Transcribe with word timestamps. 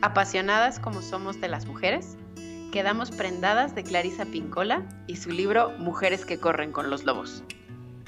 Apasionadas 0.00 0.78
como 0.78 1.02
somos 1.02 1.40
de 1.40 1.48
las 1.48 1.66
mujeres, 1.66 2.16
quedamos 2.70 3.10
prendadas 3.10 3.74
de 3.74 3.82
Clarisa 3.82 4.26
Pincola 4.26 4.88
y 5.08 5.16
su 5.16 5.30
libro 5.30 5.72
Mujeres 5.78 6.24
que 6.24 6.38
corren 6.38 6.70
con 6.70 6.88
los 6.88 7.04
lobos. 7.04 7.42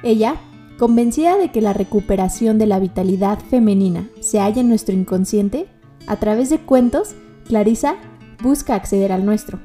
Ella, 0.04 0.36
convencida 0.78 1.36
de 1.36 1.50
que 1.50 1.60
la 1.60 1.72
recuperación 1.72 2.58
de 2.58 2.66
la 2.66 2.78
vitalidad 2.78 3.40
femenina 3.40 4.08
se 4.20 4.38
halla 4.38 4.60
en 4.60 4.68
nuestro 4.68 4.94
inconsciente, 4.94 5.66
a 6.06 6.16
través 6.16 6.48
de 6.48 6.60
cuentos, 6.60 7.16
Clarisa 7.48 7.96
busca 8.40 8.76
acceder 8.76 9.10
al 9.10 9.26
nuestro. 9.26 9.58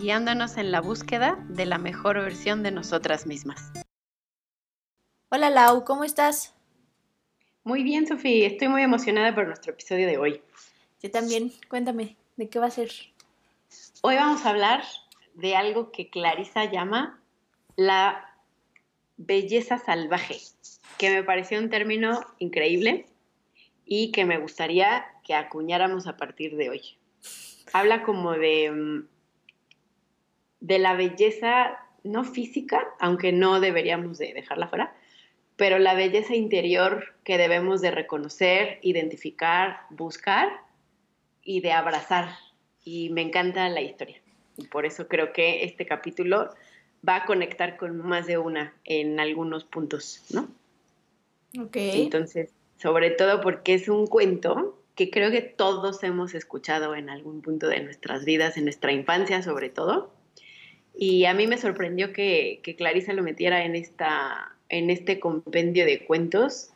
Guiándonos 0.00 0.56
en 0.56 0.70
la 0.70 0.80
búsqueda 0.80 1.44
de 1.48 1.66
la 1.66 1.78
mejor 1.78 2.20
versión 2.20 2.62
de 2.62 2.70
nosotras 2.70 3.26
mismas. 3.26 3.72
Hola 5.30 5.50
Lau, 5.50 5.84
¿cómo 5.84 6.04
estás? 6.04 6.54
Muy 7.64 7.82
bien, 7.82 8.06
Sofía. 8.06 8.46
Estoy 8.46 8.68
muy 8.68 8.82
emocionada 8.82 9.34
por 9.34 9.48
nuestro 9.48 9.72
episodio 9.72 10.06
de 10.06 10.18
hoy. 10.18 10.40
También. 11.12 11.52
Cuéntame, 11.68 12.16
¿de 12.36 12.48
qué 12.48 12.58
va 12.58 12.66
a 12.66 12.70
ser? 12.70 12.90
Hoy 14.02 14.16
vamos 14.16 14.44
a 14.44 14.50
hablar 14.50 14.82
de 15.34 15.56
algo 15.56 15.92
que 15.92 16.08
Clarisa 16.08 16.64
llama 16.64 17.20
la 17.76 18.34
belleza 19.16 19.78
salvaje, 19.78 20.38
que 20.98 21.10
me 21.10 21.22
pareció 21.22 21.58
un 21.58 21.70
término 21.70 22.20
increíble 22.38 23.06
y 23.84 24.12
que 24.12 24.24
me 24.24 24.38
gustaría 24.38 25.06
que 25.24 25.34
acuñáramos 25.34 26.06
a 26.06 26.16
partir 26.16 26.56
de 26.56 26.70
hoy. 26.70 26.82
Habla 27.72 28.02
como 28.02 28.32
de, 28.32 28.70
mm, 28.70 29.08
de 30.60 30.78
la 30.78 30.94
belleza 30.94 31.78
no 32.04 32.24
física, 32.24 32.86
aunque 33.00 33.32
no 33.32 33.60
deberíamos 33.60 34.18
de 34.18 34.32
dejarla 34.32 34.68
fuera, 34.68 34.94
pero 35.56 35.78
la 35.78 35.94
belleza 35.94 36.34
interior 36.34 37.16
que 37.24 37.38
debemos 37.38 37.80
de 37.80 37.90
reconocer, 37.90 38.78
identificar, 38.82 39.80
buscar 39.90 40.65
y 41.46 41.60
de 41.60 41.72
abrazar. 41.72 42.28
Y 42.84 43.08
me 43.10 43.22
encanta 43.22 43.68
la 43.70 43.80
historia. 43.80 44.20
Y 44.58 44.66
por 44.66 44.84
eso 44.84 45.08
creo 45.08 45.32
que 45.32 45.64
este 45.64 45.86
capítulo 45.86 46.50
va 47.06 47.16
a 47.16 47.24
conectar 47.24 47.78
con 47.78 47.96
más 47.96 48.26
de 48.26 48.36
una 48.36 48.74
en 48.84 49.18
algunos 49.18 49.64
puntos, 49.64 50.22
¿no? 50.30 50.48
Ok. 51.62 51.76
Entonces, 51.76 52.50
sobre 52.76 53.10
todo 53.10 53.40
porque 53.40 53.74
es 53.74 53.88
un 53.88 54.06
cuento 54.06 54.78
que 54.94 55.10
creo 55.10 55.30
que 55.30 55.42
todos 55.42 56.02
hemos 56.02 56.34
escuchado 56.34 56.94
en 56.94 57.08
algún 57.08 57.42
punto 57.42 57.68
de 57.68 57.80
nuestras 57.80 58.24
vidas, 58.24 58.56
en 58.56 58.64
nuestra 58.64 58.92
infancia 58.92 59.42
sobre 59.42 59.70
todo. 59.70 60.10
Y 60.94 61.26
a 61.26 61.34
mí 61.34 61.46
me 61.46 61.58
sorprendió 61.58 62.12
que, 62.12 62.60
que 62.62 62.76
Clarisa 62.76 63.12
lo 63.12 63.22
metiera 63.22 63.64
en 63.64 63.74
esta 63.74 64.56
en 64.68 64.90
este 64.90 65.20
compendio 65.20 65.84
de 65.84 66.04
cuentos, 66.04 66.70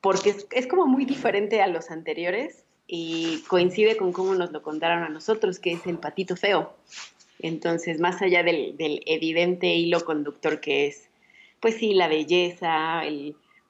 porque 0.00 0.34
es, 0.50 0.66
como 0.66 0.86
muy 0.86 1.04
diferente 1.04 1.62
a 1.62 1.66
los 1.66 1.90
anteriores 1.90 2.64
y 2.86 3.42
coincide 3.48 3.96
con 3.96 4.12
cómo 4.12 4.34
nos 4.34 4.52
lo 4.52 4.62
contaron 4.62 5.02
a 5.02 5.08
nosotros, 5.08 5.58
que 5.58 5.72
es 5.72 5.86
el 5.86 5.98
patito 5.98 6.36
feo. 6.36 6.74
Entonces, 7.40 7.98
más 7.98 8.22
allá 8.22 8.42
del, 8.42 8.76
evidente 9.06 9.74
hilo 9.74 10.04
conductor 10.04 10.60
que 10.60 10.86
es, 10.86 11.08
pues 11.60 11.76
sí, 11.76 11.94
la 11.94 12.08
belleza, 12.08 13.02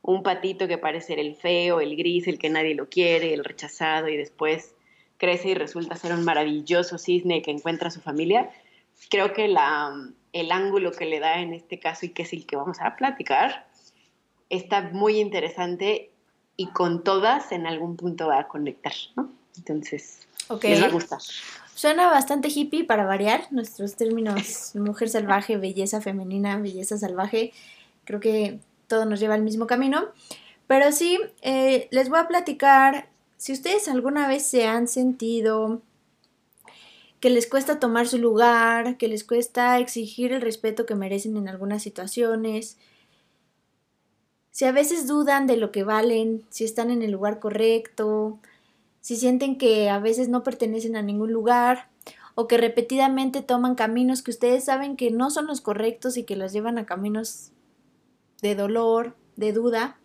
un 0.03 0.23
patito 0.23 0.69
que 0.69 0.79
parece 0.79 1.09
ser 1.09 1.19
el 1.19 1.37
feo, 1.37 1.81
el 1.81 1.97
gris, 1.97 2.27
el 2.27 2.39
que 2.39 2.51
nadie 2.51 2.75
lo 2.75 2.89
quiere, 2.89 3.33
el 3.35 3.45
rechazado 3.45 4.09
y 4.09 4.17
después 4.17 4.75
crece 5.17 5.51
y 5.51 5.55
resulta 5.55 5.97
ser 5.97 6.13
un 6.13 6.25
maravilloso 6.25 6.99
cisne 6.99 7.43
que 7.43 7.53
encuentra 7.53 7.89
a 7.89 7.93
su 7.93 8.01
familia, 8.01 8.51
creo 9.09 9.33
que 9.33 9.49
la, 9.49 9.93
el 10.33 10.51
ángulo 10.51 10.93
que 10.93 11.07
le 11.07 11.21
da 11.21 11.41
en 11.41 11.55
este 11.55 11.79
caso 11.79 12.07
y 12.07 12.11
que 12.11 12.23
es 12.23 12.33
el 12.33 12.47
que 12.47 12.57
vamos 12.57 12.81
a 12.81 12.97
platicar, 12.97 13.67
está 14.51 14.83
muy 14.93 15.21
interesante 15.21 16.12
y 16.56 16.69
con 16.69 17.03
todas 17.03 17.53
en 17.53 17.67
algún 17.67 17.97
punto 17.97 18.28
va 18.28 18.41
a 18.41 18.48
conectar, 18.48 18.92
¿no? 19.17 19.31
Entonces, 19.56 20.27
okay. 20.48 20.72
les 20.72 20.83
va 20.83 20.86
a 20.86 20.91
gustar. 20.91 21.20
Suena 21.75 22.11
bastante 22.11 22.48
hippie 22.48 22.84
para 22.84 23.05
variar 23.05 23.47
nuestros 23.50 23.97
términos 23.97 24.72
mujer 24.75 25.09
salvaje, 25.09 25.56
belleza 25.56 26.00
femenina, 26.00 26.59
belleza 26.59 26.99
salvaje. 26.99 27.53
Creo 28.04 28.21
que 28.21 28.60
todo 28.87 29.04
nos 29.04 29.21
lleva 29.21 29.34
al 29.34 29.43
mismo 29.43 29.66
camino. 29.66 30.09
Pero 30.66 30.93
sí, 30.93 31.19
eh, 31.43 31.88
les 31.91 32.09
voy 32.09 32.19
a 32.19 32.28
platicar, 32.28 33.09
si 33.37 33.53
ustedes 33.53 33.88
alguna 33.88 34.28
vez 34.28 34.47
se 34.47 34.66
han 34.66 34.88
sentido 34.88 35.82
que 37.21 37.31
les 37.31 37.47
cuesta 37.47 37.78
tomar 37.78 38.09
su 38.09 38.19
lugar, 38.19 38.97
que 38.97 39.09
les 39.09 39.25
cuesta 39.25 39.78
exigir 39.78 40.32
el 40.32 40.41
respeto 40.41 40.87
que 40.87 40.94
merecen 40.94 41.37
en 41.37 41.48
algunas 41.48 41.82
situaciones, 41.82 42.78
si 44.53 44.67
a 44.67 44.73
veces 44.73 45.07
dudan 45.07 45.47
de 45.47 45.57
lo 45.57 45.73
que 45.73 45.83
valen, 45.83 46.45
si 46.51 46.65
están 46.65 46.91
en 46.91 47.03
el 47.03 47.11
lugar 47.11 47.41
correcto, 47.41 48.39
si 49.01 49.17
sienten 49.17 49.57
que 49.57 49.89
a 49.89 49.99
veces 49.99 50.29
no 50.29 50.43
pertenecen 50.43 50.95
a 50.95 51.03
ningún 51.03 51.33
lugar 51.33 51.89
o 52.35 52.47
que 52.47 52.59
repetidamente 52.59 53.41
toman 53.41 53.75
caminos 53.75 54.23
que 54.23 54.31
ustedes 54.31 54.65
saben 54.65 54.97
que 54.97 55.11
no 55.11 55.31
son 55.31 55.47
los 55.47 55.63
correctos 55.63 56.19
y 56.19 56.25
que 56.25 56.37
los 56.37 56.53
llevan 56.53 56.79
a 56.79 56.87
caminos 56.87 57.51
de 58.43 58.55
dolor, 58.55 59.17
de 59.37 59.53
duda, 59.53 59.97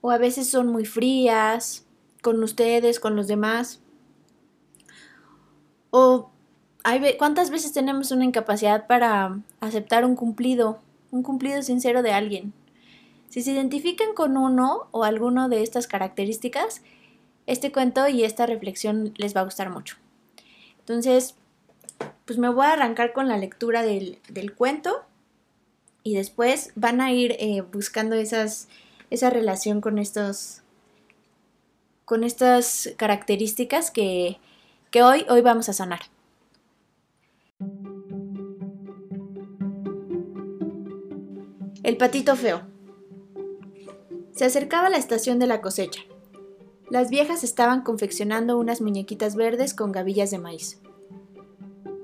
o 0.00 0.10
a 0.10 0.18
veces 0.18 0.48
son 0.48 0.66
muy 0.66 0.84
frías 0.84 1.86
con 2.22 2.42
ustedes, 2.42 2.98
con 2.98 3.14
los 3.14 3.28
demás. 3.28 3.80
O 5.90 6.30
hay, 6.82 7.16
¿cuántas 7.16 7.50
veces 7.50 7.72
tenemos 7.72 8.10
una 8.10 8.24
incapacidad 8.24 8.88
para 8.88 9.40
aceptar 9.60 10.04
un 10.04 10.16
cumplido, 10.16 10.80
un 11.12 11.22
cumplido 11.22 11.62
sincero 11.62 12.02
de 12.02 12.12
alguien? 12.12 12.52
Si 13.28 13.42
se 13.42 13.52
identifican 13.52 14.14
con 14.14 14.36
uno 14.36 14.88
o 14.92 15.04
alguno 15.04 15.48
de 15.48 15.62
estas 15.62 15.86
características, 15.86 16.82
este 17.46 17.72
cuento 17.72 18.08
y 18.08 18.24
esta 18.24 18.46
reflexión 18.46 19.12
les 19.16 19.36
va 19.36 19.40
a 19.40 19.44
gustar 19.44 19.70
mucho. 19.70 19.96
Entonces, 20.78 21.34
pues 22.24 22.38
me 22.38 22.48
voy 22.48 22.66
a 22.66 22.72
arrancar 22.72 23.12
con 23.12 23.28
la 23.28 23.38
lectura 23.38 23.82
del, 23.82 24.18
cuento 24.56 25.04
y 26.02 26.14
después 26.14 26.72
van 26.74 27.00
a 27.00 27.12
ir 27.12 27.36
eh, 27.38 27.62
buscando 27.62 28.16
esa 28.16 29.30
relación 29.30 29.80
con 29.80 29.98
estos 29.98 30.62
con 32.04 32.22
estas 32.22 32.90
características 32.96 33.90
que, 33.90 34.38
que 34.92 35.02
hoy, 35.02 35.26
hoy 35.28 35.40
vamos 35.40 35.68
a 35.68 35.72
sanar. 35.72 36.02
El 41.82 41.96
patito 41.96 42.36
feo. 42.36 42.75
Se 44.36 44.44
acercaba 44.44 44.90
la 44.90 44.98
estación 44.98 45.38
de 45.38 45.46
la 45.46 45.62
cosecha. 45.62 46.02
Las 46.90 47.08
viejas 47.08 47.42
estaban 47.42 47.80
confeccionando 47.80 48.58
unas 48.58 48.82
muñequitas 48.82 49.34
verdes 49.34 49.72
con 49.72 49.92
gavillas 49.92 50.30
de 50.30 50.36
maíz. 50.36 50.78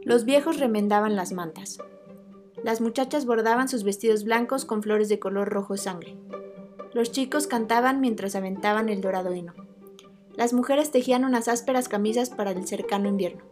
Los 0.02 0.24
viejos 0.24 0.58
remendaban 0.58 1.14
las 1.14 1.32
mantas. 1.32 1.76
Las 2.64 2.80
muchachas 2.80 3.26
bordaban 3.26 3.68
sus 3.68 3.84
vestidos 3.84 4.24
blancos 4.24 4.64
con 4.64 4.82
flores 4.82 5.10
de 5.10 5.18
color 5.18 5.50
rojo 5.50 5.76
sangre. 5.76 6.16
Los 6.94 7.12
chicos 7.12 7.46
cantaban 7.46 8.00
mientras 8.00 8.34
aventaban 8.34 8.88
el 8.88 9.02
dorado 9.02 9.34
hino. 9.34 9.52
Las 10.34 10.54
mujeres 10.54 10.90
tejían 10.90 11.26
unas 11.26 11.48
ásperas 11.48 11.90
camisas 11.90 12.30
para 12.30 12.52
el 12.52 12.66
cercano 12.66 13.10
invierno. 13.10 13.44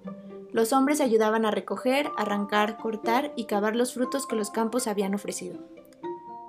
Los 0.53 0.73
hombres 0.73 1.03
ayudaban 1.03 1.45
a 1.45 1.51
recoger, 1.51 2.11
arrancar, 2.17 2.79
cortar 2.79 3.35
y 3.37 3.45
cavar 3.45 3.77
los 3.77 3.93
frutos 3.93 4.27
que 4.27 4.37
los 4.37 4.51
campos 4.51 4.87
habían 4.87 5.15
ofrecido. 5.15 5.59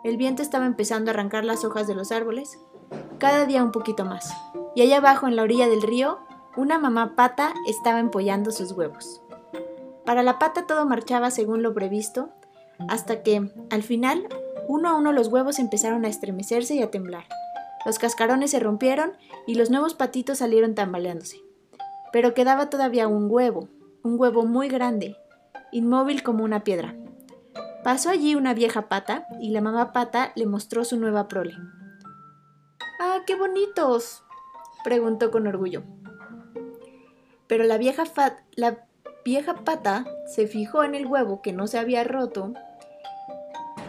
El 0.03 0.17
viento 0.17 0.41
estaba 0.41 0.66
empezando 0.66 1.12
a 1.12 1.13
arrancar 1.13 1.45
las 1.45 1.63
hojas 1.63 1.85
de 1.85 1.94
los 1.94 2.12
árboles, 2.12 2.59
cada 3.19 3.45
día 3.45 3.63
un 3.63 3.72
poquito 3.72 4.03
más. 4.03 4.34
Y 4.75 4.81
allá 4.81 4.97
abajo, 4.97 5.28
en 5.28 5.35
la 5.35 5.44
orilla 5.44 5.67
del 5.67 5.84
río, 5.84 6.17
una 6.57 6.79
mamá 6.79 7.16
pata 7.16 7.53
estaba 7.67 8.00
empollando 8.00 8.51
sus 8.51 8.72
huevos. 8.72 9.22
Para 10.03 10.23
la 10.23 10.40
pata 10.40 10.66
todo 10.66 10.88
marchaba 10.88 11.29
según 11.29 11.61
lo 11.61 11.75
previsto, 11.75 12.29
hasta 12.90 13.22
que, 13.22 13.51
al 13.69 13.84
final, 13.84 14.28
uno 14.67 14.90
a 14.90 14.95
uno 14.95 15.11
los 15.11 15.28
huevos 15.28 15.59
empezaron 15.59 16.03
a 16.03 16.09
estremecerse 16.09 16.73
y 16.73 16.81
a 16.81 16.90
temblar. 16.90 17.25
Los 17.85 18.00
cascarones 18.00 18.51
se 18.51 18.59
rompieron 18.59 19.13
y 19.45 19.53
los 19.53 19.69
nuevos 19.69 19.94
patitos 19.94 20.40
salieron 20.40 20.73
tambaleándose. 20.73 21.37
Pero 22.11 22.34
quedaba 22.34 22.72
todavía 22.72 23.08
un 23.08 23.29
huevo, 23.29 23.70
un 24.03 24.20
huevo 24.20 24.46
muy 24.46 24.67
grande, 24.67 25.16
inmóvil 25.72 26.23
como 26.23 26.43
una 26.43 26.64
piedra. 26.64 26.96
Pasó 27.83 28.09
allí 28.09 28.35
una 28.35 28.53
vieja 28.53 28.87
pata 28.89 29.28
y 29.39 29.49
la 29.49 29.61
mamá 29.61 29.91
pata 29.91 30.31
le 30.35 30.45
mostró 30.45 30.85
su 30.85 30.97
nueva 30.97 31.28
prole. 31.28 31.55
¡Ah, 32.99 33.19
qué 33.25 33.35
bonitos! 33.35 34.23
preguntó 34.83 35.31
con 35.31 35.47
orgullo. 35.47 35.83
Pero 37.47 37.63
la 37.63 37.78
vieja, 37.78 38.03
la 38.55 38.85
vieja 39.25 39.55
pata 39.55 40.05
se 40.28 40.47
fijó 40.47 40.83
en 40.83 40.95
el 40.95 41.07
huevo 41.07 41.41
que 41.41 41.53
no 41.53 41.67
se 41.67 41.79
había 41.79 42.03
roto 42.03 42.53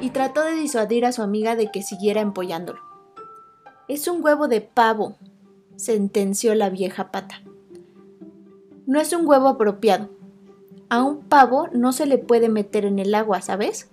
y 0.01 0.11
trató 0.11 0.43
de 0.43 0.53
disuadir 0.53 1.05
a 1.05 1.13
su 1.13 1.23
amiga 1.23 1.55
de 1.55 1.71
que 1.71 1.83
siguiera 1.83 2.21
empollándolo. 2.21 2.81
Es 3.89 4.09
un 4.09 4.25
huevo 4.25 4.49
de 4.49 4.61
pavo, 4.63 5.17
sentenció 5.77 6.55
la 6.55 6.71
vieja 6.71 7.11
pata. 7.11 7.43
No 8.87 9.01
es 9.01 9.13
un 9.13 9.27
huevo 9.27 9.49
apropiado. 9.49 10.09
A 10.93 11.03
un 11.03 11.23
pavo 11.23 11.69
no 11.73 11.95
se 11.95 12.05
le 12.05 12.19
puede 12.19 12.51
meter 12.51 12.85
en 12.85 12.99
el 12.99 13.15
agua, 13.15 13.41
¿sabes? 13.41 13.89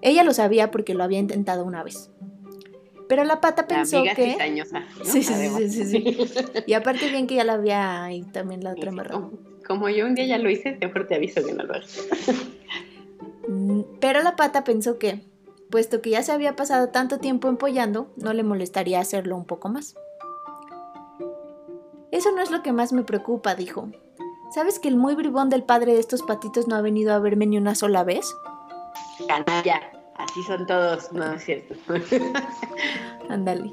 Ella 0.00 0.24
lo 0.24 0.32
sabía 0.32 0.70
porque 0.70 0.94
lo 0.94 1.04
había 1.04 1.18
intentado 1.18 1.66
una 1.66 1.82
vez. 1.82 2.10
Pero 3.10 3.24
la 3.24 3.42
pata 3.42 3.66
pensó 3.66 3.98
amiga 3.98 4.14
que... 4.14 4.32
cizañosa, 4.32 4.80
¿no? 4.80 5.04
Sí, 5.04 5.22
sí, 5.22 5.34
sí, 5.34 5.68
sí, 5.68 5.84
sí. 5.84 6.16
Y 6.66 6.72
aparte 6.72 7.10
bien 7.10 7.26
que 7.26 7.34
ya 7.34 7.44
la 7.44 7.52
había 7.52 8.04
ahí 8.04 8.22
también 8.22 8.64
la 8.64 8.72
otra 8.72 8.88
amarrada. 8.88 9.20
Como, 9.20 9.32
como 9.66 9.88
yo 9.90 10.06
un 10.06 10.14
día 10.14 10.24
ya 10.24 10.38
lo 10.38 10.48
hice, 10.48 10.78
mejor 10.80 11.06
te 11.06 11.16
aviso 11.16 11.44
que 11.44 11.52
no 11.52 11.62
lo 11.62 11.74
hagas. 11.74 12.08
Mm, 13.48 13.82
Pero 14.00 14.22
la 14.22 14.34
pata 14.34 14.64
pensó 14.64 14.98
que, 14.98 15.26
puesto 15.68 16.00
que 16.00 16.08
ya 16.08 16.22
se 16.22 16.32
había 16.32 16.56
pasado 16.56 16.88
tanto 16.88 17.18
tiempo 17.18 17.48
empollando, 17.48 18.10
no 18.16 18.32
le 18.32 18.44
molestaría 18.44 18.98
hacerlo 18.98 19.36
un 19.36 19.44
poco 19.44 19.68
más. 19.68 19.94
Eso 22.12 22.32
no 22.32 22.40
es 22.40 22.50
lo 22.50 22.62
que 22.62 22.72
más 22.72 22.94
me 22.94 23.04
preocupa, 23.04 23.54
dijo. 23.54 23.90
¿Sabes 24.54 24.78
que 24.78 24.88
el 24.88 24.96
muy 24.96 25.14
bribón 25.14 25.48
del 25.48 25.62
padre 25.62 25.94
de 25.94 26.00
estos 26.00 26.22
patitos 26.22 26.68
no 26.68 26.76
ha 26.76 26.82
venido 26.82 27.14
a 27.14 27.18
verme 27.18 27.46
ni 27.46 27.56
una 27.56 27.74
sola 27.74 28.04
vez? 28.04 28.34
Canalla, 29.26 29.80
así 30.16 30.42
son 30.42 30.66
todos, 30.66 31.10
no 31.12 31.32
es 31.32 31.44
cierto. 31.44 31.74
Ándale. 33.30 33.72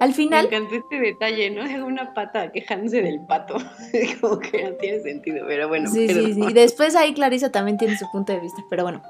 Al 0.00 0.08
Me 0.08 0.14
final, 0.14 0.46
encantó 0.46 0.74
este 0.74 0.98
detalle, 0.98 1.50
¿no? 1.50 1.62
Es 1.62 1.80
una 1.80 2.12
pata 2.12 2.50
quejándose 2.50 3.02
del 3.02 3.20
pato. 3.26 3.54
Como 4.20 4.40
que 4.40 4.64
no 4.64 4.72
tiene 4.76 5.00
sentido, 5.00 5.46
pero 5.46 5.68
bueno. 5.68 5.88
sí, 5.88 6.08
sí, 6.08 6.14
perdón. 6.14 6.34
sí. 6.34 6.42
Y 6.48 6.52
después 6.54 6.96
ahí 6.96 7.14
Clarisa 7.14 7.52
también 7.52 7.78
tiene 7.78 7.96
su 7.96 8.10
punto 8.10 8.32
de 8.32 8.40
vista, 8.40 8.62
pero 8.68 8.82
bueno. 8.82 9.02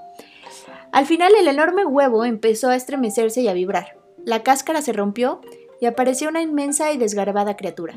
Al 0.93 1.07
final 1.07 1.33
el 1.39 1.49
enorme 1.49 1.87
huevo 1.87 2.27
empezó 2.27 2.69
a 2.69 2.77
estremecerse 2.77 3.41
y 3.41 3.49
a 3.49 3.55
vibrar. 3.55 3.97
La 4.25 4.43
cáscara 4.43 4.83
se 4.83 4.93
rompió 4.93 5.41
y 5.81 5.87
apareció 5.87 6.29
una 6.29 6.43
inmensa 6.43 6.93
y 6.93 6.99
desgarbada 6.99 7.57
criatura. 7.57 7.95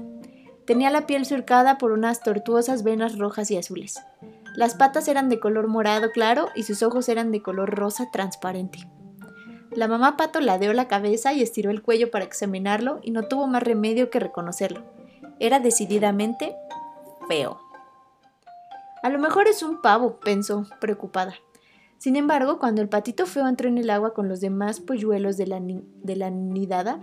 Tenía 0.65 0.89
la 0.89 1.05
piel 1.05 1.25
surcada 1.25 1.77
por 1.77 1.91
unas 1.91 2.21
tortuosas 2.21 2.83
venas 2.83 3.17
rojas 3.17 3.51
y 3.51 3.57
azules. 3.57 4.01
Las 4.55 4.75
patas 4.75 5.07
eran 5.07 5.29
de 5.29 5.39
color 5.39 5.67
morado 5.67 6.11
claro 6.11 6.49
y 6.55 6.63
sus 6.63 6.83
ojos 6.83 7.09
eran 7.09 7.31
de 7.31 7.41
color 7.41 7.71
rosa 7.71 8.09
transparente. 8.11 8.87
La 9.71 9.87
mamá 9.87 10.15
pato 10.17 10.39
ladeó 10.39 10.71
la 10.73 10.87
cabeza 10.87 11.33
y 11.33 11.41
estiró 11.41 11.71
el 11.71 11.81
cuello 11.81 12.11
para 12.11 12.25
examinarlo 12.25 12.99
y 13.01 13.11
no 13.11 13.23
tuvo 13.23 13.47
más 13.47 13.63
remedio 13.63 14.09
que 14.11 14.19
reconocerlo. 14.19 14.83
Era 15.39 15.59
decididamente 15.59 16.55
feo. 17.27 17.59
A 19.01 19.09
lo 19.09 19.19
mejor 19.19 19.47
es 19.47 19.63
un 19.63 19.81
pavo, 19.81 20.19
pensó, 20.19 20.65
preocupada. 20.79 21.33
Sin 21.97 22.15
embargo, 22.15 22.59
cuando 22.59 22.81
el 22.81 22.89
patito 22.89 23.25
feo 23.25 23.47
entró 23.47 23.67
en 23.67 23.77
el 23.77 23.89
agua 23.89 24.13
con 24.13 24.29
los 24.29 24.41
demás 24.41 24.79
polluelos 24.79 25.37
de 25.37 25.47
la, 25.47 25.59
nidada, 26.29 27.01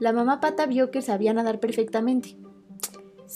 la 0.00 0.12
mamá 0.12 0.40
pata 0.40 0.66
vio 0.66 0.90
que 0.90 1.02
sabía 1.02 1.34
nadar 1.34 1.60
perfectamente. 1.60 2.36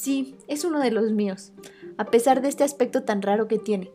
Sí, 0.00 0.34
es 0.48 0.64
uno 0.64 0.80
de 0.80 0.90
los 0.90 1.12
míos, 1.12 1.52
a 1.98 2.06
pesar 2.06 2.40
de 2.40 2.48
este 2.48 2.64
aspecto 2.64 3.02
tan 3.02 3.20
raro 3.20 3.48
que 3.48 3.58
tiene. 3.58 3.92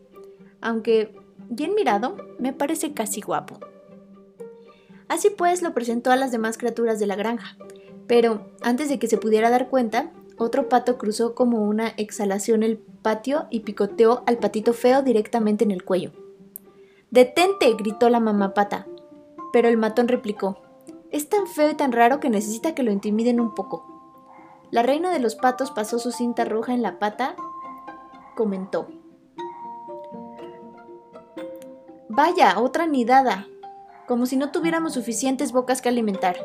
Aunque, 0.60 1.12
bien 1.48 1.74
mirado, 1.74 2.16
me 2.38 2.52
parece 2.52 2.94
casi 2.94 3.20
guapo. 3.20 3.58
Así 5.08 5.30
pues, 5.30 5.62
lo 5.62 5.74
presentó 5.74 6.12
a 6.12 6.16
las 6.16 6.30
demás 6.30 6.58
criaturas 6.58 7.00
de 7.00 7.06
la 7.06 7.16
granja. 7.16 7.56
Pero, 8.06 8.52
antes 8.62 8.88
de 8.88 9.00
que 9.00 9.08
se 9.08 9.18
pudiera 9.18 9.50
dar 9.50 9.68
cuenta, 9.68 10.12
otro 10.38 10.68
pato 10.68 10.96
cruzó 10.96 11.34
como 11.34 11.64
una 11.64 11.88
exhalación 11.96 12.62
el 12.62 12.78
patio 12.78 13.48
y 13.50 13.60
picoteó 13.60 14.22
al 14.26 14.38
patito 14.38 14.74
feo 14.74 15.02
directamente 15.02 15.64
en 15.64 15.72
el 15.72 15.82
cuello. 15.82 16.12
¡Detente! 17.10 17.74
gritó 17.76 18.10
la 18.10 18.20
mamá 18.20 18.54
pata. 18.54 18.86
Pero 19.52 19.66
el 19.66 19.76
matón 19.76 20.06
replicó, 20.06 20.62
es 21.10 21.28
tan 21.28 21.48
feo 21.48 21.68
y 21.68 21.74
tan 21.74 21.90
raro 21.90 22.20
que 22.20 22.30
necesita 22.30 22.76
que 22.76 22.84
lo 22.84 22.92
intimiden 22.92 23.40
un 23.40 23.56
poco. 23.56 23.95
La 24.70 24.82
reina 24.82 25.10
de 25.10 25.20
los 25.20 25.36
patos 25.36 25.70
pasó 25.70 25.98
su 25.98 26.10
cinta 26.10 26.44
roja 26.44 26.74
en 26.74 26.82
la 26.82 26.98
pata, 26.98 27.36
comentó. 28.34 28.88
Vaya, 32.08 32.58
otra 32.58 32.86
nidada, 32.86 33.46
como 34.06 34.26
si 34.26 34.36
no 34.36 34.50
tuviéramos 34.50 34.94
suficientes 34.94 35.52
bocas 35.52 35.82
que 35.82 35.88
alimentar. 35.88 36.36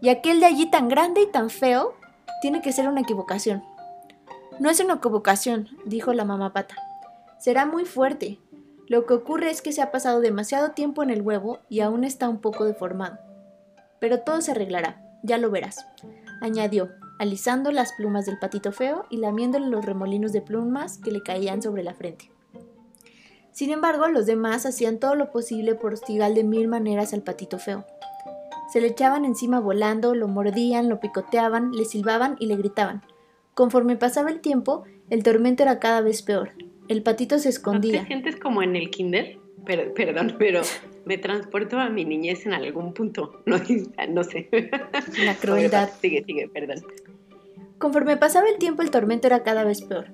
Y 0.00 0.08
aquel 0.08 0.40
de 0.40 0.46
allí 0.46 0.70
tan 0.70 0.88
grande 0.88 1.22
y 1.22 1.26
tan 1.26 1.50
feo, 1.50 1.94
tiene 2.42 2.62
que 2.62 2.72
ser 2.72 2.88
una 2.88 3.00
equivocación. 3.00 3.62
No 4.58 4.68
es 4.70 4.80
una 4.80 4.94
equivocación, 4.94 5.68
dijo 5.84 6.12
la 6.12 6.24
mamá 6.24 6.52
pata. 6.52 6.74
Será 7.38 7.64
muy 7.64 7.84
fuerte. 7.84 8.38
Lo 8.88 9.06
que 9.06 9.14
ocurre 9.14 9.50
es 9.50 9.62
que 9.62 9.72
se 9.72 9.82
ha 9.82 9.90
pasado 9.90 10.20
demasiado 10.20 10.72
tiempo 10.72 11.02
en 11.02 11.10
el 11.10 11.22
huevo 11.22 11.60
y 11.68 11.80
aún 11.80 12.04
está 12.04 12.28
un 12.28 12.40
poco 12.40 12.64
deformado. 12.64 13.18
Pero 14.00 14.20
todo 14.20 14.40
se 14.40 14.50
arreglará, 14.50 15.00
ya 15.22 15.38
lo 15.38 15.50
verás, 15.50 15.86
añadió, 16.40 16.90
alisando 17.20 17.70
las 17.70 17.92
plumas 17.92 18.24
del 18.24 18.38
patito 18.38 18.72
feo 18.72 19.04
y 19.10 19.18
lamiéndole 19.18 19.66
los 19.66 19.84
remolinos 19.84 20.32
de 20.32 20.40
plumas 20.40 20.96
que 20.96 21.10
le 21.12 21.22
caían 21.22 21.60
sobre 21.60 21.82
la 21.82 21.92
frente. 21.92 22.30
Sin 23.52 23.70
embargo, 23.70 24.08
los 24.08 24.24
demás 24.24 24.64
hacían 24.64 24.98
todo 24.98 25.14
lo 25.14 25.30
posible 25.30 25.74
por 25.74 25.92
hostigar 25.92 26.32
de 26.32 26.44
mil 26.44 26.66
maneras 26.66 27.12
al 27.12 27.20
patito 27.22 27.58
feo. 27.58 27.84
Se 28.72 28.80
le 28.80 28.86
echaban 28.86 29.26
encima 29.26 29.60
volando, 29.60 30.14
lo 30.14 30.28
mordían, 30.28 30.88
lo 30.88 30.98
picoteaban, 30.98 31.72
le 31.72 31.84
silbaban 31.84 32.36
y 32.40 32.46
le 32.46 32.56
gritaban. 32.56 33.02
Conforme 33.52 33.96
pasaba 33.96 34.30
el 34.30 34.40
tiempo, 34.40 34.84
el 35.10 35.22
tormento 35.22 35.62
era 35.62 35.78
cada 35.78 36.00
vez 36.00 36.22
peor. 36.22 36.52
El 36.88 37.02
patito 37.02 37.38
se 37.38 37.48
¿No 37.48 37.50
escondía. 37.50 38.00
te 38.00 38.06
sientes 38.06 38.36
como 38.36 38.62
en 38.62 38.76
el 38.76 38.88
kinder? 38.90 39.39
Per- 39.66 39.92
perdón, 39.94 40.36
pero 40.38 40.62
me 41.04 41.18
transporto 41.18 41.78
a 41.78 41.88
mi 41.88 42.04
niñez 42.04 42.46
en 42.46 42.52
algún 42.54 42.92
punto. 42.94 43.42
No, 43.46 43.56
no 44.08 44.24
sé. 44.24 44.48
La 45.24 45.34
crueldad. 45.40 45.90
Sigue, 46.00 46.24
sigue, 46.24 46.48
perdón. 46.48 46.84
Conforme 47.78 48.16
pasaba 48.16 48.48
el 48.48 48.58
tiempo, 48.58 48.82
el 48.82 48.90
tormento 48.90 49.26
era 49.26 49.42
cada 49.42 49.64
vez 49.64 49.82
peor. 49.82 50.08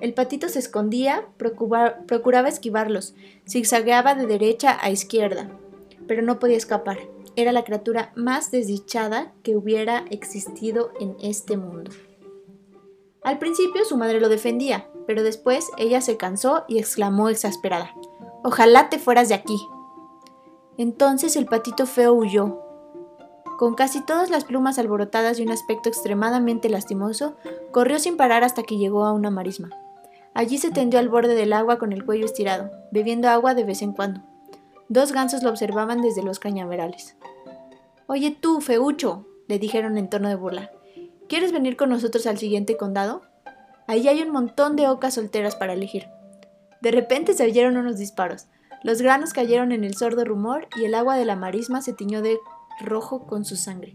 El 0.00 0.14
patito 0.14 0.48
se 0.48 0.58
escondía, 0.58 1.26
procura- 1.36 2.06
procuraba 2.06 2.48
esquivarlos, 2.48 3.14
zigzagueaba 3.46 4.14
de 4.14 4.26
derecha 4.26 4.78
a 4.80 4.90
izquierda, 4.90 5.50
pero 6.08 6.22
no 6.22 6.38
podía 6.38 6.56
escapar. 6.56 6.98
Era 7.36 7.52
la 7.52 7.64
criatura 7.64 8.10
más 8.16 8.50
desdichada 8.50 9.32
que 9.42 9.56
hubiera 9.56 10.04
existido 10.10 10.92
en 11.00 11.14
este 11.22 11.56
mundo. 11.58 11.90
Al 13.22 13.38
principio 13.38 13.84
su 13.84 13.98
madre 13.98 14.20
lo 14.20 14.30
defendía, 14.30 14.88
pero 15.06 15.22
después 15.22 15.68
ella 15.76 16.00
se 16.00 16.16
cansó 16.16 16.64
y 16.66 16.78
exclamó 16.78 17.28
exasperada, 17.28 17.94
Ojalá 18.42 18.88
te 18.88 18.98
fueras 18.98 19.28
de 19.28 19.34
aquí. 19.34 19.60
Entonces 20.78 21.36
el 21.36 21.46
patito 21.46 21.86
feo 21.86 22.14
huyó. 22.14 22.58
Con 23.58 23.74
casi 23.74 24.00
todas 24.00 24.30
las 24.30 24.44
plumas 24.44 24.78
alborotadas 24.78 25.38
y 25.38 25.42
un 25.42 25.50
aspecto 25.50 25.90
extremadamente 25.90 26.70
lastimoso, 26.70 27.36
corrió 27.72 27.98
sin 27.98 28.16
parar 28.16 28.42
hasta 28.42 28.62
que 28.62 28.78
llegó 28.78 29.04
a 29.04 29.12
una 29.12 29.30
marisma. 29.30 29.68
Allí 30.32 30.56
se 30.56 30.70
tendió 30.70 30.98
al 30.98 31.10
borde 31.10 31.34
del 31.34 31.52
agua 31.52 31.78
con 31.78 31.92
el 31.92 32.06
cuello 32.06 32.24
estirado, 32.24 32.70
bebiendo 32.90 33.28
agua 33.28 33.54
de 33.54 33.64
vez 33.64 33.82
en 33.82 33.92
cuando. 33.92 34.22
Dos 34.88 35.12
gansos 35.12 35.42
lo 35.42 35.50
observaban 35.50 36.00
desde 36.00 36.22
los 36.22 36.38
cañaverales. 36.38 37.16
Oye 38.06 38.30
tú, 38.30 38.60
feucho, 38.62 39.26
le 39.48 39.58
dijeron 39.58 39.98
en 39.98 40.08
tono 40.08 40.30
de 40.30 40.36
burla. 40.36 40.70
¿Quieres 41.28 41.52
venir 41.52 41.76
con 41.76 41.90
nosotros 41.90 42.26
al 42.26 42.38
siguiente 42.38 42.76
condado? 42.76 43.22
Allí 43.86 44.08
hay 44.08 44.22
un 44.22 44.30
montón 44.30 44.76
de 44.76 44.88
ocas 44.88 45.14
solteras 45.14 45.56
para 45.56 45.74
elegir. 45.74 46.08
De 46.80 46.90
repente 46.90 47.34
se 47.34 47.44
oyeron 47.44 47.76
unos 47.76 47.98
disparos. 47.98 48.46
Los 48.82 49.02
granos 49.02 49.32
cayeron 49.32 49.72
en 49.72 49.84
el 49.84 49.96
sordo 49.96 50.24
rumor 50.24 50.68
y 50.76 50.84
el 50.84 50.94
agua 50.94 51.16
de 51.16 51.24
la 51.24 51.36
marisma 51.36 51.82
se 51.82 51.92
tiñó 51.92 52.22
de 52.22 52.38
rojo 52.80 53.26
con 53.26 53.44
su 53.44 53.56
sangre. 53.56 53.94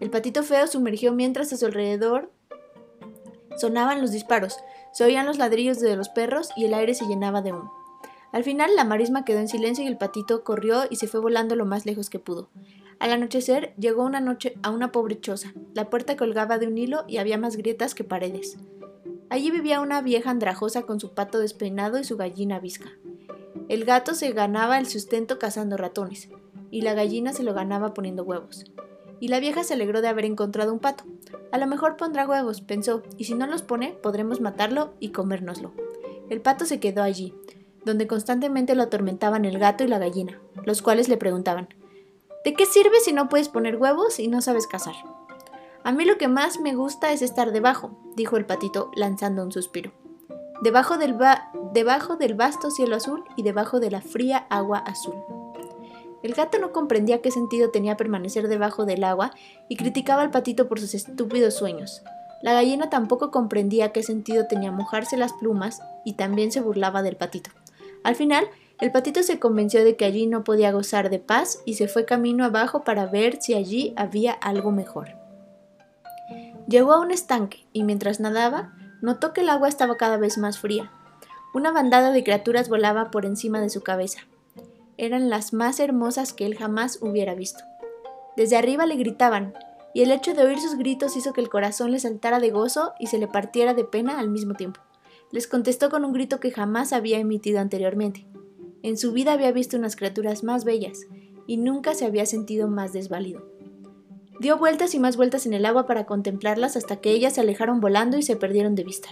El 0.00 0.10
patito 0.10 0.42
feo 0.42 0.66
sumergió 0.66 1.12
mientras 1.12 1.52
a 1.52 1.56
su 1.56 1.66
alrededor 1.66 2.32
sonaban 3.56 4.00
los 4.00 4.10
disparos, 4.10 4.58
se 4.92 5.04
oían 5.04 5.26
los 5.26 5.38
ladrillos 5.38 5.78
de 5.78 5.96
los 5.96 6.08
perros 6.08 6.50
y 6.56 6.64
el 6.64 6.74
aire 6.74 6.94
se 6.94 7.06
llenaba 7.06 7.42
de 7.42 7.52
humo. 7.52 7.72
Al 8.32 8.42
final 8.42 8.74
la 8.74 8.84
marisma 8.84 9.24
quedó 9.24 9.38
en 9.38 9.48
silencio 9.48 9.84
y 9.84 9.86
el 9.86 9.96
patito 9.96 10.42
corrió 10.42 10.84
y 10.90 10.96
se 10.96 11.06
fue 11.06 11.20
volando 11.20 11.54
lo 11.54 11.66
más 11.66 11.86
lejos 11.86 12.10
que 12.10 12.18
pudo. 12.18 12.50
Al 12.98 13.12
anochecer 13.12 13.74
llegó 13.76 14.02
una 14.04 14.20
noche 14.20 14.54
a 14.62 14.70
una 14.70 14.90
pobre 14.90 15.20
choza. 15.20 15.52
La 15.72 15.88
puerta 15.88 16.16
colgaba 16.16 16.58
de 16.58 16.66
un 16.66 16.76
hilo 16.76 17.04
y 17.06 17.18
había 17.18 17.38
más 17.38 17.56
grietas 17.56 17.94
que 17.94 18.02
paredes. 18.02 18.56
Allí 19.30 19.50
vivía 19.50 19.80
una 19.80 20.02
vieja 20.02 20.30
andrajosa 20.30 20.82
con 20.82 21.00
su 21.00 21.14
pato 21.14 21.38
despeinado 21.38 21.98
y 21.98 22.04
su 22.04 22.16
gallina 22.16 22.60
visca. 22.60 22.90
El 23.68 23.84
gato 23.84 24.14
se 24.14 24.32
ganaba 24.32 24.78
el 24.78 24.86
sustento 24.86 25.38
cazando 25.38 25.76
ratones, 25.76 26.28
y 26.70 26.82
la 26.82 26.94
gallina 26.94 27.32
se 27.32 27.42
lo 27.42 27.54
ganaba 27.54 27.94
poniendo 27.94 28.24
huevos. 28.24 28.64
Y 29.20 29.28
la 29.28 29.40
vieja 29.40 29.64
se 29.64 29.74
alegró 29.74 30.02
de 30.02 30.08
haber 30.08 30.24
encontrado 30.24 30.72
un 30.72 30.80
pato. 30.80 31.04
A 31.52 31.58
lo 31.58 31.66
mejor 31.66 31.96
pondrá 31.96 32.28
huevos, 32.28 32.60
pensó, 32.60 33.02
y 33.16 33.24
si 33.24 33.34
no 33.34 33.46
los 33.46 33.62
pone, 33.62 33.92
podremos 34.02 34.40
matarlo 34.40 34.94
y 35.00 35.10
comérnoslo. 35.10 35.72
El 36.28 36.40
pato 36.40 36.66
se 36.66 36.80
quedó 36.80 37.02
allí, 37.02 37.34
donde 37.84 38.06
constantemente 38.06 38.74
lo 38.74 38.82
atormentaban 38.82 39.44
el 39.44 39.58
gato 39.58 39.84
y 39.84 39.88
la 39.88 39.98
gallina, 39.98 40.40
los 40.64 40.82
cuales 40.82 41.08
le 41.08 41.16
preguntaban, 41.16 41.68
¿De 42.44 42.52
qué 42.52 42.66
sirve 42.66 43.00
si 43.00 43.14
no 43.14 43.30
puedes 43.30 43.48
poner 43.48 43.76
huevos 43.76 44.18
y 44.18 44.28
no 44.28 44.42
sabes 44.42 44.66
cazar? 44.66 44.94
A 45.84 45.92
mí 45.92 46.04
lo 46.04 46.16
que 46.18 46.28
más 46.28 46.60
me 46.60 46.74
gusta 46.74 47.12
es 47.12 47.22
estar 47.22 47.52
debajo, 47.52 47.90
dijo 48.16 48.36
el 48.36 48.46
patito 48.46 48.90
lanzando 48.94 49.42
un 49.42 49.52
suspiro. 49.52 49.92
Debajo 50.62 50.96
del, 50.96 51.20
va- 51.20 51.50
debajo 51.72 52.16
del 52.16 52.34
vasto 52.34 52.70
cielo 52.70 52.96
azul 52.96 53.22
y 53.36 53.42
debajo 53.42 53.80
de 53.80 53.90
la 53.90 54.00
fría 54.00 54.46
agua 54.48 54.78
azul. 54.78 55.14
El 56.22 56.32
gato 56.32 56.58
no 56.58 56.72
comprendía 56.72 57.20
qué 57.20 57.30
sentido 57.30 57.70
tenía 57.70 57.98
permanecer 57.98 58.48
debajo 58.48 58.86
del 58.86 59.04
agua 59.04 59.32
y 59.68 59.76
criticaba 59.76 60.22
al 60.22 60.30
patito 60.30 60.68
por 60.68 60.80
sus 60.80 60.94
estúpidos 60.94 61.54
sueños. 61.54 62.02
La 62.40 62.54
gallina 62.54 62.88
tampoco 62.88 63.30
comprendía 63.30 63.92
qué 63.92 64.02
sentido 64.02 64.46
tenía 64.46 64.72
mojarse 64.72 65.18
las 65.18 65.34
plumas 65.34 65.80
y 66.04 66.14
también 66.14 66.50
se 66.50 66.60
burlaba 66.62 67.02
del 67.02 67.16
patito. 67.16 67.50
Al 68.02 68.14
final, 68.16 68.46
El 68.80 68.90
patito 68.90 69.22
se 69.22 69.38
convenció 69.38 69.84
de 69.84 69.94
que 69.96 70.04
allí 70.04 70.26
no 70.26 70.42
podía 70.42 70.72
gozar 70.72 71.08
de 71.08 71.20
paz 71.20 71.60
y 71.64 71.74
se 71.74 71.86
fue 71.86 72.04
camino 72.04 72.44
abajo 72.44 72.82
para 72.82 73.06
ver 73.06 73.40
si 73.40 73.54
allí 73.54 73.94
había 73.96 74.32
algo 74.32 74.72
mejor. 74.72 75.14
Llegó 76.68 76.92
a 76.92 77.00
un 77.00 77.10
estanque 77.10 77.66
y 77.72 77.82
mientras 77.82 78.20
nadaba, 78.20 78.74
notó 79.02 79.32
que 79.32 79.42
el 79.42 79.50
agua 79.50 79.68
estaba 79.68 79.96
cada 79.96 80.16
vez 80.16 80.38
más 80.38 80.58
fría. 80.58 80.90
Una 81.52 81.72
bandada 81.72 82.10
de 82.10 82.24
criaturas 82.24 82.68
volaba 82.68 83.10
por 83.10 83.26
encima 83.26 83.60
de 83.60 83.70
su 83.70 83.82
cabeza. 83.82 84.20
Eran 84.96 85.28
las 85.28 85.52
más 85.52 85.78
hermosas 85.78 86.32
que 86.32 86.46
él 86.46 86.56
jamás 86.56 86.98
hubiera 87.00 87.34
visto. 87.34 87.64
Desde 88.36 88.56
arriba 88.56 88.86
le 88.86 88.96
gritaban, 88.96 89.54
y 89.92 90.02
el 90.02 90.10
hecho 90.10 90.34
de 90.34 90.42
oír 90.42 90.58
sus 90.58 90.76
gritos 90.76 91.16
hizo 91.16 91.32
que 91.32 91.40
el 91.40 91.48
corazón 91.48 91.92
le 91.92 92.00
saltara 92.00 92.40
de 92.40 92.50
gozo 92.50 92.94
y 92.98 93.06
se 93.06 93.18
le 93.18 93.28
partiera 93.28 93.74
de 93.74 93.84
pena 93.84 94.18
al 94.18 94.30
mismo 94.30 94.54
tiempo. 94.54 94.80
Les 95.30 95.46
contestó 95.46 95.90
con 95.90 96.04
un 96.04 96.12
grito 96.12 96.40
que 96.40 96.50
jamás 96.50 96.92
había 96.92 97.18
emitido 97.18 97.60
anteriormente. 97.60 98.26
En 98.82 98.96
su 98.96 99.12
vida 99.12 99.32
había 99.32 99.52
visto 99.52 99.76
unas 99.76 99.96
criaturas 99.96 100.44
más 100.44 100.64
bellas, 100.64 101.00
y 101.46 101.58
nunca 101.58 101.94
se 101.94 102.06
había 102.06 102.26
sentido 102.26 102.68
más 102.68 102.92
desvalido. 102.92 103.53
Dio 104.40 104.58
vueltas 104.58 104.94
y 104.94 104.98
más 104.98 105.16
vueltas 105.16 105.46
en 105.46 105.54
el 105.54 105.64
agua 105.64 105.86
para 105.86 106.06
contemplarlas 106.06 106.76
hasta 106.76 106.96
que 106.96 107.10
ellas 107.10 107.34
se 107.34 107.40
alejaron 107.40 107.80
volando 107.80 108.16
y 108.16 108.22
se 108.22 108.36
perdieron 108.36 108.74
de 108.74 108.84
vista. 108.84 109.10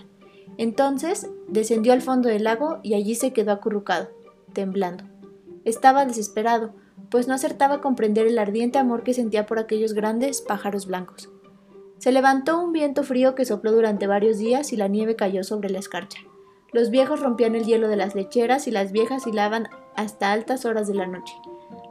Entonces 0.59 1.31
descendió 1.49 1.93
al 1.93 2.03
fondo 2.03 2.29
del 2.29 2.45
lago 2.45 2.81
y 2.83 2.95
allí 2.95 3.15
se 3.15 3.33
quedó 3.33 3.53
acurrucado, 3.53 4.11
temblando. 4.53 5.05
Estaba 5.65 6.05
desesperado, 6.05 6.75
pues 7.11 7.29
no 7.29 7.35
acertaba 7.35 7.77
a 7.77 7.81
comprender 7.81 8.27
el 8.27 8.39
ardiente 8.39 8.79
amor 8.79 9.03
que 9.03 9.15
sentía 9.15 9.47
por 9.47 9.59
aquellos 9.59 9.93
grandes 9.93 10.41
pájaros 10.41 10.87
blancos. 10.87 11.31
Se 11.99 12.11
levantó 12.11 12.61
un 12.61 12.73
viento 12.73 13.05
frío 13.05 13.35
que 13.35 13.45
sopló 13.45 13.71
durante 13.71 14.09
varios 14.09 14.39
días 14.39 14.73
y 14.73 14.77
la 14.77 14.89
nieve 14.89 15.15
cayó 15.15 15.45
sobre 15.45 15.71
la 15.71 15.79
escarcha. 15.79 16.19
Los 16.73 16.91
viejos 16.91 17.21
rompían 17.21 17.55
el 17.55 17.65
hielo 17.65 17.87
de 17.87 17.97
las 17.97 18.15
lecheras 18.15 18.67
y 18.67 18.71
las 18.71 18.93
viejas 18.93 19.27
hilaban 19.27 19.69
hasta 19.95 20.33
altas 20.33 20.65
horas 20.65 20.89
de 20.89 20.95
la 20.95 21.07
noche. 21.07 21.35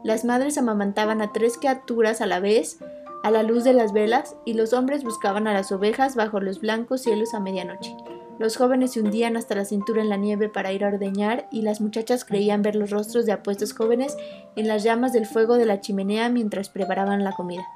Las 0.04 0.26
madres 0.26 0.58
amamantaban 0.58 1.22
a 1.22 1.32
tres 1.32 1.58
criaturas 1.58 2.20
a 2.20 2.26
la 2.26 2.40
vez 2.40 2.80
a 3.24 3.32
la 3.32 3.44
luz 3.44 3.64
de 3.64 3.74
las 3.74 3.94
velas 3.94 4.36
y 4.46 4.54
los 4.54 4.74
hombres 4.74 5.04
buscaban 5.04 5.48
a 5.48 5.54
las 5.54 5.72
ovejas 5.72 6.16
bajo 6.16 6.40
los 6.40 6.60
blancos 6.60 7.02
cielos 7.02 7.34
a 7.34 7.40
medianoche. 7.40 7.96
Los 8.40 8.58
jóvenes 8.58 8.94
se 8.94 9.02
hundían 9.02 9.38
hasta 9.38 9.54
la 9.54 9.66
cintura 9.66 10.02
en 10.02 10.10
la 10.10 10.18
nieve 10.18 10.50
para 10.50 10.72
ir 10.72 10.84
a 10.84 10.88
ordeñar 10.88 11.48
y 11.52 11.62
las 11.62 11.80
muchachas 11.80 12.26
creían 12.26 12.64
ver 12.64 12.76
los 12.76 12.90
rostros 12.90 13.28
de 13.28 13.34
apuestos 13.34 13.74
jóvenes 13.74 14.18
en 14.56 14.68
las 14.68 14.84
llamas 14.84 15.14
del 15.14 15.28
fuego 15.28 15.58
de 15.58 15.68
la 15.68 15.80
chimenea 15.80 16.30
mientras 16.30 16.70
preparaban 16.70 17.24
la 17.24 17.34
comida. 17.34 17.68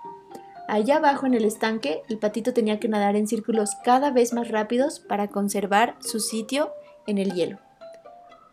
Allá 0.68 0.96
abajo 0.96 1.28
en 1.28 1.36
el 1.36 1.46
estanque, 1.46 2.02
el 2.10 2.18
patito 2.18 2.52
tenía 2.52 2.80
que 2.80 2.88
nadar 2.88 3.16
en 3.16 3.28
círculos 3.28 3.72
cada 3.84 4.10
vez 4.10 4.34
más 4.34 4.50
rápidos 4.50 5.00
para 5.00 5.28
conservar 5.28 5.96
su 6.00 6.20
sitio 6.20 6.72
en 7.06 7.20
el 7.20 7.34
hielo. 7.34 7.60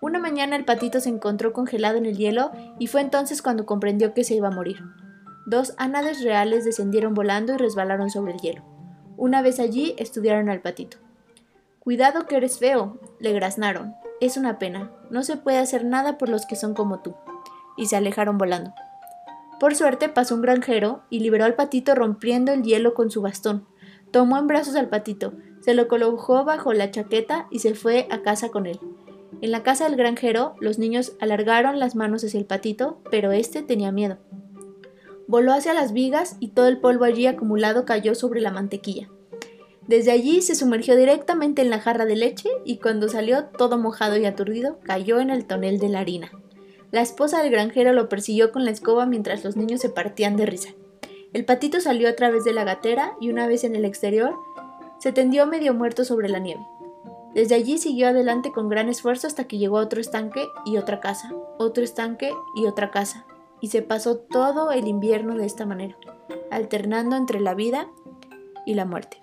Una 0.02 0.18
mañana 0.18 0.56
el 0.56 0.66
patito 0.66 1.00
se 1.00 1.08
encontró 1.08 1.54
congelado 1.54 1.96
en 1.96 2.04
el 2.04 2.18
hielo 2.18 2.50
y 2.78 2.88
fue 2.88 3.00
entonces 3.00 3.40
cuando 3.40 3.64
comprendió 3.64 4.12
que 4.12 4.25
se 4.25 4.34
iba 4.34 4.49
a 4.49 4.50
morir. 4.50 4.82
Dos 5.46 5.75
ánades 5.76 6.22
reales 6.22 6.64
descendieron 6.64 7.14
volando 7.14 7.54
y 7.54 7.56
resbalaron 7.56 8.11
sobre 8.11 8.32
el 8.32 8.40
hielo. 8.40 8.62
Una 9.16 9.42
vez 9.42 9.58
allí 9.58 9.94
estudiaron 9.99 10.49
al 10.49 10.61
patito. 10.61 10.99
Cuidado 11.80 12.26
que 12.26 12.37
eres 12.37 12.58
feo, 12.58 13.00
le 13.18 13.32
graznaron. 13.32 13.94
Es 14.20 14.37
una 14.37 14.58
pena, 14.58 14.92
no 15.11 15.25
se 15.25 15.37
puede 15.37 15.58
hacer 15.58 15.84
nada 15.84 16.16
por 16.16 16.28
los 16.28 16.46
que 16.46 16.54
son 16.54 16.75
como 16.75 17.00
tú. 17.00 17.14
Y 17.76 17.87
se 17.87 17.96
alejaron 17.96 18.38
volando. 18.38 18.72
Por 19.58 19.75
suerte 19.75 20.08
pasó 20.08 20.34
un 20.37 20.42
granjero 20.42 21.02
y 21.11 21.20
liberó 21.20 21.44
al 21.44 21.54
patito 21.54 21.94
rompiendo 21.94 22.52
el 22.52 22.62
hielo 22.62 22.94
con 22.94 23.11
su 23.11 23.22
bastón. 23.22 23.66
Tomó 24.11 24.38
en 24.38 24.46
brazos 24.46 24.76
al 24.76 24.88
patito, 24.88 25.32
se 25.61 25.75
lo 25.75 25.88
colocó 25.88 26.44
bajo 26.44 26.72
la 26.72 26.90
chaqueta 26.90 27.46
y 27.50 27.61
se 27.61 27.75
fue 27.75 28.06
a 28.11 28.22
casa 28.22 28.50
con 28.50 28.66
él. 28.66 28.80
En 29.40 29.50
la 29.50 29.62
casa 29.62 29.84
del 29.84 29.96
granjero, 29.96 30.54
los 30.61 30.78
niños 30.78 31.12
alargaron 31.20 31.78
las 31.78 31.96
manos 31.96 32.25
hacia 32.25 32.38
el 32.38 32.46
patito, 32.46 33.00
pero 33.11 33.32
éste 33.32 33.62
tenía 33.62 33.90
miedo. 33.90 34.18
Voló 35.33 35.55
hacia 35.55 35.73
las 35.73 35.95
vigas 35.95 36.37
y 36.41 36.49
todo 36.49 36.69
el 36.69 36.77
polvo 36.77 37.05
allí 37.05 37.27
acumulado 37.27 37.87
cayó 37.87 38.15
sobre 38.15 38.43
la 38.43 38.51
mantequilla. 38.51 39.09
Desde 39.87 40.11
allí 40.11 40.43
se 40.43 40.55
sumergió 40.55 40.95
directamente 40.95 41.62
en 41.62 41.71
la 41.71 41.81
jarra 41.81 42.05
de 42.05 42.17
leche 42.17 42.51
y 42.67 42.77
cuando 42.77 43.09
salió 43.09 43.47
todo 43.47 43.79
mojado 43.79 44.19
y 44.19 44.27
aturdido 44.27 44.79
cayó 44.83 45.21
en 45.21 45.31
el 45.31 45.47
tonel 45.47 45.79
de 45.79 45.89
la 45.89 46.01
harina. 46.01 46.31
La 46.91 47.01
esposa 47.01 47.43
del 47.43 47.51
granjero 47.51 47.95
lo 47.95 48.11
persiguió 48.11 48.53
con 48.53 48.67
la 48.67 48.73
escoba 48.73 49.07
mientras 49.07 49.43
los 49.43 49.57
niños 49.57 49.81
se 49.81 49.89
partían 49.89 50.37
de 50.37 50.45
risa. 50.45 50.69
El 51.33 51.47
patito 51.47 51.81
salió 51.81 52.11
a 52.11 52.15
través 52.15 52.45
de 52.45 52.53
la 52.53 52.65
gatera 52.65 53.17
y 53.19 53.31
una 53.31 53.47
vez 53.47 53.65
en 53.65 53.75
el 53.75 53.87
exterior 53.87 54.35
se 54.99 55.12
tendió 55.12 55.47
medio 55.47 55.73
muerto 55.73 56.05
sobre 56.05 56.29
la 56.29 56.41
nieve. 56.41 56.61
Desde 57.35 57.55
allí 57.55 57.79
siguió 57.79 58.09
adelante 58.09 58.53
con 58.53 58.69
gran 58.69 58.91
esfuerzo 58.91 59.29
hasta 59.29 59.45
que 59.45 59.57
llegó 59.57 59.79
a 59.79 59.83
otro 59.85 59.99
estanque 59.99 60.47
y 60.67 60.77
otra 60.77 61.01
casa, 61.01 61.33
otro 61.57 61.83
estanque 61.83 62.35
y 62.55 62.67
otra 62.67 62.91
casa, 62.91 63.25
y 63.62 63.69
se 63.69 63.81
pasó 63.81 64.19
todo 64.19 64.73
el 64.73 64.88
invierno 64.88 65.37
de 65.37 65.47
esta 65.47 65.64
manera, 65.64 65.97
alternando 66.50 67.16
entre 67.16 67.40
la 67.40 67.54
vida 67.54 67.87
y 68.66 68.75
la 68.75 68.85
muerte. 68.85 69.23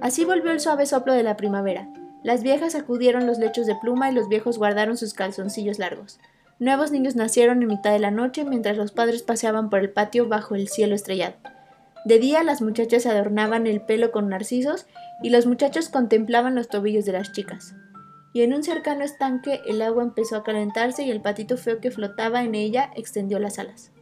Así 0.00 0.24
volvió 0.24 0.52
el 0.52 0.60
suave 0.60 0.86
soplo 0.86 1.14
de 1.14 1.22
la 1.22 1.36
primavera. 1.36 1.88
Las 2.22 2.42
viejas 2.42 2.74
sacudieron 2.74 3.26
los 3.26 3.38
lechos 3.38 3.66
de 3.66 3.76
pluma 3.76 4.10
y 4.10 4.14
los 4.14 4.28
viejos 4.28 4.58
guardaron 4.58 4.98
sus 4.98 5.14
calzoncillos 5.14 5.78
largos. 5.78 6.20
Nuevos 6.58 6.92
niños 6.92 7.16
nacieron 7.16 7.62
en 7.62 7.68
mitad 7.68 7.92
de 7.92 7.98
la 7.98 8.10
noche 8.10 8.44
mientras 8.44 8.76
los 8.76 8.92
padres 8.92 9.22
paseaban 9.22 9.70
por 9.70 9.80
el 9.80 9.90
patio 9.90 10.28
bajo 10.28 10.54
el 10.54 10.68
cielo 10.68 10.94
estrellado. 10.94 11.36
De 12.04 12.18
día 12.18 12.42
las 12.42 12.60
muchachas 12.60 13.06
adornaban 13.06 13.66
el 13.66 13.80
pelo 13.80 14.12
con 14.12 14.28
narcisos 14.28 14.86
y 15.22 15.30
los 15.30 15.46
muchachos 15.46 15.88
contemplaban 15.88 16.54
los 16.54 16.68
tobillos 16.68 17.06
de 17.06 17.12
las 17.12 17.32
chicas. 17.32 17.74
Y 18.36 18.42
en 18.42 18.52
un 18.52 18.62
cercano 18.62 19.02
estanque 19.02 19.62
el 19.64 19.80
agua 19.80 20.02
empezó 20.02 20.36
a 20.36 20.44
calentarse 20.44 21.02
y 21.02 21.10
el 21.10 21.22
patito 21.22 21.56
feo 21.56 21.80
que 21.80 21.90
flotaba 21.90 22.42
en 22.42 22.54
ella 22.54 22.90
extendió 22.94 23.38
las 23.38 23.58
alas. 23.58 23.92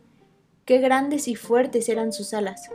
Qué 0.65 0.79
grandes 0.79 1.29
y 1.29 1.37
fuertes 1.37 1.89
eran 1.89 2.13
sus 2.13 2.35
alas. 2.35 2.69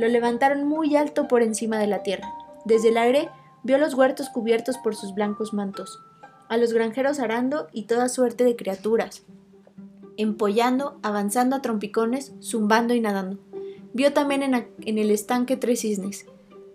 Lo 0.00 0.08
levantaron 0.08 0.66
muy 0.66 0.96
alto 0.96 1.28
por 1.28 1.44
encima 1.44 1.78
de 1.78 1.86
la 1.86 2.02
tierra. 2.02 2.34
Desde 2.64 2.88
el 2.88 2.96
aire 2.96 3.28
vio 3.62 3.78
los 3.78 3.94
huertos 3.94 4.28
cubiertos 4.28 4.76
por 4.78 4.96
sus 4.96 5.14
blancos 5.14 5.54
mantos, 5.54 6.00
a 6.48 6.56
los 6.56 6.72
granjeros 6.72 7.20
arando 7.20 7.68
y 7.72 7.84
toda 7.84 8.08
suerte 8.08 8.42
de 8.42 8.56
criaturas, 8.56 9.22
empollando, 10.16 10.98
avanzando 11.04 11.54
a 11.54 11.62
trompicones, 11.62 12.32
zumbando 12.42 12.92
y 12.92 13.00
nadando. 13.00 13.38
Vio 13.92 14.12
también 14.12 14.42
en, 14.42 14.66
en, 14.80 14.98
el 14.98 15.12
estanque 15.12 15.56
tres 15.56 15.82
cisnes, 15.82 16.26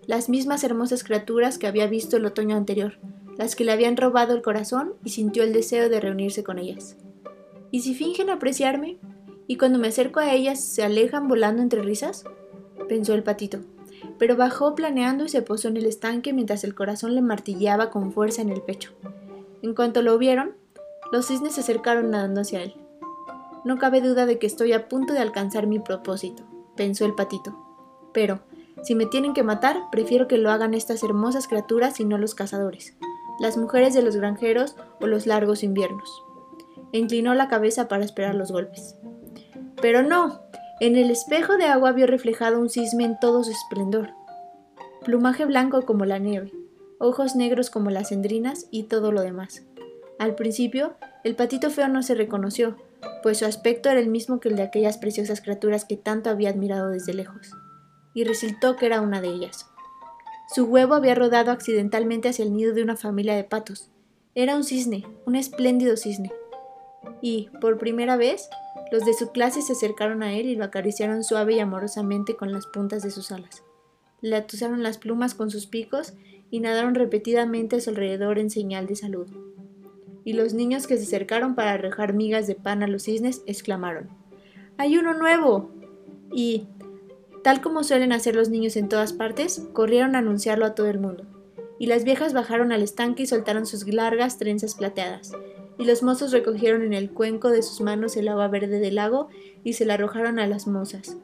las 0.08 0.30
mismas 0.30 0.64
hermosas 0.64 1.04
criaturas 1.04 1.58
que 1.58 1.68
había 1.68 1.88
visto 1.88 2.16
el 2.16 2.26
otoño 2.26 2.56
anterior, 2.56 3.00
las 3.40 3.56
que 3.56 3.64
le 3.64 3.72
habían 3.72 3.98
robado 3.98 4.36
el 4.36 4.44
corazón 4.44 4.94
y 5.04 5.10
sintió 5.10 5.42
el 5.42 5.52
deseo 5.52 5.90
de 5.90 6.00
reunirse 6.00 6.44
con 6.44 6.60
ellas. 6.60 6.96
¿Y 7.72 7.82
si 7.82 7.96
fingen 7.96 8.30
apreciarme? 8.30 9.00
¿Y 9.48 9.58
cuando 9.58 9.80
me 9.80 9.88
acerco 9.88 10.20
a 10.20 10.32
ellas 10.32 10.64
se 10.64 10.84
alejan 10.84 11.28
volando 11.28 11.64
entre 11.64 11.82
risas? 11.82 12.24
pensó 12.88 13.16
el 13.16 13.24
patito 13.24 13.62
pero 14.18 14.36
bajó 14.36 14.76
planeando 14.76 15.26
y 15.26 15.30
se 15.30 15.42
posó 15.42 15.70
en 15.70 15.78
el 15.78 15.86
estanque 15.86 16.34
mientras 16.34 16.64
el 16.64 16.76
corazón 16.76 17.16
le 17.16 17.22
martilleaba 17.22 17.90
con 17.90 18.12
fuerza 18.12 18.42
en 18.42 18.50
el 18.50 18.62
pecho. 18.62 18.92
En 19.62 19.74
cuanto 19.74 20.02
lo 20.02 20.18
vieron, 20.18 20.56
los 21.12 21.28
cisnes 21.28 21.54
se 21.54 21.62
acercaron 21.62 22.12
nadando 22.12 22.42
hacia 22.42 22.62
él. 22.62 22.76
No 23.66 23.78
cabe 23.78 24.02
duda 24.02 24.26
de 24.26 24.40
que 24.40 24.48
estoy 24.48 24.74
a 24.74 24.88
punto 24.88 25.14
de 25.14 25.20
alcanzar 25.20 25.68
mi 25.68 25.80
propósito, 25.80 26.44
pensó 26.76 27.06
el 27.06 27.16
patito. 27.16 27.56
Pero, 28.14 28.42
si 28.84 28.96
me 28.96 29.06
tienen 29.06 29.34
que 29.34 29.44
matar, 29.44 29.78
prefiero 29.92 30.28
que 30.28 30.38
lo 30.38 30.52
hagan 30.52 30.74
estas 30.74 31.04
hermosas 31.04 31.48
criaturas 31.48 32.00
y 32.00 32.06
no 32.06 32.18
los 32.18 32.36
cazadores, 32.36 32.96
las 33.40 33.58
mujeres 33.58 33.94
de 33.94 34.02
los 34.02 34.16
granjeros 34.16 34.76
o 35.00 35.08
los 35.08 35.26
largos 35.26 35.64
inviernos. 35.64 36.24
inclinó 36.92 37.36
la 37.36 37.48
cabeza 37.48 37.88
para 37.88 38.04
esperar 38.04 38.36
los 38.36 38.52
golpes. 38.52 38.96
Pero 39.82 40.02
no, 40.02 40.42
en 40.80 40.96
el 40.96 41.12
espejo 41.12 41.58
de 41.58 41.66
agua 41.66 41.92
vio 41.92 42.08
reflejado 42.08 42.60
un 42.60 42.70
cisne 42.70 43.06
en 43.06 43.20
todo 43.20 43.44
su 43.44 43.52
esplendor. 43.52 44.10
Plumaje 45.04 45.46
blanco 45.46 45.86
como 45.86 46.06
la 46.06 46.20
nieve, 46.20 46.52
ojos 47.00 47.36
negros 47.36 47.70
como 47.70 47.90
las 47.90 48.10
cendrinas 48.10 48.68
y 48.72 48.84
todo 48.84 49.12
lo 49.12 49.22
demás. 49.22 49.66
Al 50.18 50.36
principio, 50.36 50.96
el 51.24 51.36
patito 51.36 51.70
feo 51.70 51.88
no 51.88 52.04
se 52.04 52.16
reconoció, 52.16 52.76
pues 53.24 53.40
su 53.40 53.46
aspecto 53.46 53.90
era 53.90 54.00
el 54.00 54.10
mismo 54.10 54.40
que 54.40 54.50
el 54.50 54.56
de 54.56 54.64
aquellas 54.64 54.98
preciosas 54.98 55.42
criaturas 55.42 55.86
que 55.86 55.98
tanto 55.98 56.30
había 56.30 56.50
admirado 56.50 56.90
desde 56.90 57.14
lejos, 57.14 57.52
y 58.14 58.24
resultó 58.24 58.76
que 58.76 58.86
era 58.86 59.02
una 59.02 59.22
de 59.22 59.30
ellas. 59.30 59.66
Su 60.52 60.66
huevo 60.66 60.96
había 60.96 61.14
rodado 61.14 61.52
accidentalmente 61.52 62.28
hacia 62.28 62.44
el 62.44 62.56
nido 62.56 62.74
de 62.74 62.82
una 62.82 62.98
familia 62.98 63.36
de 63.36 63.44
patos. 63.44 63.92
Era 64.34 64.56
un 64.56 64.64
cisne, 64.64 65.06
un 65.28 65.36
espléndido 65.36 65.96
cisne. 65.96 66.32
Y, 67.22 67.50
por 67.62 67.78
primera 67.78 68.18
vez, 68.18 68.50
los 68.92 69.06
de 69.06 69.14
su 69.14 69.32
clase 69.32 69.62
se 69.62 69.74
acercaron 69.74 70.24
a 70.24 70.34
él 70.34 70.48
y 70.48 70.56
lo 70.56 70.64
acariciaron 70.64 71.24
suave 71.24 71.54
y 71.54 71.60
amorosamente 71.60 72.36
con 72.36 72.52
las 72.52 72.66
puntas 72.66 73.04
de 73.04 73.12
sus 73.12 73.32
alas. 73.32 73.64
Le 74.22 74.36
atusaron 74.36 74.82
las 74.82 74.98
plumas 74.98 75.36
con 75.36 75.52
sus 75.52 75.68
picos 75.68 76.14
y 76.50 76.62
nadaron 76.62 76.96
repetidamente 76.96 77.76
a 77.76 77.80
su 77.80 77.92
alrededor 77.92 78.40
en 78.40 78.50
señal 78.50 78.88
de 78.88 78.96
salud. 78.96 79.28
Y 80.26 80.34
los 80.34 80.56
niños 80.56 80.88
que 80.88 80.98
se 80.98 81.04
acercaron 81.04 81.54
para 81.54 81.74
arrojar 81.74 82.14
migas 82.14 82.48
de 82.48 82.56
pan 82.56 82.82
a 82.82 82.88
los 82.88 83.04
cisnes 83.04 83.44
exclamaron: 83.46 84.10
¡Hay 84.78 84.98
uno 84.98 85.14
nuevo! 85.14 85.70
Y, 86.32 86.68
tal 87.44 87.62
como 87.62 87.84
suelen 87.84 88.12
hacer 88.12 88.36
los 88.36 88.50
niños 88.50 88.76
en 88.76 88.90
todas 88.90 89.14
partes, 89.14 89.64
corrieron 89.74 90.16
a 90.16 90.20
anunciarlo 90.20 90.66
a 90.66 90.76
todo 90.76 90.88
el 90.88 91.00
mundo. 91.00 91.26
Y 91.78 91.88
las 91.88 92.04
viejas 92.04 92.34
bajaron 92.34 92.72
al 92.72 92.84
estanque 92.84 93.24
y 93.24 93.28
soltaron 93.28 93.66
sus 93.66 93.88
largas 93.88 94.38
trenzas 94.38 94.76
plateadas, 94.76 95.32
y 95.78 95.86
los 95.86 96.04
mozos 96.04 96.34
recogieron 96.34 96.84
en 96.84 96.94
el 96.94 97.10
cuenco 97.10 97.50
de 97.50 97.64
sus 97.64 97.80
manos 97.80 98.18
el 98.18 98.28
agua 98.28 98.50
verde 98.50 98.80
del 98.80 98.96
lago 98.96 99.30
y 99.64 99.74
se 99.74 99.86
la 99.86 99.94
arrojaron 99.94 100.38
a 100.38 100.46
las 100.46 100.68
mozas, 100.68 101.18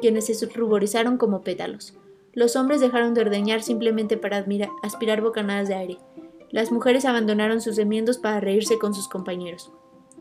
quienes 0.00 0.26
se 0.26 0.46
ruborizaron 0.46 1.18
como 1.18 1.42
pétalos. 1.42 1.94
Los 2.32 2.54
hombres 2.54 2.80
dejaron 2.80 3.14
de 3.14 3.22
ordeñar 3.22 3.62
simplemente 3.62 4.16
para 4.16 4.46
aspirar 4.82 5.20
bocanadas 5.20 5.66
de 5.68 5.74
aire. 5.74 5.98
Las 6.50 6.70
mujeres 6.70 7.04
abandonaron 7.04 7.60
sus 7.60 7.76
remiendos 7.76 8.18
para 8.18 8.38
reírse 8.38 8.78
con 8.78 8.94
sus 8.94 9.08
compañeros. 9.08 9.72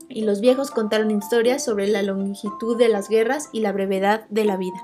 Y 0.09 0.23
los 0.23 0.41
viejos 0.41 0.71
contaron 0.71 1.11
historias 1.11 1.63
sobre 1.63 1.85
la 1.85 2.01
longitud 2.01 2.75
de 2.75 2.89
las 2.89 3.09
guerras 3.09 3.49
y 3.53 3.59
la 3.59 3.71
brevedad 3.71 4.27
de 4.29 4.45
la 4.45 4.57
vida. 4.57 4.81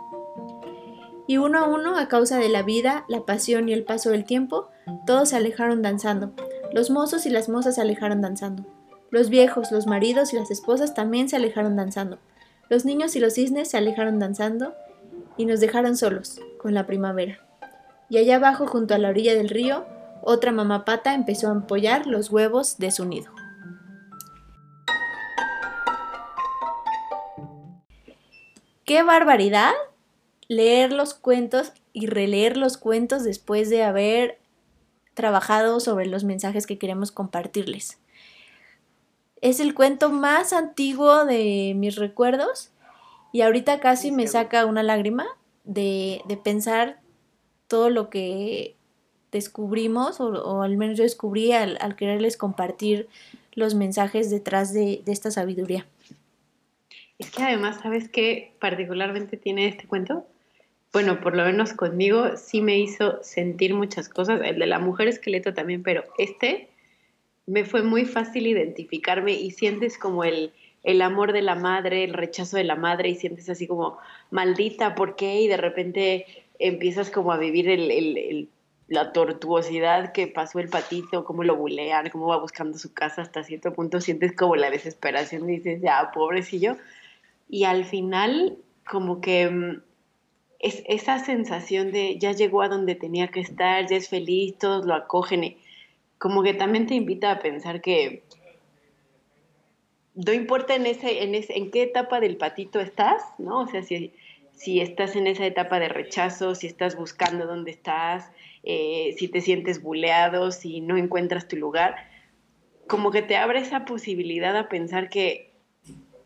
Y 1.27 1.37
uno 1.37 1.59
a 1.59 1.67
uno, 1.67 1.97
a 1.97 2.07
causa 2.07 2.37
de 2.37 2.49
la 2.49 2.61
vida, 2.61 3.05
la 3.07 3.25
pasión 3.25 3.67
y 3.67 3.73
el 3.73 3.83
paso 3.83 4.11
del 4.11 4.25
tiempo, 4.25 4.69
todos 5.05 5.29
se 5.29 5.35
alejaron 5.35 5.81
danzando. 5.81 6.31
Los 6.71 6.89
mozos 6.89 7.25
y 7.25 7.29
las 7.29 7.49
mozas 7.49 7.75
se 7.75 7.81
alejaron 7.81 8.21
danzando. 8.21 8.63
Los 9.09 9.29
viejos, 9.29 9.71
los 9.71 9.87
maridos 9.87 10.33
y 10.33 10.35
las 10.37 10.51
esposas 10.51 10.93
también 10.93 11.29
se 11.29 11.35
alejaron 11.35 11.75
danzando. 11.75 12.19
Los 12.69 12.85
niños 12.85 13.15
y 13.15 13.19
los 13.19 13.33
cisnes 13.33 13.69
se 13.69 13.77
alejaron 13.77 14.19
danzando 14.19 14.73
y 15.37 15.45
nos 15.45 15.59
dejaron 15.59 15.97
solos, 15.97 16.39
con 16.57 16.73
la 16.73 16.85
primavera. 16.85 17.39
Y 18.09 18.17
allá 18.17 18.35
abajo, 18.35 18.67
junto 18.67 18.93
a 18.93 18.97
la 18.97 19.09
orilla 19.09 19.33
del 19.33 19.49
río, 19.49 19.85
otra 20.21 20.51
mamá 20.51 20.85
pata 20.85 21.13
empezó 21.13 21.49
a 21.49 21.53
empollar 21.53 22.07
los 22.07 22.29
huevos 22.29 22.77
de 22.77 22.91
su 22.91 23.05
nido. 23.05 23.31
¡Qué 28.85 29.01
barbaridad! 29.01 29.71
Leer 30.47 30.91
los 30.91 31.13
cuentos 31.13 31.73
y 31.93 32.07
releer 32.07 32.57
los 32.57 32.77
cuentos 32.77 33.23
después 33.23 33.69
de 33.69 33.83
haber 33.83 34.37
trabajado 35.15 35.79
sobre 35.79 36.05
los 36.05 36.23
mensajes 36.23 36.67
que 36.67 36.77
queremos 36.77 37.11
compartirles. 37.11 37.97
Es 39.41 39.59
el 39.59 39.73
cuento 39.73 40.09
más 40.09 40.53
antiguo 40.53 41.25
de 41.25 41.73
mis 41.75 41.95
recuerdos 41.95 42.69
y 43.31 43.41
ahorita 43.41 43.79
casi 43.79 44.11
me 44.11 44.27
saca 44.27 44.65
una 44.65 44.83
lágrima 44.83 45.25
de, 45.63 46.21
pensar 46.43 46.99
todo 47.67 47.89
lo 47.89 48.09
que 48.09 48.75
descubrimos, 49.31 50.21
o, 50.21 50.61
al 50.61 50.77
menos 50.77 50.97
yo 50.97 51.03
descubrí 51.03 51.51
al, 51.51 51.95
quererles 51.95 52.37
compartir 52.37 53.09
los 53.53 53.73
mensajes 53.73 54.29
detrás 54.29 54.73
de, 54.73 55.01
de, 55.05 55.11
esta 55.11 55.31
sabiduría. 55.31 55.85
Es 57.17 57.31
que 57.31 57.43
además, 57.43 57.79
¿sabes 57.81 58.09
qué 58.09 58.53
particularmente 58.59 59.37
tiene 59.37 59.67
este 59.67 59.87
cuento? 59.87 60.25
Bueno, 60.95 61.19
por 61.19 61.35
lo 61.35 61.43
menos 61.43 61.73
conmigo 61.73 62.37
sí 62.37 62.61
me 62.61 62.79
hizo 62.79 63.21
sentir 63.21 63.73
muchas 63.73 64.07
cosas, 64.07 64.39
el 64.41 64.59
de 64.59 64.65
la 64.65 64.79
mujer 64.79 65.09
esqueleto 65.09 65.53
también, 65.53 65.83
pero 65.83 66.05
este 66.17 66.69
me 67.45 67.65
fue 67.65 67.83
muy 67.83 68.05
fácil 68.05 68.47
identificarme 68.47 69.33
y 69.33 69.51
sientes 69.51 69.97
como 69.97 70.23
el, 70.23 70.53
el 70.83 71.01
amor 71.01 71.33
de 71.33 71.41
la 71.41 71.55
madre, 71.55 72.05
el 72.05 72.13
rechazo 72.13 72.55
de 72.55 72.63
la 72.63 72.77
madre 72.77 73.09
y 73.09 73.15
sientes 73.15 73.49
así 73.49 73.67
como, 73.67 73.97
maldita, 74.31 74.95
¿por 74.95 75.17
qué? 75.17 75.41
Y 75.41 75.49
de 75.49 75.57
repente 75.57 76.27
empiezas 76.59 77.11
como 77.11 77.33
a 77.33 77.37
vivir 77.37 77.67
el, 77.67 78.47
la 78.87 79.11
tortuosidad 79.11 80.13
que 80.13 80.27
pasó 80.27 80.59
el 80.59 80.69
patito, 80.69 81.25
cómo 81.25 81.43
lo 81.43 81.57
bulean, 81.57 82.09
cómo 82.09 82.27
va 82.27 82.39
buscando 82.39 82.77
su 82.77 82.93
casa 82.93 83.21
hasta 83.21 83.43
cierto 83.43 83.73
punto, 83.73 83.99
sientes 83.99 84.31
como 84.31 84.55
la 84.55 84.69
desesperación 84.69 85.49
y 85.49 85.57
dices, 85.57 85.81
ya, 85.81 86.11
pobrecillo. 86.13 86.77
Y 87.49 87.65
al 87.65 87.83
final, 87.83 88.59
como 88.85 89.19
que 89.19 89.49
mm, 89.49 89.81
es 90.65 90.81
esa 90.87 91.19
sensación 91.19 91.91
de 91.91 92.17
ya 92.17 92.31
llegó 92.31 92.63
a 92.63 92.69
donde 92.69 92.95
tenía 92.95 93.27
que 93.27 93.39
estar, 93.39 93.87
ya 93.87 93.97
es 93.97 94.09
feliz, 94.09 94.57
todos 94.57 94.83
lo 94.87 94.95
acogen, 94.95 95.55
como 96.17 96.41
que 96.41 96.55
también 96.55 96.87
te 96.87 96.95
invita 96.95 97.29
a 97.29 97.39
pensar 97.39 97.81
que 97.81 98.23
no 100.15 100.33
importa 100.33 100.73
en 100.73 101.71
qué 101.71 101.83
etapa 101.83 102.19
del 102.19 102.37
patito 102.37 102.79
estás, 102.79 103.21
¿no? 103.37 103.59
O 103.59 103.67
sea, 103.67 103.83
si, 103.83 104.11
si 104.53 104.81
estás 104.81 105.15
en 105.15 105.27
esa 105.27 105.45
etapa 105.45 105.79
de 105.79 105.89
rechazo, 105.89 106.55
si 106.55 106.65
estás 106.65 106.95
buscando 106.95 107.45
dónde 107.45 107.69
estás, 107.69 108.31
eh, 108.63 109.13
si 109.19 109.27
te 109.27 109.41
sientes 109.41 109.83
buleado, 109.83 110.51
si 110.51 110.81
no 110.81 110.97
encuentras 110.97 111.47
tu 111.47 111.57
lugar, 111.57 111.95
como 112.87 113.11
que 113.11 113.21
te 113.21 113.35
abre 113.35 113.59
esa 113.59 113.85
posibilidad 113.85 114.57
a 114.57 114.67
pensar 114.67 115.09
que 115.09 115.51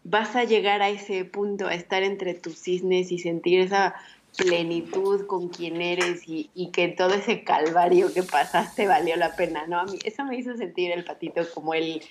vas 0.05 0.37
a 0.37 0.45
llegar 0.45 0.81
a 0.81 0.87
ese 0.87 1.25
punto, 1.25 1.67
a 1.67 1.73
estar 1.73 2.03
entre 2.03 2.35
tus 2.35 2.57
cisnes 2.57 3.11
y 3.11 3.19
sentir 3.19 3.59
esa 3.59 3.95
plenitud 4.37 5.25
con 5.25 5.49
quien 5.49 5.81
eres 5.81 6.23
y, 6.25 6.71
que 6.71 6.87
todo 6.89 7.13
ese 7.13 7.43
calvario 7.43 8.13
que 8.13 8.23
pasaste 8.23 8.87
valió 8.87 9.15
la 9.15 9.35
pena, 9.35 9.67
¿no? 9.67 9.79
A 9.79 9.85
mí 9.85 9.99
eso 10.03 10.23
me 10.25 10.37
hizo 10.37 10.55
sentir 10.55 10.91
el 10.91 11.03
patito 11.03 11.41
como 11.53 11.73
el 11.73 12.01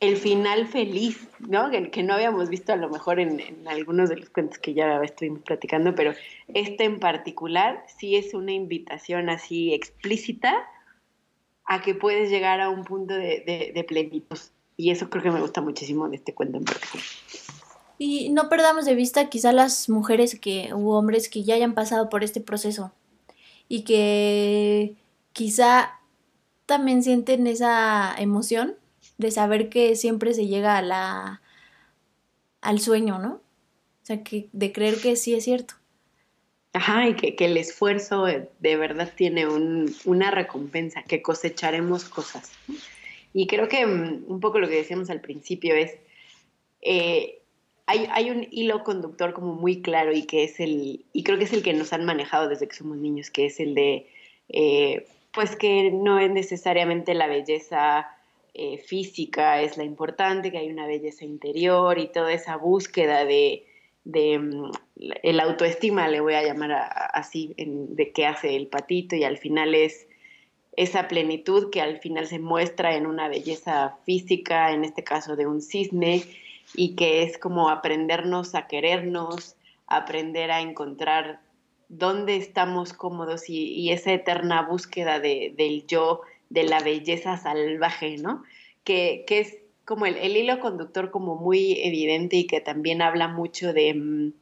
el 0.00 0.16
final 0.16 0.66
feliz, 0.66 1.28
¿no? 1.38 1.70
Que, 1.70 2.02
no 2.02 2.14
habíamos 2.14 2.50
visto 2.50 2.72
a 2.72 2.76
lo 2.76 2.90
mejor 2.90 3.18
en, 3.18 3.66
algunos 3.66 4.10
de 4.10 4.16
los 4.16 4.28
cuentos 4.28 4.58
que 4.58 4.74
ya 4.74 5.02
estuvimos 5.02 5.42
platicando, 5.42 5.94
pero 5.94 6.12
este 6.48 6.84
en 6.84 7.00
particular 7.00 7.84
sí 7.98 8.16
es 8.16 8.34
una 8.34 8.52
invitación 8.52 9.30
así 9.30 9.72
explícita 9.72 10.68
a 11.64 11.82
que 11.82 11.94
puedes 11.94 12.30
llegar 12.30 12.60
a 12.60 12.68
un 12.68 12.84
punto 12.84 13.14
de, 13.14 13.72
de, 13.74 13.84
plenitud. 13.84 14.38
Y 14.76 14.90
eso 14.90 15.08
creo 15.08 15.22
que 15.22 15.30
me 15.30 15.40
gusta 15.40 15.62
muchísimo 15.62 16.08
de 16.08 16.16
este 16.16 16.34
cuento 16.34 16.58
en 16.58 16.64
particular. 16.64 17.04
Y 17.98 18.28
no 18.30 18.48
perdamos 18.48 18.84
de 18.84 18.94
vista 18.94 19.28
quizá 19.30 19.52
las 19.52 19.88
mujeres 19.88 20.38
que, 20.38 20.74
u 20.74 20.90
hombres 20.90 21.28
que 21.28 21.44
ya 21.44 21.54
hayan 21.54 21.74
pasado 21.74 22.08
por 22.08 22.24
este 22.24 22.40
proceso 22.40 22.92
y 23.68 23.82
que 23.82 24.94
quizá 25.32 25.98
también 26.66 27.02
sienten 27.02 27.46
esa 27.46 28.14
emoción 28.18 28.76
de 29.18 29.30
saber 29.30 29.68
que 29.68 29.96
siempre 29.96 30.34
se 30.34 30.46
llega 30.46 30.76
a 30.76 30.82
la 30.82 31.40
al 32.60 32.80
sueño, 32.80 33.18
¿no? 33.18 33.34
O 34.02 34.06
sea, 34.06 34.22
que 34.22 34.48
de 34.52 34.72
creer 34.72 35.00
que 35.00 35.16
sí 35.16 35.34
es 35.34 35.44
cierto. 35.44 35.74
Ajá, 36.72 37.08
y 37.08 37.14
que, 37.14 37.34
el 37.38 37.56
esfuerzo 37.56 38.24
de 38.24 38.76
verdad 38.76 39.12
tiene 39.16 39.46
una 39.46 40.30
recompensa, 40.30 41.02
que 41.04 41.22
cosecharemos 41.22 42.04
cosas. 42.04 42.52
Y 43.32 43.46
creo 43.46 43.68
que 43.68 43.86
mm, 43.86 44.24
un 44.26 44.40
poco 44.40 44.58
lo 44.58 44.68
que 44.68 44.76
decíamos 44.76 45.08
al 45.10 45.20
principio 45.20 45.74
es, 45.74 45.92
eh, 46.82 47.40
hay, 47.86 48.08
hay, 48.10 48.30
un 48.30 48.46
hilo 48.50 48.82
conductor 48.84 49.32
como 49.32 49.54
muy 49.54 49.80
claro 49.80 50.12
y 50.12 50.24
que 50.24 50.44
es 50.44 50.58
el, 50.60 51.04
y 51.12 51.22
creo 51.22 51.38
que 51.38 51.44
es 51.44 51.52
el 51.52 51.62
que 51.62 51.72
nos 51.72 51.92
han 51.92 52.04
manejado 52.04 52.48
desde 52.48 52.66
que 52.66 52.74
somos 52.74 52.98
niños, 52.98 53.30
que 53.30 53.46
es 53.46 53.60
el 53.60 53.74
de, 53.74 54.06
eh, 54.48 55.06
pues 55.32 55.56
que 55.56 55.90
no 55.90 56.18
es 56.18 56.30
necesariamente 56.30 57.14
la 57.14 57.28
belleza 57.28 58.08
eh, 58.54 58.78
física 58.78 59.60
es 59.60 59.76
la 59.76 59.84
importante, 59.84 60.50
que 60.50 60.58
hay 60.58 60.70
una 60.70 60.86
belleza 60.86 61.24
interior 61.24 61.98
y 61.98 62.08
toda 62.08 62.32
esa 62.32 62.56
búsqueda 62.56 63.24
de, 63.24 63.66
de 64.04 64.38
mm, 64.38 64.70
el 65.22 65.40
autoestima, 65.40 66.08
le 66.08 66.20
voy 66.20 66.34
a 66.34 66.42
llamar 66.42 66.72
así, 67.12 67.54
de 67.58 68.12
qué 68.12 68.24
hace 68.24 68.56
el 68.56 68.68
patito 68.68 69.14
y 69.14 69.24
al 69.24 69.36
final 69.36 69.74
es 69.74 70.06
esa 70.76 71.06
plenitud 71.08 71.70
que 71.70 71.80
al 71.80 71.98
final 71.98 72.26
se 72.26 72.38
muestra 72.38 72.96
en 72.96 73.06
una 73.06 73.28
belleza 73.28 73.98
física, 74.04 74.72
en 74.72 74.84
este 74.84 75.04
caso 75.04 75.36
de 75.36 75.46
un 75.46 75.60
cisne, 75.60 76.22
y 76.76 76.94
que 76.94 77.22
es 77.22 77.38
como 77.38 77.70
aprendernos 77.70 78.54
a 78.54 78.66
querernos, 78.66 79.56
aprender 79.86 80.50
a 80.50 80.60
encontrar 80.60 81.40
dónde 81.88 82.36
estamos 82.36 82.92
cómodos 82.92 83.48
y, 83.48 83.90
esa 83.90 84.12
eterna 84.12 84.62
búsqueda 84.62 85.18
de, 85.20 85.54
del 85.56 85.86
yo 85.86 86.20
de 86.50 86.64
la 86.64 86.80
belleza 86.80 87.36
salvaje, 87.36 88.18
¿no? 88.18 88.44
Que, 88.84 89.24
es 89.28 89.58
como 89.84 90.06
el, 90.06 90.36
hilo 90.36 90.60
conductor 90.60 91.10
como 91.10 91.36
muy 91.36 91.80
evidente 91.82 92.36
y 92.36 92.46
que 92.46 92.60
también 92.60 93.02
habla 93.02 93.28
mucho 93.28 93.72
de 93.72 93.94
mm, 93.94 94.32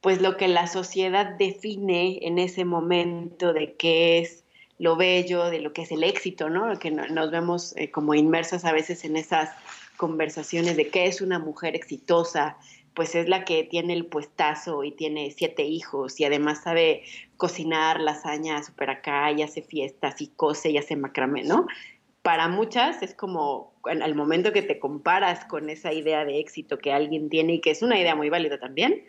pues 0.00 0.22
lo 0.22 0.36
que 0.36 0.48
la 0.48 0.66
sociedad 0.66 1.36
define 1.38 2.20
en 2.22 2.38
ese 2.38 2.64
momento 2.64 3.52
de 3.52 3.74
qué 3.74 4.18
es 4.18 4.44
lo 4.78 4.96
bello, 4.96 5.50
de 5.50 5.60
lo 5.60 5.72
que 5.74 5.82
es 5.82 5.92
el 5.92 6.04
éxito, 6.04 6.48
¿no? 6.48 6.78
Que 6.78 6.90
nos 6.90 7.30
vemos 7.30 7.76
eh, 7.76 7.90
como 7.90 8.14
inmersas 8.14 8.64
a 8.64 8.72
veces 8.72 9.04
en 9.04 9.16
esas 9.16 9.50
conversaciones 10.00 10.78
de 10.78 10.88
qué 10.88 11.04
es 11.04 11.20
una 11.20 11.38
mujer 11.38 11.76
exitosa, 11.76 12.56
pues 12.94 13.14
es 13.14 13.28
la 13.28 13.44
que 13.44 13.64
tiene 13.64 13.92
el 13.92 14.06
puestazo 14.06 14.82
y 14.82 14.92
tiene 14.92 15.30
siete 15.30 15.64
hijos 15.64 16.18
y 16.18 16.24
además 16.24 16.62
sabe 16.62 17.02
cocinar 17.36 18.00
lasaña 18.00 18.62
súper 18.62 18.88
acá 18.88 19.30
y 19.30 19.42
hace 19.42 19.60
fiestas 19.60 20.22
y 20.22 20.28
cose 20.28 20.70
y 20.70 20.78
hace 20.78 20.96
macramé, 20.96 21.42
¿no? 21.42 21.66
Para 22.22 22.48
muchas 22.48 23.02
es 23.02 23.12
como 23.12 23.74
al 23.84 24.14
momento 24.14 24.54
que 24.54 24.62
te 24.62 24.78
comparas 24.78 25.44
con 25.44 25.68
esa 25.68 25.92
idea 25.92 26.24
de 26.24 26.40
éxito 26.40 26.78
que 26.78 26.92
alguien 26.94 27.28
tiene 27.28 27.56
y 27.56 27.60
que 27.60 27.70
es 27.70 27.82
una 27.82 28.00
idea 28.00 28.14
muy 28.14 28.30
válida 28.30 28.58
también, 28.58 29.04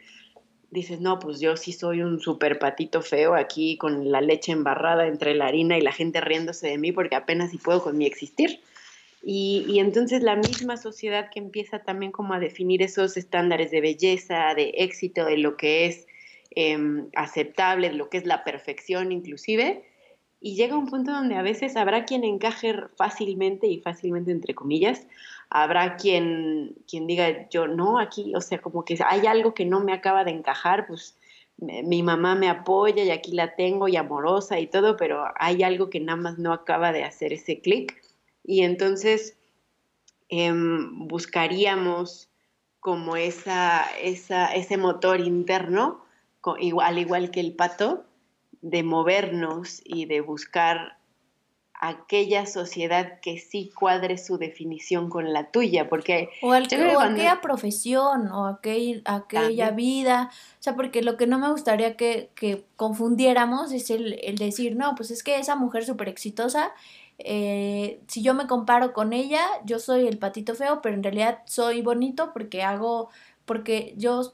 dices, 0.72 1.00
no, 1.00 1.20
pues 1.20 1.40
yo 1.40 1.56
sí 1.56 1.72
soy 1.72 2.02
un 2.02 2.20
súper 2.20 2.60
patito 2.60 3.02
feo 3.02 3.36
aquí 3.36 3.78
con 3.78 4.12
la 4.12 4.20
leche 4.20 4.52
embarrada 4.52 5.08
entre 5.08 5.36
la 5.36 5.46
harina 5.46 5.78
y 5.78 5.82
la 5.82 5.94
gente 5.94 6.20
riéndose 6.20 6.68
de 6.68 6.78
mí 6.78 6.92
porque 6.92 7.16
apenas 7.16 7.52
si 7.52 7.60
puedo 7.60 7.82
con 7.82 7.98
mi 7.98 8.06
existir. 8.06 8.60
Y, 9.24 9.80
entonces 9.80 10.24
la 10.24 10.36
misma 10.36 10.78
sociedad 10.78 11.30
que 11.30 11.40
empieza 11.40 11.80
también 11.80 12.12
como 12.12 12.34
a 12.34 12.40
definir 12.40 12.82
esos 12.82 13.18
estándares 13.18 13.70
de 13.70 13.82
belleza, 13.82 14.54
de 14.56 14.74
éxito, 14.78 15.26
de 15.26 15.38
lo 15.38 15.58
que 15.58 15.86
es 15.86 16.08
em, 16.52 17.08
aceptable, 17.16 17.90
de 17.90 17.96
lo 17.96 18.10
que 18.10 18.18
es 18.18 18.26
la 18.26 18.44
perfección 18.44 19.12
inclusive, 19.12 19.84
y 20.44 20.56
llega 20.56 20.76
un 20.76 20.88
punto 20.88 21.12
donde 21.12 21.36
a 21.36 21.44
veces 21.44 21.76
habrá 21.76 22.06
quien 22.06 22.24
encaje 22.24 22.74
fácilmente 22.98 23.68
y 23.68 23.80
fácilmente 23.80 24.32
entre 24.32 24.56
comillas, 24.56 25.06
habrá 25.52 25.98
quien, 25.98 26.76
quien 26.90 27.06
diga 27.06 27.48
yo 27.50 27.68
no 27.68 28.00
aquí, 28.00 28.34
o 28.36 28.42
sea, 28.42 28.60
como 28.60 28.84
que 28.84 28.98
hay 29.08 29.28
algo 29.28 29.54
que 29.54 29.66
no 29.66 29.82
me 29.82 29.94
acaba 29.94 30.24
de 30.24 30.32
encajar, 30.32 30.88
pues 30.88 31.16
mi 31.58 32.02
mamá 32.02 32.34
me 32.34 32.50
apoya 32.50 33.04
y 33.04 33.12
aquí 33.12 33.34
la 33.34 33.56
tengo 33.56 33.88
y 33.88 33.96
amorosa 33.96 34.60
y 34.60 34.66
todo, 34.66 34.98
pero 34.98 35.26
hay 35.36 35.62
algo 35.62 35.92
que 35.92 36.00
nada 36.00 36.16
más 36.20 36.40
no 36.40 36.54
acaba 36.54 36.92
de 36.92 37.04
hacer 37.04 37.34
ese 37.34 37.62
clic 37.62 38.01
y 38.44 38.64
entonces 38.64 39.38
em, 40.30 41.08
buscaríamos 41.08 42.30
como 42.80 43.16
esa, 43.16 43.86
esa, 44.02 44.54
ese 44.54 44.78
motor 44.78 45.20
interno, 45.20 46.04
al 46.82 46.98
igual 46.98 47.30
que 47.30 47.40
el 47.40 47.54
pato, 47.54 48.06
de 48.62 48.84
movernos 48.84 49.82
y 49.86 50.06
de 50.06 50.22
buscar 50.22 50.98
aquella 51.82 52.46
sociedad 52.46 53.20
que 53.22 53.40
sí 53.40 53.72
cuadre 53.74 54.20
su 54.20 54.38
definición 54.38 55.10
con 55.10 55.34
la 55.34 55.50
tuya, 55.50 55.90
porque... 55.90 56.30
O, 56.44 56.54
aquella 56.54 57.42
profesión, 57.42 58.28
o 58.28 58.46
aquella 58.46 59.72
vida, 59.72 60.30
o 60.60 60.64
sea, 60.64 60.76
porque 60.76 61.02
lo 61.02 61.18
que 61.18 61.26
no 61.26 61.40
me 61.40 61.50
gustaría 61.50 61.98
que, 61.98 62.30
confundiéramos 62.76 63.72
es 63.72 63.90
el, 63.90 64.20
el, 64.24 64.38
decir, 64.38 64.76
no, 64.76 64.94
pues 64.94 65.10
es 65.10 65.24
que 65.24 65.40
esa 65.40 65.56
mujer 65.56 65.84
súper 65.84 66.08
exitosa, 66.08 66.72
eh, 67.26 68.02
si 68.08 68.22
yo 68.22 68.34
me 68.34 68.48
comparo 68.48 68.94
con 68.94 69.14
ella, 69.14 69.46
yo 69.66 69.80
soy 69.80 70.08
el 70.08 70.18
patito 70.18 70.56
feo, 70.56 70.82
pero 70.82 70.96
en 70.96 71.04
realidad 71.04 71.40
soy 71.46 71.82
bonito 71.82 72.32
porque 72.34 72.64
hago, 72.64 73.10
porque 73.46 73.94
yo 73.98 74.34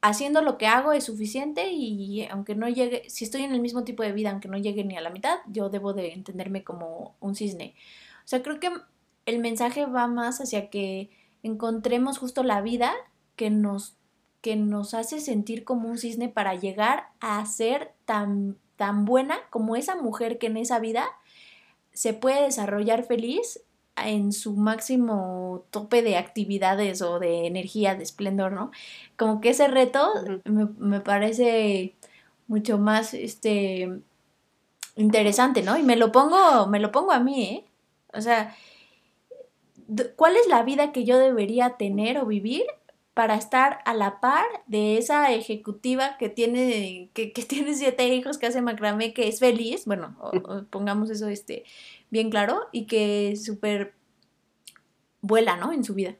haciendo 0.00 0.42
lo 0.42 0.58
que 0.58 0.66
hago 0.66 0.92
es 0.92 1.04
suficiente 1.04 1.70
y 1.70 2.26
aunque 2.26 2.54
no 2.54 2.68
llegue, 2.68 3.08
si 3.08 3.24
estoy 3.24 3.42
en 3.42 3.52
el 3.52 3.60
mismo 3.60 3.84
tipo 3.84 4.02
de 4.02 4.12
vida, 4.12 4.30
aunque 4.30 4.48
no 4.48 4.58
llegue 4.58 4.84
ni 4.84 4.96
a 4.96 5.00
la 5.00 5.10
mitad, 5.10 5.38
yo 5.46 5.68
debo 5.68 5.92
de 5.92 6.12
entenderme 6.12 6.64
como 6.64 7.16
un 7.20 7.34
cisne. 7.34 7.74
O 8.24 8.28
sea, 8.28 8.42
creo 8.42 8.60
que 8.60 8.70
el 9.26 9.38
mensaje 9.40 9.86
va 9.86 10.06
más 10.06 10.40
hacia 10.40 10.70
que 10.70 11.10
encontremos 11.42 12.18
justo 12.18 12.42
la 12.42 12.60
vida 12.60 12.92
que 13.34 13.50
nos, 13.50 13.96
que 14.40 14.56
nos 14.56 14.94
hace 14.94 15.20
sentir 15.20 15.64
como 15.64 15.88
un 15.88 15.98
cisne 15.98 16.28
para 16.28 16.54
llegar 16.54 17.08
a 17.20 17.44
ser 17.46 17.94
tan, 18.04 18.58
tan 18.76 19.04
buena 19.04 19.36
como 19.50 19.76
esa 19.76 19.96
mujer 19.96 20.38
que 20.38 20.46
en 20.46 20.56
esa 20.56 20.78
vida 20.78 21.08
se 21.96 22.12
puede 22.12 22.42
desarrollar 22.42 23.04
feliz 23.04 23.62
en 23.96 24.32
su 24.32 24.52
máximo 24.52 25.64
tope 25.70 26.02
de 26.02 26.18
actividades 26.18 27.00
o 27.00 27.18
de 27.18 27.46
energía, 27.46 27.94
de 27.94 28.04
esplendor, 28.04 28.52
¿no? 28.52 28.70
Como 29.16 29.40
que 29.40 29.48
ese 29.48 29.66
reto 29.66 30.12
me, 30.44 31.00
parece 31.00 31.94
mucho 32.48 32.76
más 32.76 33.14
este 33.14 33.90
interesante, 34.96 35.62
¿no? 35.62 35.78
Y 35.78 35.82
me 35.82 35.96
lo 35.96 36.12
pongo, 36.12 36.66
me 36.66 36.80
lo 36.80 36.92
pongo 36.92 37.12
a 37.12 37.20
mí, 37.20 37.44
¿eh? 37.44 37.64
O 38.12 38.20
sea, 38.20 38.54
¿cuál 40.16 40.36
es 40.36 40.46
la 40.48 40.64
vida 40.64 40.92
que 40.92 41.04
yo 41.04 41.16
debería 41.18 41.78
tener 41.78 42.18
o 42.18 42.26
vivir 42.26 42.66
para 43.16 43.34
estar 43.34 43.78
a 43.86 43.94
la 43.94 44.20
par 44.20 44.44
de 44.66 44.98
esa 44.98 45.32
ejecutiva 45.32 46.18
que 46.18 46.28
tiene, 46.28 47.08
que, 47.14 47.28
tiene 47.48 47.74
siete 47.74 48.06
hijos, 48.08 48.36
que 48.36 48.44
hace 48.44 48.60
macramé, 48.60 49.14
que 49.14 49.26
es 49.26 49.40
feliz, 49.40 49.86
bueno, 49.86 50.18
pongamos 50.70 51.08
eso 51.08 51.26
este, 51.28 51.64
bien 52.10 52.28
claro, 52.28 52.68
y 52.72 52.84
que 52.84 53.34
súper 53.36 53.94
vuela, 55.22 55.56
¿no? 55.56 55.72
En 55.72 55.82
su 55.82 55.94
vida. 55.94 56.14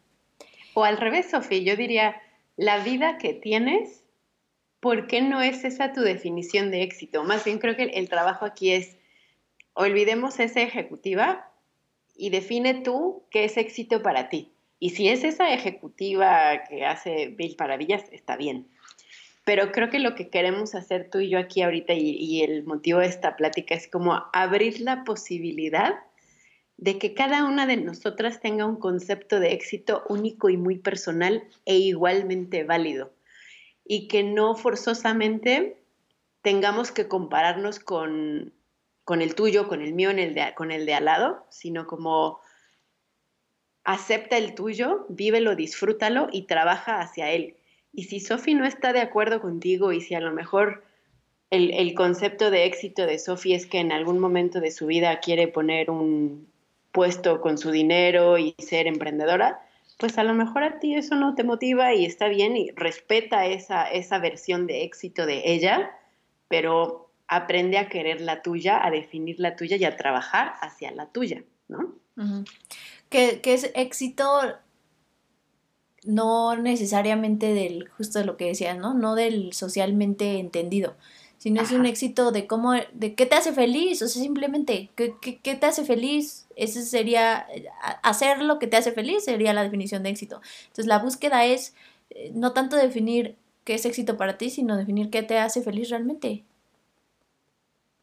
O 0.73 0.85
al 0.85 0.97
revés, 0.97 1.29
Sofía, 1.31 1.59
yo 1.59 1.77
diría, 1.77 2.17
la 2.57 2.83
vida 2.83 3.19
que 3.19 3.35
tienes, 3.35 4.03
¿por 4.81 5.07
qué 5.07 5.21
no 5.21 5.43
es 5.43 5.65
esa 5.65 5.93
tu 5.93 6.01
definición 6.01 6.71
de 6.71 6.83
éxito? 6.83 7.25
Más 7.25 7.45
bien 7.45 7.59
creo 7.59 7.77
que 7.77 7.83
el, 7.83 8.09
trabajo 8.09 8.47
aquí 8.47 8.73
es, 8.73 8.97
olvidemos 9.75 10.41
esa 10.41 10.63
ejecutiva 10.63 11.53
y 12.17 12.31
define 12.31 12.73
tú 12.73 13.23
qué 13.31 13.45
es 13.45 13.59
éxito 13.59 14.03
para 14.03 14.31
ti. 14.31 14.56
Y 14.79 14.91
si 14.91 15.09
es 15.09 15.25
esa 15.25 15.53
ejecutiva 15.53 16.65
que 16.69 16.85
hace 16.85 17.35
mil 17.39 17.57
maravillas, 17.59 18.05
está 18.13 18.37
bien. 18.37 18.69
Pero 19.45 19.71
creo 19.71 19.91
que 19.91 20.01
lo 20.01 20.15
que 20.15 20.29
queremos 20.29 20.75
hacer 20.75 21.09
tú 21.09 21.21
y 21.21 21.31
yo 21.31 21.39
aquí 21.39 21.63
ahorita 21.63 21.95
y, 21.95 22.43
el 22.43 22.65
motivo 22.65 22.99
de 22.99 23.07
esta 23.07 23.37
plática 23.37 23.75
es 23.75 23.89
como 23.89 24.25
abrir 24.33 24.81
la 24.81 25.05
posibilidad 25.05 25.95
de 26.77 26.99
que 26.99 27.15
cada 27.15 27.45
una 27.45 27.65
de 27.67 27.77
nosotras 27.77 28.41
tenga 28.41 28.67
un 28.67 28.77
concepto 28.77 29.41
de 29.41 29.53
éxito 29.53 30.03
único 30.09 30.51
y 30.51 30.57
muy 30.57 30.79
personal 30.79 31.45
e 31.65 31.77
igualmente 31.77 32.65
válido. 32.65 33.13
Y 33.85 34.09
que 34.09 34.25
no 34.25 34.57
forzosamente 34.57 35.81
tengamos 36.43 36.91
que 36.91 37.09
compararnos 37.09 37.79
con, 37.79 38.53
el 39.09 39.35
tuyo, 39.37 39.69
con 39.69 39.81
el 39.81 39.95
mío, 39.95 40.11
con 40.57 40.73
el 40.73 40.87
de 40.87 40.95
al 40.95 41.05
lado, 41.05 41.47
sino 41.51 41.87
como 41.87 42.41
acepta 43.87 44.37
el 44.37 44.55
tuyo, 44.55 45.07
vívelo, 45.09 45.57
disfrútalo 45.57 46.29
y 46.31 46.43
trabaja 46.43 47.01
hacia 47.01 47.31
él. 47.31 47.57
Y 47.93 48.05
si 48.05 48.21
Sofi 48.21 48.55
no 48.55 48.67
está 48.67 48.93
de 48.93 49.01
acuerdo 49.01 49.41
contigo 49.41 49.93
y 49.93 50.03
si 50.03 50.15
a 50.15 50.21
lo 50.21 50.33
mejor 50.33 50.85
el, 51.51 51.73
el 51.73 51.95
concepto 51.95 52.51
de 52.51 52.67
éxito 52.67 53.07
de 53.07 53.19
Sofi 53.19 53.55
es 53.55 53.67
que 53.67 53.79
en 53.79 53.93
algún 53.93 54.19
momento 54.19 54.61
de 54.61 54.71
su 54.71 54.87
vida 54.87 55.21
quiere 55.21 55.49
poner 55.49 55.91
un, 55.91 56.47
puesto 56.97 57.43
con 57.43 57.59
su 57.59 57.71
dinero 57.71 58.39
y 58.39 58.55
ser 58.57 58.87
emprendedora, 58.87 59.61
pues 59.99 60.17
a 60.17 60.25
lo 60.25 60.33
mejor 60.33 60.63
a 60.63 60.79
ti 60.79 60.95
eso 60.95 61.15
no 61.15 61.35
te 61.35 61.45
motiva 61.45 61.93
y 61.93 62.07
está 62.07 62.27
bien 62.27 62.57
y 62.57 62.71
respeta 62.71 63.45
esa, 63.45 63.85
esa 63.85 64.19
versión 64.19 64.67
de 64.67 64.83
éxito 64.83 65.27
de 65.27 65.43
ella, 65.45 65.91
pero 66.49 67.11
aprende 67.29 67.77
a 67.77 67.91
querer 67.91 68.23
la 68.23 68.41
tuya, 68.41 68.83
a 68.83 68.91
definir 68.91 69.39
la 69.41 69.57
tuya 69.57 69.77
y 69.77 69.85
a 69.85 69.99
trabajar 69.99 70.55
hacia 70.63 70.91
la 70.91 71.05
tuya, 71.13 71.45
¿no? 71.69 71.97
Que, 73.09 73.41
que, 73.41 73.55
es 73.55 73.71
éxito 73.75 74.41
no 76.05 76.57
necesariamente 76.57 77.53
del, 77.53 77.89
justo 77.89 78.19
de 78.19 78.25
lo 78.25 78.37
que 78.37 78.47
decías, 78.47 78.79
¿no? 78.79 78.95
No 78.95 79.15
del 79.15 79.53
socialmente 79.53 80.39
entendido, 80.39 80.95
sino 81.39 81.61
es 81.61 81.73
un 81.73 81.85
éxito 81.85 82.33
de 82.33 82.47
cómo, 82.47 82.73
de 82.93 83.15
qué 83.15 83.27
te 83.27 83.35
hace 83.35 83.53
feliz, 83.53 84.01
o 84.03 84.09
sea, 84.09 84.23
simplemente, 84.23 84.91
¿qué, 84.95 85.15
qué, 85.21 85.55
te 85.55 85.67
hace 85.67 85.85
feliz? 85.85 86.47
Ese 86.57 86.85
sería, 86.85 87.47
hacer 88.03 88.41
lo 88.43 88.59
que 88.59 88.67
te 88.67 88.77
hace 88.77 88.93
feliz 88.93 89.25
sería 89.25 89.53
la 89.53 89.63
definición 89.63 90.03
de 90.03 90.11
éxito. 90.11 90.41
Entonces, 90.63 90.87
la 90.87 90.99
búsqueda 90.99 91.45
es 91.45 91.75
eh, 92.11 92.31
no 92.35 92.53
tanto 92.53 92.77
definir 92.77 93.37
qué 93.65 93.75
es 93.75 93.85
éxito 93.85 94.17
para 94.17 94.39
ti, 94.39 94.51
sino 94.51 94.77
definir 94.77 95.11
qué 95.11 95.23
te 95.23 95.39
hace 95.39 95.61
feliz 95.63 95.91
realmente. 95.91 96.45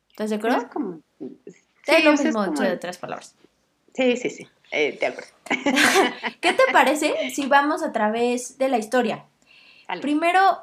¿Estás 0.09 0.29
de 0.29 0.35
acuerdo? 0.35 0.57
Es 0.57 0.65
como... 0.65 0.99
Sí, 1.19 2.03
lo 2.03 2.11
mismo, 2.11 2.45
de 2.47 2.73
otras 2.73 2.97
palabras. 2.97 3.35
Sí, 3.93 4.15
sí, 4.17 4.29
sí, 4.29 4.47
eh, 4.73 4.97
de 4.99 5.05
acuerdo. 5.05 5.29
¿Qué 6.41 6.53
te 6.53 6.63
parece 6.73 7.29
si 7.29 7.45
vamos 7.45 7.83
a 7.83 7.91
través 7.91 8.57
de 8.57 8.67
la 8.67 8.77
historia? 8.77 9.25
Primero, 10.01 10.57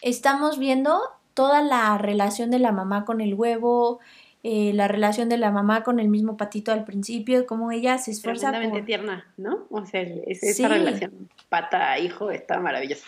estamos 0.00 0.58
viendo 0.58 1.00
toda 1.34 1.62
la 1.62 1.98
relación 1.98 2.50
de 2.50 2.60
la 2.60 2.72
mamá 2.72 3.04
con 3.04 3.20
el 3.20 3.34
huevo, 3.34 3.98
eh, 4.44 4.72
la 4.74 4.86
relación 4.86 5.28
de 5.28 5.38
la 5.38 5.50
mamá 5.50 5.82
con 5.82 5.98
el 5.98 6.08
mismo 6.08 6.36
patito 6.36 6.72
al 6.72 6.84
principio, 6.84 7.46
cómo 7.46 7.72
ella 7.72 7.98
se 7.98 8.12
esfuerza. 8.12 8.50
Tremendamente 8.50 8.86
tierna, 8.86 9.26
¿no? 9.36 9.66
O 9.70 9.84
sea, 9.86 10.02
esa 10.02 10.68
relación 10.68 11.28
pata-hijo 11.48 12.30
está 12.30 12.60
maravillosa. 12.60 13.06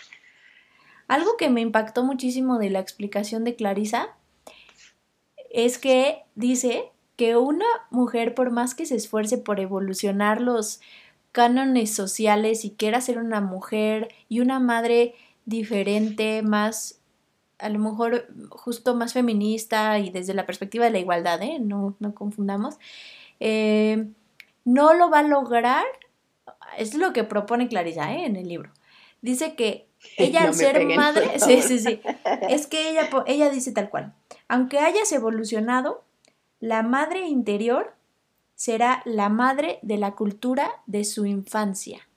Algo 1.07 1.37
que 1.37 1.49
me 1.49 1.61
impactó 1.61 2.03
muchísimo 2.03 2.57
de 2.57 2.71
la 2.71 2.79
explicación 2.79 3.43
de 3.43 3.55
Clarisa 3.55 4.09
es 5.49 5.77
que 5.77 6.23
dice 6.35 6.91
que 7.15 7.37
una 7.37 7.65
mujer, 7.89 8.35
por 8.35 8.51
más 8.51 8.75
que 8.75 8.85
se 8.85 8.95
esfuerce 8.95 9.37
por 9.37 9.59
evolucionar 9.59 10.41
los 10.41 10.81
cánones 11.31 11.93
sociales 11.93 12.63
y 12.65 12.71
quiera 12.71 13.01
ser 13.01 13.17
una 13.17 13.41
mujer 13.41 14.09
y 14.29 14.39
una 14.39 14.59
madre 14.59 15.15
diferente, 15.45 16.41
más 16.43 16.99
a 17.59 17.69
lo 17.69 17.79
mejor 17.79 18.27
justo 18.49 18.95
más 18.95 19.13
feminista 19.13 19.99
y 19.99 20.09
desde 20.11 20.33
la 20.33 20.45
perspectiva 20.45 20.85
de 20.85 20.91
la 20.91 20.99
igualdad, 20.99 21.41
¿eh? 21.41 21.57
no, 21.59 21.95
no 21.99 22.15
confundamos, 22.15 22.75
eh, 23.39 24.07
no 24.63 24.93
lo 24.93 25.09
va 25.09 25.19
a 25.19 25.23
lograr, 25.23 25.83
es 26.77 26.95
lo 26.95 27.13
que 27.13 27.23
propone 27.23 27.67
Clarisa 27.67 28.13
¿eh? 28.13 28.25
en 28.25 28.35
el 28.35 28.47
libro. 28.47 28.71
Dice 29.21 29.55
que 29.55 29.87
ella 30.17 30.43
al 30.43 30.53
ser 30.53 30.85
madre, 30.95 31.37
sí, 31.39 31.61
sí, 31.61 31.79
sí, 31.79 31.99
es 32.49 32.67
que 32.67 32.91
ella, 32.91 33.09
ella 33.25 33.49
dice 33.49 33.71
tal 33.71 33.89
cual, 33.89 34.13
aunque 34.47 34.79
hayas 34.79 35.11
evolucionado, 35.11 36.04
la 36.65 36.83
madre 36.83 37.27
interior 37.27 37.95
será 38.55 39.01
la 39.05 39.29
madre 39.29 39.79
de 39.81 39.97
la 39.97 40.15
cultura 40.15 40.71
de 40.85 41.03
su 41.03 41.25
infancia. 41.25 42.07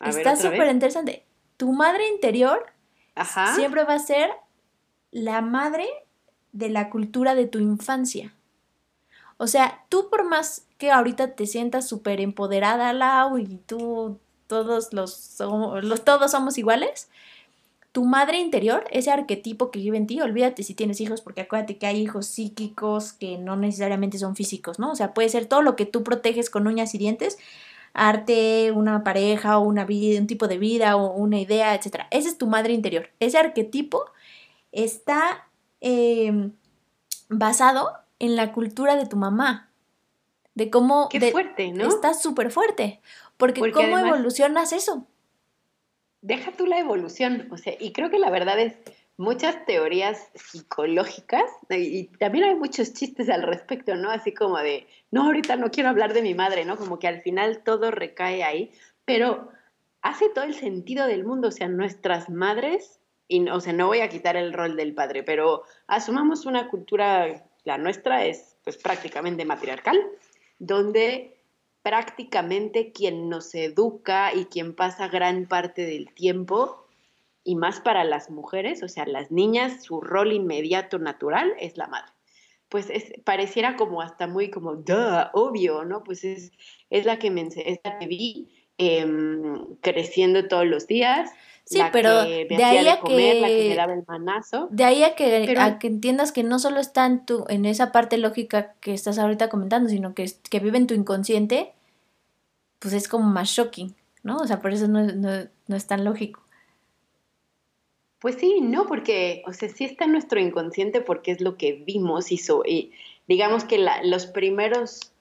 Está 0.00 0.36
súper 0.36 0.70
interesante 0.70 1.26
tu 1.56 1.72
madre 1.72 2.08
interior 2.08 2.66
siempre 3.54 3.84
va 3.84 3.94
a 3.94 3.98
ser 3.98 4.30
la 5.10 5.40
madre 5.40 5.86
de 6.52 6.68
la 6.68 6.90
cultura 6.90 7.34
de 7.34 7.46
tu 7.46 7.58
infancia. 7.58 8.34
O 9.38 9.46
sea, 9.46 9.84
tú 9.88 10.08
por 10.10 10.24
más 10.24 10.66
que 10.78 10.90
ahorita 10.90 11.34
te 11.34 11.46
sientas 11.46 11.88
súper 11.88 12.20
empoderada, 12.20 12.92
Lau, 12.92 13.38
y 13.38 13.58
tú 13.66 14.18
todos 14.46 14.92
los, 14.92 15.38
los 15.40 16.04
todos 16.04 16.30
somos 16.30 16.58
iguales, 16.58 17.10
tu 17.96 18.04
madre 18.04 18.38
interior, 18.38 18.84
ese 18.90 19.10
arquetipo 19.10 19.70
que 19.70 19.78
vive 19.78 19.96
en 19.96 20.06
ti, 20.06 20.20
olvídate 20.20 20.62
si 20.62 20.74
tienes 20.74 21.00
hijos, 21.00 21.22
porque 21.22 21.40
acuérdate 21.40 21.78
que 21.78 21.86
hay 21.86 21.98
hijos 21.98 22.26
psíquicos 22.26 23.14
que 23.14 23.38
no 23.38 23.56
necesariamente 23.56 24.18
son 24.18 24.36
físicos, 24.36 24.78
¿no? 24.78 24.92
O 24.92 24.94
sea, 24.94 25.14
puede 25.14 25.30
ser 25.30 25.46
todo 25.46 25.62
lo 25.62 25.76
que 25.76 25.86
tú 25.86 26.04
proteges 26.04 26.50
con 26.50 26.66
uñas 26.66 26.94
y 26.94 26.98
dientes, 26.98 27.38
arte, 27.94 28.70
una 28.72 29.02
pareja 29.02 29.56
o 29.56 29.62
una 29.62 29.86
vida, 29.86 30.20
un 30.20 30.26
tipo 30.26 30.46
de 30.46 30.58
vida 30.58 30.94
o 30.96 31.10
una 31.14 31.40
idea, 31.40 31.74
etc. 31.74 32.02
Ese 32.10 32.28
es 32.28 32.36
tu 32.36 32.46
madre 32.46 32.74
interior. 32.74 33.08
Ese 33.18 33.38
arquetipo 33.38 34.04
está 34.72 35.48
em, 35.80 36.52
basado 37.30 37.92
en 38.18 38.36
la 38.36 38.52
cultura 38.52 38.96
de 38.96 39.06
tu 39.06 39.16
mamá. 39.16 39.70
De 40.54 40.68
cómo... 40.68 41.08
Qué 41.08 41.32
fuerte, 41.32 41.72
¿no? 41.72 41.88
Está 41.88 42.12
súper 42.12 42.50
fuerte. 42.50 43.00
Porque, 43.38 43.72
¿cómo 43.72 43.98
evolucionas 43.98 44.74
eso? 44.74 45.06
Deja 46.26 46.50
tú 46.52 46.66
la 46.66 46.80
evolución, 46.80 47.48
o 47.52 47.56
sea, 47.56 47.74
y 47.78 47.92
creo 47.92 48.10
que 48.10 48.18
la 48.18 48.30
verdad 48.30 48.58
es 48.58 48.74
muchas 49.16 49.64
teorías 49.64 50.30
psicológicas 50.34 51.44
y 51.70 52.08
también 52.18 52.44
hay 52.44 52.54
muchos 52.56 52.92
chistes 52.92 53.30
al 53.30 53.44
respecto, 53.44 53.94
¿no? 53.94 54.10
Así 54.10 54.34
como 54.34 54.58
de, 54.58 54.86
no, 55.12 55.24
ahorita 55.26 55.56
no 55.56 55.70
quiero 55.70 55.88
hablar 55.88 56.12
de 56.12 56.22
mi 56.22 56.34
madre, 56.34 56.64
¿no? 56.64 56.76
Como 56.76 56.98
que 56.98 57.06
al 57.06 57.22
final 57.22 57.62
todo 57.64 57.92
recae 57.92 58.42
ahí, 58.42 58.72
pero 59.04 59.50
hace 60.02 60.28
todo 60.28 60.44
el 60.44 60.54
sentido 60.54 61.06
del 61.06 61.24
mundo, 61.24 61.48
o 61.48 61.52
sea, 61.52 61.68
nuestras 61.68 62.28
madres, 62.28 62.98
y, 63.28 63.48
o 63.48 63.60
sea, 63.60 63.72
no 63.72 63.86
voy 63.86 64.00
a 64.00 64.08
quitar 64.08 64.36
el 64.36 64.52
rol 64.52 64.76
del 64.76 64.94
padre, 64.94 65.22
pero 65.22 65.62
asumamos 65.86 66.44
una 66.44 66.68
cultura, 66.68 67.44
la 67.64 67.78
nuestra 67.78 68.24
es 68.24 68.56
pues 68.64 68.76
prácticamente 68.76 69.44
matriarcal, 69.44 69.98
donde 70.58 71.35
prácticamente 71.86 72.90
quien 72.90 73.28
nos 73.28 73.54
educa 73.54 74.34
y 74.34 74.46
quien 74.46 74.74
pasa 74.74 75.06
gran 75.06 75.46
parte 75.46 75.86
del 75.86 76.12
tiempo, 76.12 76.84
y 77.44 77.54
más 77.54 77.78
para 77.78 78.02
las 78.02 78.28
mujeres, 78.28 78.82
o 78.82 78.88
sea, 78.88 79.06
las 79.06 79.30
niñas, 79.30 79.84
su 79.84 80.00
rol 80.00 80.32
inmediato 80.32 80.98
natural 80.98 81.52
es 81.60 81.76
la 81.76 81.86
madre. 81.86 82.10
Pues 82.68 82.90
es, 82.90 83.12
pareciera 83.22 83.76
como 83.76 84.02
hasta 84.02 84.26
muy 84.26 84.50
como, 84.50 84.74
duh, 84.74 85.28
obvio, 85.32 85.84
¿no? 85.84 86.02
Pues 86.02 86.24
es, 86.24 86.50
es, 86.90 87.06
la, 87.06 87.20
que 87.20 87.30
me, 87.30 87.42
es 87.42 87.78
la 87.84 88.00
que 88.00 88.06
vi 88.08 88.48
em, 88.78 89.76
creciendo 89.80 90.48
todos 90.48 90.66
los 90.66 90.88
días. 90.88 91.30
Sí, 91.66 91.80
pero 91.92 92.24
de 92.24 92.64
ahí 92.64 92.88
a 92.88 93.00
que, 93.00 93.40
la 93.40 93.46
que 93.46 93.68
me 93.68 93.76
daba 93.76 93.94
el 93.94 94.02
manazo. 94.08 94.66
De 94.72 94.82
ahí 94.82 95.04
a 95.04 95.14
que, 95.14 95.54
a 95.56 95.78
que 95.78 95.86
entiendas 95.86 96.32
que 96.32 96.42
no 96.42 96.58
solo 96.58 96.80
está 96.80 97.06
en, 97.06 97.24
tu, 97.24 97.44
en 97.48 97.64
esa 97.64 97.92
parte 97.92 98.18
lógica 98.18 98.74
que 98.80 98.92
estás 98.92 99.20
ahorita 99.20 99.48
comentando, 99.48 99.88
sino 99.88 100.14
que, 100.14 100.28
que 100.50 100.58
vive 100.58 100.78
en 100.78 100.88
tu 100.88 100.94
inconsciente, 100.94 101.75
pues 102.78 102.94
es 102.94 103.08
como 103.08 103.28
más 103.28 103.48
shocking, 103.48 103.94
¿no? 104.22 104.38
O 104.38 104.46
sea, 104.46 104.60
por 104.60 104.72
eso 104.72 104.88
no, 104.88 105.00
es 105.00 105.86
tan 105.86 106.04
lógico. 106.04 106.42
Pues 108.18 108.36
sí, 108.36 108.60
no, 108.60 108.86
porque, 108.86 109.42
o 109.46 109.52
sea, 109.52 109.68
sí 109.68 109.84
está 109.84 110.04
en 110.04 110.12
nuestro 110.12 110.40
inconsciente 110.40 111.00
porque 111.00 111.30
es 111.30 111.40
lo 111.40 111.56
que 111.56 111.74
vimos 111.74 112.32
y, 112.32 112.40
y 112.66 112.92
digamos 113.28 113.64
que 113.64 113.84
los 114.04 114.26
primeros 114.26 115.12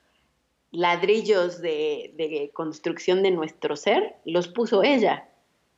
ladrillos 0.72 1.62
de, 1.62 2.14
de, 2.18 2.50
construcción 2.54 3.24
de 3.24 3.32
nuestro 3.32 3.76
ser 3.76 4.16
los 4.26 4.48
puso 4.48 4.84
ella. 4.84 5.30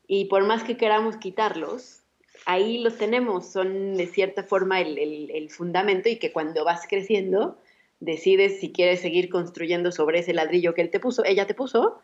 Y 0.07 0.25
por 0.25 0.45
más 0.45 0.63
que 0.63 0.77
queramos 0.77 1.17
quitarlos, 1.17 2.01
ahí 2.45 2.77
los 2.79 2.97
tenemos, 2.97 3.51
son 3.51 3.95
de 3.95 4.07
cierta 4.07 4.43
forma 4.43 4.79
el, 4.79 4.97
el 5.31 5.49
fundamento 5.49 6.09
y 6.09 6.17
que 6.17 6.31
cuando 6.31 6.63
vas 6.63 6.87
creciendo, 6.87 7.57
decides 7.99 8.59
si 8.59 8.71
quieres 8.71 9.01
seguir 9.01 9.29
construyendo 9.29 9.91
sobre 9.91 10.19
ese 10.19 10.33
ladrillo 10.33 10.73
que 10.73 10.81
él 10.81 10.91
te 10.91 10.99
puso, 10.99 11.23
ella 11.25 11.47
te 11.47 11.53
puso, 11.53 11.99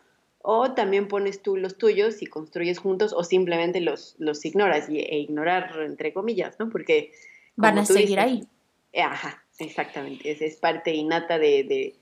o 0.45 0.73
también 0.73 1.08
pones 1.08 1.41
tú 1.41 1.56
los 1.56 1.77
tuyos 1.77 2.21
y 2.21 2.25
construyes 2.25 2.77
juntos 2.77 3.13
o 3.15 3.23
simplemente 3.23 3.79
los, 3.79 4.15
los 4.19 4.43
ignoras 4.43 4.89
y, 4.89 4.99
e 4.99 5.17
ignorar 5.19 5.71
entre 5.82 6.13
comillas, 6.13 6.60
¿no? 6.60 6.69
Porque... 6.69 7.12
Van 7.56 7.77
a 7.77 7.86
seguir 7.86 8.19
ahí. 8.19 8.43
Ajá, 8.93 9.43
exactamente. 9.60 10.32
Es, 10.32 10.41
es 10.41 10.58
parte 10.58 10.93
innata 10.93 11.39
de, 11.39 11.63
de, 11.63 11.95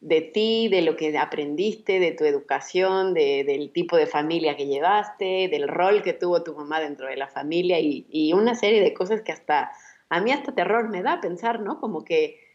de, 0.00 0.20
ti, 0.20 0.68
de 0.68 0.82
lo 0.82 0.96
que 0.96 1.16
aprendiste, 1.18 1.98
de 1.98 2.12
tu 2.12 2.24
educación, 2.24 3.14
de, 3.14 3.42
del 3.44 3.72
tipo 3.72 3.96
de 3.96 4.06
familia 4.06 4.56
que 4.56 4.66
llevaste, 4.66 5.48
del 5.48 5.66
rol 5.66 6.02
que 6.02 6.12
tuvo 6.12 6.44
tu 6.44 6.54
mamá 6.54 6.80
dentro 6.80 7.08
de 7.08 7.16
la 7.16 7.28
familia 7.28 7.80
y, 7.80 8.06
y 8.10 8.32
una 8.32 8.54
serie 8.54 8.80
de 8.80 8.94
cosas 8.94 9.22
que 9.22 9.32
hasta, 9.32 9.72
a 10.08 10.20
mí 10.20 10.30
hasta 10.30 10.54
terror 10.54 10.88
me 10.88 11.02
da 11.02 11.20
pensar, 11.20 11.60
¿no? 11.60 11.80
Como 11.80 12.04
que 12.04 12.49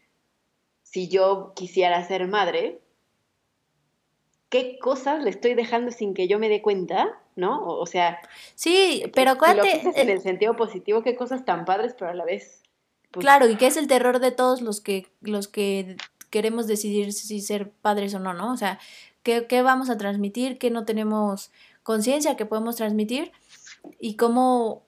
si 0.96 1.08
yo 1.08 1.52
quisiera 1.54 2.02
ser 2.08 2.26
madre, 2.26 2.80
qué 4.48 4.78
cosas 4.78 5.22
le 5.22 5.28
estoy 5.28 5.52
dejando 5.52 5.90
sin 5.90 6.14
que 6.14 6.26
yo 6.26 6.38
me 6.38 6.48
dé 6.48 6.62
cuenta, 6.62 7.20
¿no? 7.34 7.66
O, 7.66 7.84
sea... 7.84 8.18
Sí, 8.54 9.02
pero 9.14 9.32
acuérdate... 9.32 9.82
en 9.94 10.08
el 10.08 10.22
sentido 10.22 10.56
positivo, 10.56 11.02
qué 11.02 11.14
cosas 11.14 11.44
tan 11.44 11.66
padres, 11.66 11.94
pero 11.98 12.12
a 12.12 12.14
la 12.14 12.24
vez... 12.24 12.62
Pues 13.10 13.22
claro, 13.22 13.46
y 13.46 13.56
qué 13.56 13.66
es 13.66 13.76
el 13.76 13.88
terror 13.88 14.20
de 14.20 14.30
todos 14.30 14.62
los 14.62 14.80
que, 14.80 15.06
los 15.20 15.48
que 15.48 15.98
queremos 16.30 16.66
decidir 16.66 17.12
si 17.12 17.42
ser 17.42 17.68
padres 17.70 18.14
o 18.14 18.18
no, 18.18 18.32
¿no? 18.32 18.50
O 18.50 18.56
sea, 18.56 18.78
¿qué, 19.22 19.46
qué 19.46 19.60
vamos 19.60 19.90
a 19.90 19.98
transmitir? 19.98 20.56
¿Qué 20.56 20.70
no 20.70 20.86
tenemos 20.86 21.50
conciencia 21.82 22.38
que 22.38 22.46
podemos 22.46 22.76
transmitir? 22.76 23.32
Y 24.00 24.16
cómo 24.16 24.86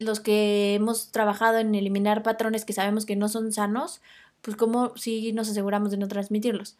los 0.00 0.18
que 0.18 0.74
hemos 0.74 1.12
trabajado 1.12 1.58
en 1.58 1.76
eliminar 1.76 2.24
patrones 2.24 2.64
que 2.64 2.72
sabemos 2.72 3.06
que 3.06 3.14
no 3.14 3.28
son 3.28 3.52
sanos, 3.52 4.00
pues 4.42 4.56
cómo 4.56 4.96
si 4.96 5.32
nos 5.32 5.48
aseguramos 5.48 5.90
de 5.90 5.96
no 5.96 6.08
transmitirlos. 6.08 6.76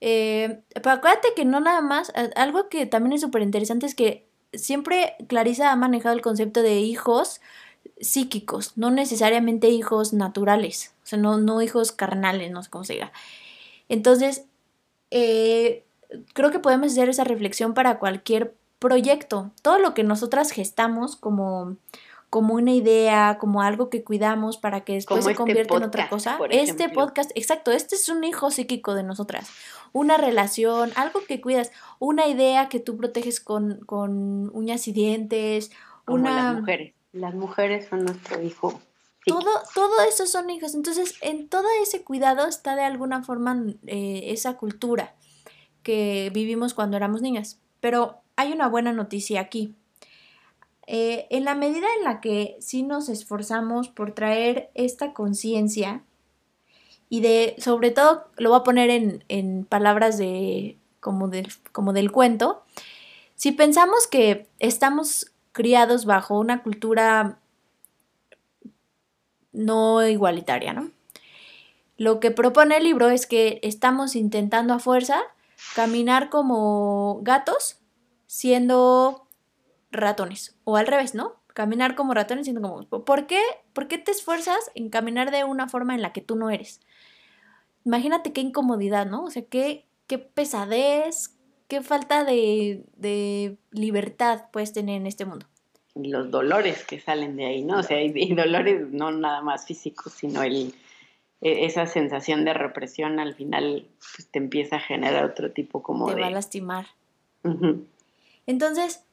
Eh, 0.00 0.60
pero 0.74 0.90
acuérdate 0.90 1.28
que 1.36 1.44
no 1.44 1.60
nada 1.60 1.80
más, 1.80 2.12
algo 2.34 2.68
que 2.68 2.86
también 2.86 3.12
es 3.12 3.20
súper 3.20 3.42
interesante 3.42 3.86
es 3.86 3.94
que 3.94 4.26
siempre 4.52 5.14
Clarisa 5.28 5.70
ha 5.70 5.76
manejado 5.76 6.14
el 6.14 6.22
concepto 6.22 6.62
de 6.62 6.80
hijos 6.80 7.40
psíquicos, 8.00 8.72
no 8.76 8.90
necesariamente 8.90 9.68
hijos 9.68 10.12
naturales, 10.12 10.92
o 11.04 11.06
sea, 11.06 11.18
no, 11.18 11.38
no 11.38 11.62
hijos 11.62 11.92
carnales, 11.92 12.50
no 12.50 12.62
sé 12.62 12.70
cómo 12.70 12.84
se 12.84 12.94
diga. 12.94 13.12
Entonces, 13.88 14.44
eh, 15.10 15.84
creo 16.32 16.50
que 16.50 16.58
podemos 16.58 16.92
hacer 16.92 17.08
esa 17.08 17.24
reflexión 17.24 17.74
para 17.74 17.98
cualquier 17.98 18.54
proyecto. 18.78 19.52
Todo 19.62 19.78
lo 19.78 19.94
que 19.94 20.02
nosotras 20.02 20.50
gestamos 20.50 21.16
como 21.16 21.76
como 22.32 22.54
una 22.54 22.72
idea, 22.72 23.36
como 23.38 23.60
algo 23.60 23.90
que 23.90 24.04
cuidamos 24.04 24.56
para 24.56 24.84
que 24.84 24.94
después 24.94 25.22
se 25.22 25.32
este 25.32 25.36
convierta 25.36 25.76
en 25.76 25.82
otra 25.82 26.08
cosa. 26.08 26.38
Este 26.48 26.88
podcast, 26.88 27.30
exacto, 27.34 27.72
este 27.72 27.94
es 27.94 28.08
un 28.08 28.24
hijo 28.24 28.50
psíquico 28.50 28.94
de 28.94 29.02
nosotras. 29.02 29.50
Una 29.92 30.16
relación, 30.16 30.92
algo 30.96 31.20
que 31.28 31.42
cuidas, 31.42 31.72
una 31.98 32.26
idea 32.28 32.70
que 32.70 32.80
tú 32.80 32.96
proteges 32.96 33.38
con, 33.38 33.80
con 33.84 34.50
uñas 34.56 34.88
y 34.88 34.92
dientes, 34.92 35.72
como 36.06 36.20
una... 36.20 36.54
Las 36.54 36.60
mujeres. 36.60 36.94
Las 37.12 37.34
mujeres 37.34 37.88
son 37.90 38.06
nuestro 38.06 38.40
hijo. 38.40 38.80
Todo, 39.26 39.50
todo 39.74 40.02
eso 40.08 40.24
son 40.26 40.48
hijos. 40.48 40.74
Entonces, 40.74 41.16
en 41.20 41.50
todo 41.50 41.66
ese 41.82 42.02
cuidado 42.02 42.46
está 42.46 42.76
de 42.76 42.84
alguna 42.84 43.22
forma 43.22 43.62
eh, 43.86 44.22
esa 44.28 44.56
cultura 44.56 45.14
que 45.82 46.30
vivimos 46.32 46.72
cuando 46.72 46.96
éramos 46.96 47.20
niñas. 47.20 47.60
Pero 47.80 48.22
hay 48.36 48.52
una 48.52 48.68
buena 48.68 48.92
noticia 48.92 49.42
aquí 49.42 49.76
eh, 50.86 51.26
en 51.30 51.44
la 51.44 51.54
medida 51.54 51.86
en 51.98 52.04
la 52.04 52.20
que 52.20 52.56
sí 52.60 52.82
nos 52.82 53.08
esforzamos 53.08 53.88
por 53.88 54.12
traer 54.12 54.70
esta 54.74 55.12
conciencia 55.12 56.02
y 57.08 57.20
de, 57.20 57.54
sobre 57.58 57.90
todo, 57.90 58.24
lo 58.36 58.50
voy 58.50 58.60
a 58.60 58.64
poner 58.64 59.20
en, 59.28 59.64
palabras 59.66 60.16
de 60.16 60.78
como, 60.98 61.30
como 61.72 61.92
del 61.92 62.10
cuento, 62.10 62.62
si 63.34 63.52
pensamos 63.52 64.06
que 64.06 64.46
estamos 64.60 65.32
criados 65.52 66.06
bajo 66.06 66.38
una 66.38 66.62
cultura 66.62 67.38
no 69.52 70.06
igualitaria, 70.06 70.72
¿no? 70.72 70.90
Lo 71.98 72.18
que 72.18 72.30
propone 72.30 72.78
el 72.78 72.84
libro 72.84 73.10
es 73.10 73.26
que 73.26 73.60
estamos 73.62 74.16
intentando 74.16 74.74
a 74.74 74.78
fuerza 74.78 75.20
caminar 75.74 76.30
como 76.30 77.20
gatos, 77.22 77.76
siendo 78.26 79.26
ratones. 79.92 80.56
O 80.64 80.76
al 80.76 80.86
revés, 80.86 81.14
¿no? 81.14 81.36
Caminar 81.54 81.94
como 81.94 82.14
ratones 82.14 82.46
siendo 82.46 82.62
como... 82.62 83.04
¿Por 83.04 83.26
qué? 83.26 83.40
¿Por 83.72 83.86
qué 83.88 83.98
te 83.98 84.10
esfuerzas 84.10 84.70
en 84.74 84.88
caminar 84.88 85.30
de 85.30 85.44
una 85.44 85.68
forma 85.68 85.94
en 85.94 86.02
la 86.02 86.12
que 86.12 86.20
tú 86.20 86.34
no 86.34 86.50
eres? 86.50 86.80
Imagínate 87.84 88.32
qué 88.32 88.40
incomodidad, 88.40 89.06
¿no? 89.06 89.24
O 89.24 89.30
sea, 89.30 89.42
qué, 89.44 89.86
qué 90.06 90.18
pesadez, 90.18 91.36
qué 91.68 91.82
falta 91.82 92.24
de, 92.24 92.84
de 92.96 93.56
libertad 93.70 94.44
puedes 94.52 94.72
tener 94.72 94.96
en 94.96 95.06
este 95.06 95.24
mundo. 95.24 95.46
Y 95.94 96.08
los 96.08 96.30
dolores 96.30 96.84
que 96.84 97.00
salen 97.00 97.36
de 97.36 97.44
ahí, 97.44 97.62
¿no? 97.62 97.78
O 97.78 97.82
sea, 97.82 98.00
y 98.02 98.34
dolores 98.34 98.88
no 98.90 99.10
nada 99.10 99.42
más 99.42 99.66
físicos, 99.66 100.12
sino 100.14 100.42
el, 100.42 100.74
e, 101.42 101.66
esa 101.66 101.86
sensación 101.86 102.44
de 102.44 102.54
represión 102.54 103.18
al 103.18 103.34
final 103.34 103.86
pues, 103.98 104.28
te 104.28 104.38
empieza 104.38 104.76
a 104.76 104.80
generar 104.80 105.24
otro 105.24 105.50
tipo 105.50 105.82
como 105.82 106.08
de... 106.08 106.14
Te 106.14 106.20
va 106.20 106.28
a 106.28 106.30
lastimar. 106.30 106.86
Entonces, 108.46 109.04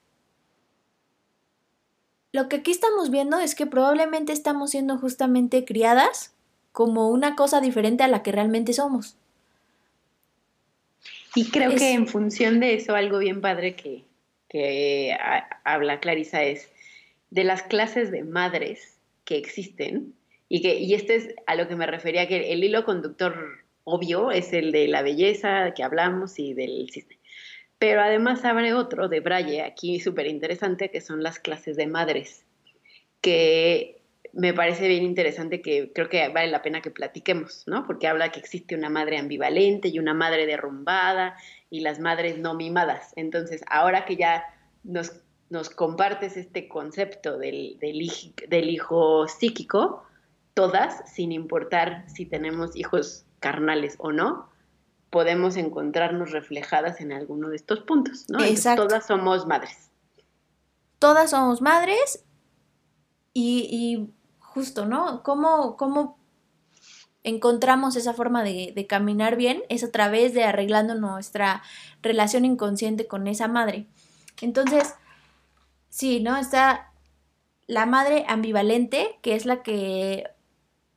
lo 2.32 2.48
que 2.48 2.58
aquí 2.58 2.72
estamos 2.72 3.10
viendo 3.10 3.39
es 3.39 3.56
que 3.56 3.65
probablemente 3.65 4.34
estamos 4.34 4.72
siendo 4.72 4.98
justamente 4.98 5.65
criadas 5.65 6.34
como 6.72 7.10
una 7.10 7.36
cosa 7.36 7.62
diferente 7.62 8.04
a 8.04 8.08
la 8.08 8.24
que 8.24 8.32
realmente 8.32 8.74
somos. 8.74 9.18
Y 11.36 11.50
creo 11.50 11.76
que 11.76 11.94
en 11.94 12.08
función 12.08 12.60
de 12.60 12.76
eso, 12.76 12.96
algo 12.96 13.20
bien 13.20 13.42
padre 13.42 13.76
que, 13.76 15.18
habla 15.63 16.00
Clarisa 16.00 16.44
es 16.44 16.70
de 17.30 17.44
las 17.44 17.62
clases 17.63 18.10
de 18.10 18.24
madres 18.24 18.98
que 19.26 19.38
existen 19.38 20.13
y 20.48 20.63
que 20.63 20.80
y 20.80 20.96
este 20.96 21.15
es 21.15 21.36
a 21.46 21.54
lo 21.54 21.68
que 21.68 21.76
me 21.76 21.86
refería 21.86 22.28
que 22.28 22.52
el 22.52 22.63
hilo 22.63 22.84
conductor 22.84 23.60
obvio 23.84 24.32
es 24.32 24.52
el 24.54 24.72
de 24.72 24.88
la 24.88 25.04
belleza 25.04 25.72
que 25.76 25.84
hablamos 25.84 26.39
y 26.39 26.56
del 26.56 26.89
cisne. 26.92 27.18
Pero 27.80 28.02
además 28.02 28.44
abre 28.44 28.74
otro 28.74 29.08
de 29.08 29.22
Braille, 29.22 29.62
aquí 29.63 30.00
súper 30.00 30.28
interesante, 30.28 30.92
que 30.92 31.00
son 31.00 31.24
las 31.24 31.39
clases 31.39 31.78
de 31.78 31.88
madres, 31.88 32.46
que 33.22 34.02
me 34.34 34.54
parece 34.54 34.88
bien 34.88 35.04
interesante 35.04 35.62
que 35.62 35.92
creo 35.94 36.10
que 36.10 36.28
vale 36.30 36.52
la 36.52 36.62
pena 36.62 36.82
que 36.82 36.92
platiquemos, 36.92 37.63
¿no? 37.68 37.86
Porque 37.86 38.08
habla 38.08 38.32
que 38.32 38.39
existe 38.39 38.76
una 38.76 38.89
madre 38.89 39.18
ambivalente 39.18 39.88
y 39.88 40.00
una 40.00 40.13
madre 40.13 40.46
derrumbada 40.46 41.38
y 41.70 41.80
las 41.80 42.00
madres 42.00 42.38
no 42.38 42.54
mimadas. 42.54 43.13
Entonces, 43.15 43.63
ahora 43.70 44.06
que 44.06 44.18
ya 44.18 44.44
nos, 44.84 45.13
nos 45.50 45.70
compartes 45.70 46.38
este 46.38 46.68
concepto 46.68 47.38
del, 47.38 47.78
del, 47.80 48.12
del 48.48 48.70
hijo 48.70 49.28
psíquico, 49.28 50.04
todas, 50.54 51.10
sin 51.10 51.32
importar 51.32 52.04
si 52.10 52.26
tenemos 52.26 52.76
hijos 52.76 53.26
carnales 53.39 53.96
o 54.00 54.12
no, 54.12 54.49
podemos 55.10 55.58
encontrarnos 55.58 56.32
reflejadas 56.32 57.02
en 57.02 57.12
alguno 57.12 57.50
de 57.50 57.56
estos 57.56 57.82
puntos, 57.82 58.26
¿no? 58.30 58.43
Exacto. 58.43 58.88
todas 58.88 59.08
somos 59.08 59.45
madres. 59.48 59.89
Todas 61.00 61.32
somos 61.32 61.62
madres 61.62 62.26
y, 63.34 64.10
justo, 64.39 64.86
¿no? 64.86 65.24
¿Cómo, 65.24 65.78
¿Cómo, 65.78 66.19
encontramos 67.24 67.95
esa 67.95 68.13
forma 68.13 68.43
de, 68.43 68.74
de, 68.76 68.88
caminar 68.88 69.36
bien? 69.36 69.63
Es 69.69 69.84
a 69.84 69.91
través 69.91 70.34
de 70.34 70.43
arreglando 70.43 70.95
nuestra 70.95 71.62
relación 72.02 72.45
inconsciente 72.45 73.08
con 73.08 73.28
esa 73.28 73.48
madre. 73.48 73.88
Entonces, 74.41 74.95
sí, 75.89 76.19
¿no? 76.19 76.38
Está 76.38 76.91
la 77.67 77.86
madre 77.86 78.26
ambivalente, 78.28 79.19
que 79.22 79.36
es 79.36 79.45
la 79.45 79.62
que 79.62 80.28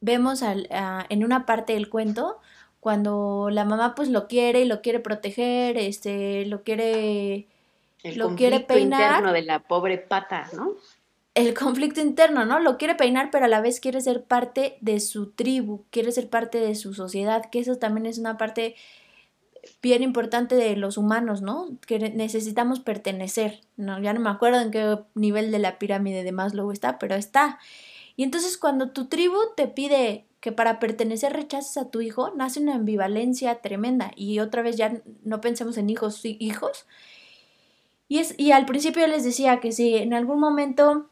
vemos 0.00 0.42
en 0.42 1.24
una 1.24 1.46
parte 1.46 1.74
del 1.74 1.88
cuento, 1.88 2.40
cuando 2.82 3.48
la 3.48 3.64
mamá 3.64 3.94
pues 3.94 4.08
lo 4.08 4.26
quiere 4.26 4.62
y 4.62 4.64
lo 4.64 4.82
quiere 4.82 4.98
proteger, 4.98 5.76
este, 5.76 6.44
lo 6.46 6.64
quiere, 6.64 7.46
el 8.02 8.18
lo 8.18 8.34
quiere 8.34 8.58
peinar. 8.58 9.02
interno 9.02 9.32
de 9.32 9.42
la 9.42 9.60
pobre 9.60 9.98
pata, 9.98 10.48
¿no? 10.52 10.72
El 11.36 11.54
conflicto 11.54 12.00
interno, 12.00 12.44
¿no? 12.44 12.58
Lo 12.58 12.78
quiere 12.78 12.96
peinar, 12.96 13.30
pero 13.30 13.44
a 13.44 13.48
la 13.48 13.60
vez 13.60 13.78
quiere 13.78 14.00
ser 14.00 14.24
parte 14.24 14.78
de 14.80 14.98
su 14.98 15.30
tribu, 15.30 15.84
quiere 15.90 16.10
ser 16.10 16.28
parte 16.28 16.58
de 16.58 16.74
su 16.74 16.92
sociedad, 16.92 17.50
que 17.50 17.60
eso 17.60 17.76
también 17.76 18.04
es 18.04 18.18
una 18.18 18.36
parte 18.36 18.74
bien 19.80 20.02
importante 20.02 20.56
de 20.56 20.74
los 20.74 20.98
humanos, 20.98 21.40
¿no? 21.40 21.68
Que 21.86 22.00
necesitamos 22.00 22.80
pertenecer, 22.80 23.60
¿no? 23.76 24.00
Ya 24.00 24.12
no 24.12 24.18
me 24.18 24.30
acuerdo 24.30 24.60
en 24.60 24.72
qué 24.72 24.98
nivel 25.14 25.52
de 25.52 25.60
la 25.60 25.78
pirámide 25.78 26.24
de 26.24 26.32
Maslow 26.32 26.72
está, 26.72 26.98
pero 26.98 27.14
está. 27.14 27.60
Y 28.16 28.24
entonces 28.24 28.58
cuando 28.58 28.90
tu 28.90 29.06
tribu 29.06 29.36
te 29.56 29.68
pide 29.68 30.26
que 30.42 30.50
para 30.50 30.80
pertenecer 30.80 31.32
rechaces 31.32 31.76
a 31.76 31.88
tu 31.88 32.00
hijo, 32.00 32.32
nace 32.34 32.58
una 32.58 32.74
ambivalencia 32.74 33.60
tremenda. 33.60 34.10
Y 34.16 34.40
otra 34.40 34.60
vez 34.60 34.76
ya 34.76 35.00
no 35.22 35.40
pensemos 35.40 35.78
en 35.78 35.88
hijos, 35.88 36.20
hijos. 36.24 36.84
Y, 38.08 38.18
es, 38.18 38.34
y 38.36 38.50
al 38.50 38.66
principio 38.66 39.06
les 39.06 39.22
decía 39.22 39.60
que 39.60 39.70
si 39.70 39.94
en 39.94 40.12
algún 40.12 40.40
momento 40.40 41.06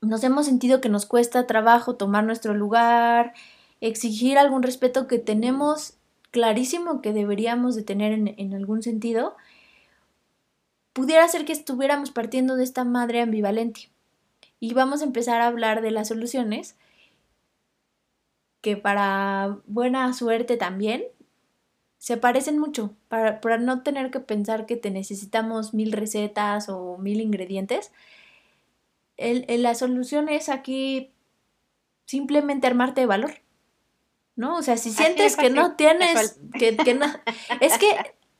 nos 0.00 0.22
hemos 0.22 0.46
sentido 0.46 0.80
que 0.80 0.88
nos 0.88 1.06
cuesta 1.06 1.48
trabajo 1.48 1.96
tomar 1.96 2.22
nuestro 2.22 2.54
lugar, 2.54 3.34
exigir 3.80 4.38
algún 4.38 4.62
respeto 4.62 5.08
que 5.08 5.18
tenemos 5.18 5.94
clarísimo 6.30 7.02
que 7.02 7.12
deberíamos 7.12 7.74
de 7.74 7.82
tener 7.82 8.12
en, 8.12 8.32
en 8.38 8.54
algún 8.54 8.80
sentido, 8.80 9.34
pudiera 10.92 11.26
ser 11.26 11.44
que 11.44 11.52
estuviéramos 11.52 12.12
partiendo 12.12 12.54
de 12.54 12.62
esta 12.62 12.84
madre 12.84 13.22
ambivalente 13.22 13.90
y 14.60 14.72
vamos 14.72 15.00
a 15.02 15.04
empezar 15.04 15.40
a 15.40 15.48
hablar 15.48 15.82
de 15.82 15.90
las 15.90 16.06
soluciones 16.06 16.76
que 18.66 18.76
para 18.76 19.58
buena 19.68 20.12
suerte 20.12 20.56
también 20.56 21.04
se 21.98 22.16
parecen 22.16 22.58
mucho, 22.58 22.96
para, 23.06 23.58
no 23.58 23.84
tener 23.84 24.10
que 24.10 24.18
pensar 24.18 24.66
que 24.66 24.74
te 24.74 24.90
necesitamos 24.90 25.72
mil 25.72 25.92
recetas 25.92 26.68
o 26.68 26.98
mil 26.98 27.20
ingredientes. 27.20 27.92
la 29.18 29.76
solución 29.76 30.28
es 30.28 30.48
aquí 30.48 31.12
simplemente 32.06 32.66
armarte 32.66 33.02
de 33.02 33.06
valor. 33.06 33.34
¿No? 34.34 34.56
O 34.56 34.62
sea, 34.62 34.76
si 34.78 34.90
sientes 34.90 35.36
que 35.36 35.48
no 35.48 35.76
tienes, 35.76 36.40
que, 36.58 36.76
que 36.76 36.94
no, 36.94 37.06
es 37.60 37.78
que 37.78 37.86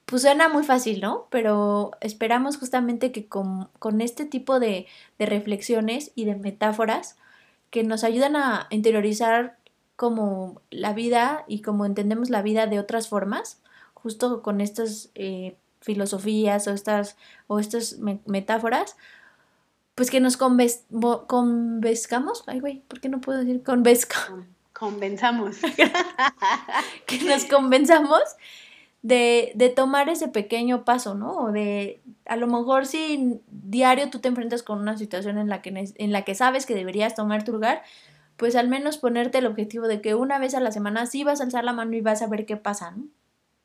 pues 0.07 0.23
suena 0.23 0.49
muy 0.49 0.65
fácil, 0.65 1.01
¿no? 1.01 1.29
Pero 1.31 1.93
esperamos 2.01 2.59
justamente 2.59 3.13
que 3.13 3.29
con, 3.29 3.71
este 4.01 4.25
tipo 4.25 4.59
de, 4.59 4.89
reflexiones 5.21 6.11
y 6.17 6.25
de 6.25 6.35
metáforas 6.35 7.17
que 7.71 7.85
nos 7.85 8.03
ayudan 8.03 8.35
a 8.35 8.67
interiorizar 8.71 9.57
como 9.97 10.61
la 10.71 10.93
vida 10.93 11.45
y 11.49 11.63
como 11.63 11.87
entendemos 11.87 12.31
la 12.31 12.43
vida 12.43 12.67
de 12.67 12.79
otras 12.79 13.09
formas, 13.09 13.61
justo 13.95 14.43
con 14.43 14.61
estas 14.61 15.11
eh, 15.15 15.57
filosofías 15.81 16.69
o 16.69 16.73
estas, 16.73 17.17
o 17.47 17.59
estas 17.59 17.99
metáforas, 18.27 18.97
pues 19.95 20.11
que 20.11 20.21
nos 20.21 20.37
convenzcamos, 20.37 22.45
ay 22.47 22.61
güey, 22.61 22.83
¿por 22.87 23.01
qué 23.01 23.09
no 23.09 23.21
puedo 23.21 23.39
decir 23.39 23.63
convenzca? 23.63 24.19
Convenzamos. 24.75 25.57
que 27.07 27.25
nos 27.25 27.47
convenzamos 27.47 28.21
de, 29.01 29.53
de, 29.55 29.71
tomar 29.71 30.11
ese 30.11 30.29
pequeño 30.29 30.85
paso, 30.85 31.15
¿no? 31.15 31.39
O 31.39 31.53
de, 31.53 32.03
a 32.27 32.37
lo 32.37 32.47
mejor 32.47 32.85
si 32.85 33.41
diario 33.49 34.11
tú 34.11 34.19
te 34.19 34.29
enfrentas 34.29 34.63
con 34.63 34.81
una 34.81 34.99
situación 34.99 35.39
en 35.39 35.49
la 35.49 35.63
que, 35.63 35.93
en 35.95 36.13
la 36.13 36.23
que 36.23 36.35
sabes 36.35 36.67
que 36.67 36.75
deberías 36.75 37.15
tomar 37.15 37.45
tu 37.45 37.53
lugar, 37.53 37.83
pues 38.37 38.57
al 38.57 38.69
menos 38.69 38.99
ponerte 38.99 39.39
el 39.39 39.47
objetivo 39.47 39.89
de 39.89 40.01
que 40.01 40.15
una 40.15 40.39
vez 40.39 40.55
a 40.55 40.61
la 40.61 40.73
semana 40.73 41.07
sí 41.07 41.25
vas 41.25 41.41
a 41.41 41.45
alzar 41.45 41.65
la 41.65 41.73
mano 41.73 41.95
y 41.97 42.01
vas 42.01 42.23
a 42.23 42.27
ver 42.27 42.47
qué 42.47 42.57
pasa, 42.57 42.91
¿no? 42.91 43.07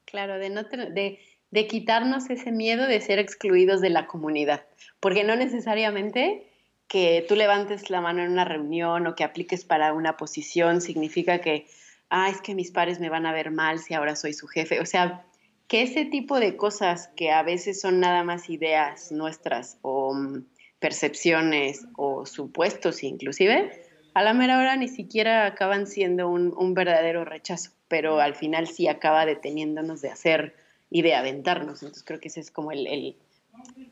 Claro, 0.06 0.40
de, 0.40 0.50
no 0.50 0.64
de, 0.64 1.20
de 1.52 1.68
quitarnos 1.68 2.30
ese 2.30 2.52
miedo 2.52 2.88
de 2.88 3.02
ser 3.02 3.20
excluidos 3.20 3.82
de 3.82 3.90
la 3.90 4.08
comunidad, 4.08 4.66
porque 5.00 5.24
no 5.24 5.36
necesariamente 5.36 6.48
que 6.92 7.26
tú 7.26 7.38
levantes 7.38 7.90
la 7.90 8.02
mano 8.02 8.22
en 8.22 8.32
una 8.32 8.44
reunión 8.44 9.08
o 9.08 9.16
que 9.16 9.24
apliques 9.24 9.64
para 9.64 9.94
una 9.94 10.18
posición 10.18 10.82
significa 10.82 11.40
que, 11.40 11.68
ah, 12.10 12.30
es 12.30 12.42
que 12.42 12.54
mis 12.54 12.72
pares 12.72 13.00
me 13.00 13.08
van 13.08 13.26
a 13.26 13.32
ver 13.32 13.50
mal 13.50 13.80
si 13.80 13.94
ahora 13.94 14.18
soy 14.18 14.34
su 14.34 14.46
jefe. 14.48 14.82
O 14.82 14.86
sea, 14.86 15.26
que 15.70 15.84
ese 15.84 16.04
tipo 16.04 16.38
de 16.42 16.58
cosas 16.58 17.08
que 17.16 17.32
a 17.32 17.44
veces 17.44 17.80
son 17.80 18.02
nada 18.02 18.26
más 18.26 18.50
ideas 18.50 19.10
nuestras 19.14 19.78
o 19.84 20.14
mm, 20.14 20.44
percepciones 20.80 21.86
o 21.96 22.26
supuestos 22.26 23.04
inclusive, 23.04 23.81
a 24.14 24.22
la 24.24 24.34
mera 24.34 24.58
hora 24.58 24.76
ni 24.76 24.88
siquiera 24.88 25.46
acaban 25.46 25.88
siendo 25.88 26.30
un, 26.30 26.74
verdadero 26.74 27.26
rechazo, 27.26 27.72
pero 27.88 28.20
al 28.20 28.36
final 28.36 28.68
sí 28.68 28.88
acaba 28.88 29.26
deteniéndonos 29.26 30.02
de 30.02 30.10
hacer 30.10 30.56
y 30.90 31.02
de 31.02 31.16
aventarnos. 31.16 31.82
Entonces 31.82 32.04
creo 32.04 32.20
que 32.20 32.28
esa 32.28 32.40
es 32.40 32.52
como 32.52 32.72
el, 32.72 33.16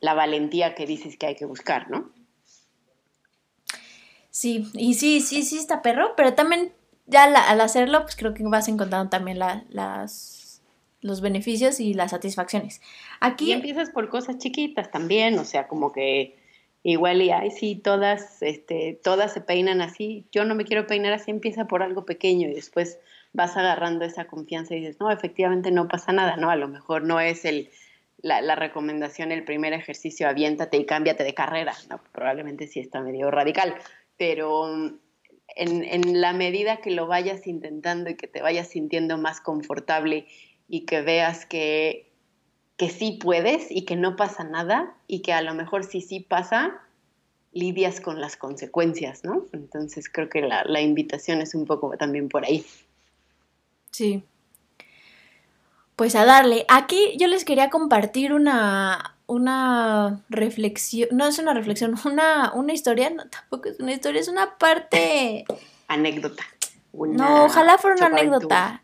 la 0.02 0.14
valentía 0.14 0.76
que 0.76 0.86
dices 0.86 1.18
que 1.18 1.28
hay 1.28 1.36
que 1.36 1.46
buscar, 1.46 1.90
¿no? 1.90 2.12
Sí, 4.30 4.70
y 4.74 4.94
sí, 4.94 5.22
sí, 5.22 5.44
sí 5.44 5.58
está 5.58 5.82
perro, 5.82 6.14
pero 6.16 6.34
también 6.34 6.72
ya 7.08 7.24
al 7.24 7.62
hacerlo, 7.62 8.04
pues 8.04 8.16
creo 8.16 8.34
que 8.34 8.44
vas 8.44 8.68
encontrando 8.68 9.10
también 9.10 9.40
las 9.40 10.40
los 11.02 11.22
beneficios 11.22 11.80
y 11.80 11.94
las 11.94 12.12
satisfacciones. 12.12 12.82
Aquí 13.20 13.52
empiezas 13.52 13.90
por 13.90 14.10
cosas 14.10 14.38
chiquitas 14.38 14.92
también, 14.92 15.38
o 15.40 15.46
sea, 15.46 15.68
como 15.68 15.92
que 15.92 16.39
igual 16.84 17.22
y 17.22 17.32
ay, 17.32 17.52
sí, 17.52 17.76
todas, 17.76 18.42
este, 18.42 19.00
todas 19.04 19.34
se 19.34 19.42
peinan 19.42 19.82
así, 19.82 20.26
yo 20.32 20.46
no 20.46 20.56
me 20.56 20.66
quiero 20.66 20.88
peinar 20.88 21.14
así, 21.14 21.32
empieza 21.32 21.66
por 21.66 21.84
algo 21.84 22.06
pequeño 22.06 22.48
y 22.48 22.54
después 22.54 23.00
vas 23.34 23.58
agarrando 23.58 24.06
esa 24.06 24.26
confianza 24.26 24.76
y 24.76 24.80
dices, 24.80 25.00
no, 25.00 25.12
efectivamente 25.12 25.72
no 25.72 25.88
pasa 25.88 26.12
nada, 26.12 26.38
¿no? 26.38 26.50
A 26.50 26.56
lo 26.56 26.68
mejor 26.68 27.04
no 27.04 27.20
es 27.20 27.46
el, 27.46 27.70
la, 28.22 28.56
recomendación, 28.56 29.32
el 29.32 29.44
primer 29.44 29.74
ejercicio, 29.74 30.28
aviéntate 30.28 30.78
y 30.78 30.86
cámbiate 30.86 31.24
de 31.24 31.34
carrera, 31.34 31.74
¿no? 31.90 32.02
Probablemente 32.12 32.68
sí 32.68 32.80
está 32.80 33.02
medio 33.02 33.30
radical, 33.30 33.76
pero 34.18 34.74
en, 34.76 35.84
en 35.84 36.22
la 36.22 36.34
medida 36.34 36.78
que 36.78 36.92
lo 36.92 37.08
vayas 37.08 37.46
intentando 37.46 38.10
y 38.10 38.16
que 38.16 38.28
te 38.28 38.42
vayas 38.42 38.70
sintiendo 38.70 39.18
más 39.18 39.42
confortable 39.42 40.28
y 40.68 40.86
que 40.86 41.02
veas 41.02 41.46
que, 41.46 42.09
que 42.80 42.90
sí 42.90 43.20
puedes 43.22 43.70
y 43.70 43.84
que 43.84 43.98
no 43.98 44.16
pasa 44.16 44.46
nada 44.46 44.96
y 45.06 45.20
que 45.20 45.34
a 45.34 45.42
lo 45.42 45.54
mejor 45.54 45.84
si 45.84 46.00
sí 46.00 46.22
pasa, 46.22 46.80
lidias 47.52 48.00
con 48.00 48.22
las 48.22 48.38
consecuencias, 48.38 49.26
¿no? 49.26 49.46
Entonces 49.52 50.10
creo 50.10 50.30
que 50.30 50.42
la, 50.42 50.64
la 50.64 50.80
invitación 50.80 51.42
es 51.42 51.56
un 51.56 51.66
poco 51.66 51.98
también 51.98 52.30
por 52.30 52.46
ahí. 52.46 52.66
Sí. 53.92 54.24
Pues 55.98 56.16
a 56.16 56.24
darle. 56.24 56.66
Aquí 56.70 57.18
yo 57.20 57.28
les 57.28 57.44
quería 57.44 57.70
compartir 57.70 58.32
una, 58.32 59.18
una 59.28 60.24
reflexión, 60.30 61.10
no 61.12 61.26
es 61.26 61.38
una 61.38 61.54
reflexión, 61.54 61.96
una, 62.06 62.54
una 62.54 62.72
historia, 62.72 63.10
no, 63.10 63.28
tampoco 63.28 63.68
es 63.68 63.80
una 63.82 63.92
historia, 63.92 64.22
es 64.22 64.30
una 64.30 64.58
parte... 64.58 65.44
anécdota. 65.90 66.46
no, 66.94 67.44
ojalá 67.44 67.78
fuera 67.78 67.98
una 67.98 68.18
anécdota. 68.18 68.84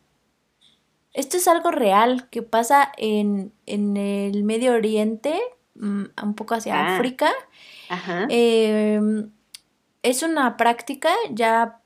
Esto 1.16 1.38
es 1.38 1.48
algo 1.48 1.72
real 1.72 2.28
que 2.30 2.42
pasa 2.44 2.92
en, 2.98 3.54
el 3.66 4.44
Medio 4.44 4.74
Oriente, 4.74 5.40
mm, 5.76 6.04
un 6.22 6.36
poco 6.36 6.56
hacia 6.56 6.76
ah. 6.76 6.96
África. 6.96 7.32
Em, 8.28 9.32
es 10.04 10.24
una 10.24 10.58
práctica 10.58 11.14
ya 11.32 11.80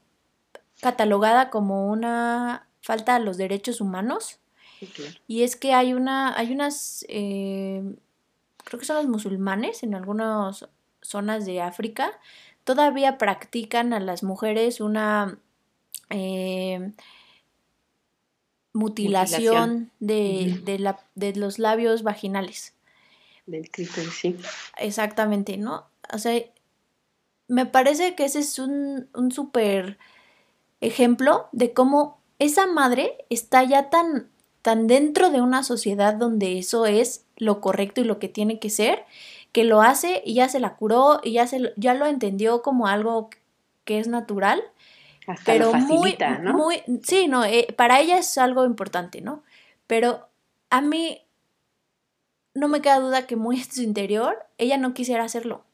catalogada 0.81 1.51
como 1.51 1.91
una 1.91 2.67
falta 2.81 3.15
a 3.15 3.19
los 3.19 3.37
derechos 3.37 3.81
humanos. 3.81 4.39
Y 5.27 5.43
es 5.43 5.55
que 5.55 5.73
hay 5.73 5.93
una, 5.93 6.35
hay 6.35 6.51
unas, 6.51 7.05
eh, 7.07 7.83
creo 8.63 8.79
que 8.79 8.85
son 8.85 8.95
los 8.95 9.07
musulmanes 9.07 9.83
en 9.83 9.93
algunas 9.93 10.67
zonas 11.01 11.45
de 11.45 11.61
África, 11.61 12.19
todavía 12.63 13.19
practican 13.19 13.93
a 13.93 13.99
las 13.99 14.23
mujeres 14.23 14.81
una 14.81 15.37
eh, 16.09 16.93
mutilación, 18.79 19.91
De, 19.99 20.59
de, 20.63 20.79
la, 20.79 20.99
de, 21.15 21.35
los 21.35 21.59
labios 21.59 22.03
vaginales. 22.03 22.73
Del 23.45 23.69
clítoris, 23.69 24.13
sí. 24.13 24.35
Exactamente, 24.77 25.57
¿no? 25.57 25.87
O 26.13 26.17
sea, 26.17 26.41
me 27.47 27.65
parece 27.65 28.15
que 28.15 28.25
ese 28.25 28.39
es 28.39 28.57
un, 28.59 29.09
un 29.13 29.31
súper 29.31 29.97
ejemplo 30.81 31.49
de 31.51 31.73
cómo 31.73 32.19
esa 32.39 32.65
madre 32.67 33.25
está 33.29 33.63
ya 33.63 33.89
tan, 33.89 34.29
tan 34.61 34.87
dentro 34.87 35.29
de 35.29 35.41
una 35.41 35.63
sociedad 35.63 36.13
donde 36.13 36.57
eso 36.57 36.85
es 36.85 37.25
lo 37.35 37.59
correcto 37.61 38.01
y 38.01 38.05
lo 38.05 38.19
que 38.19 38.29
tiene 38.29 38.59
que 38.59 38.69
ser, 38.69 39.05
que 39.51 39.63
lo 39.63 39.81
hace 39.81 40.21
y 40.25 40.35
ya 40.35 40.47
se 40.47 40.59
la 40.59 40.75
curó 40.75 41.19
y 41.23 41.33
ya, 41.33 41.47
se, 41.47 41.73
ya 41.75 41.93
lo 41.93 42.05
entendió 42.05 42.61
como 42.61 42.87
algo 42.87 43.29
que 43.83 43.99
es 43.99 44.07
natural. 44.07 44.63
Hasta 45.27 45.51
pero 45.51 45.71
facilita, 45.71 46.39
muy, 46.39 46.43
¿no? 46.43 46.53
muy, 46.53 46.83
sí, 47.03 47.27
no, 47.27 47.45
eh, 47.45 47.67
para 47.77 47.99
ella 47.99 48.17
es 48.17 48.37
algo 48.37 48.65
importante, 48.65 49.21
¿no? 49.21 49.43
Pero 49.87 50.27
a 50.69 50.81
mí 50.81 51.21
no 52.53 52.67
me 52.67 52.81
queda 52.81 52.99
duda 52.99 53.27
que 53.27 53.35
muy 53.35 53.57
en 53.57 53.71
su 53.71 53.81
interior 53.81 54.37
ella 54.57 54.77
no 54.77 54.93
quisiera 54.93 55.23
hacerlo. 55.23 55.65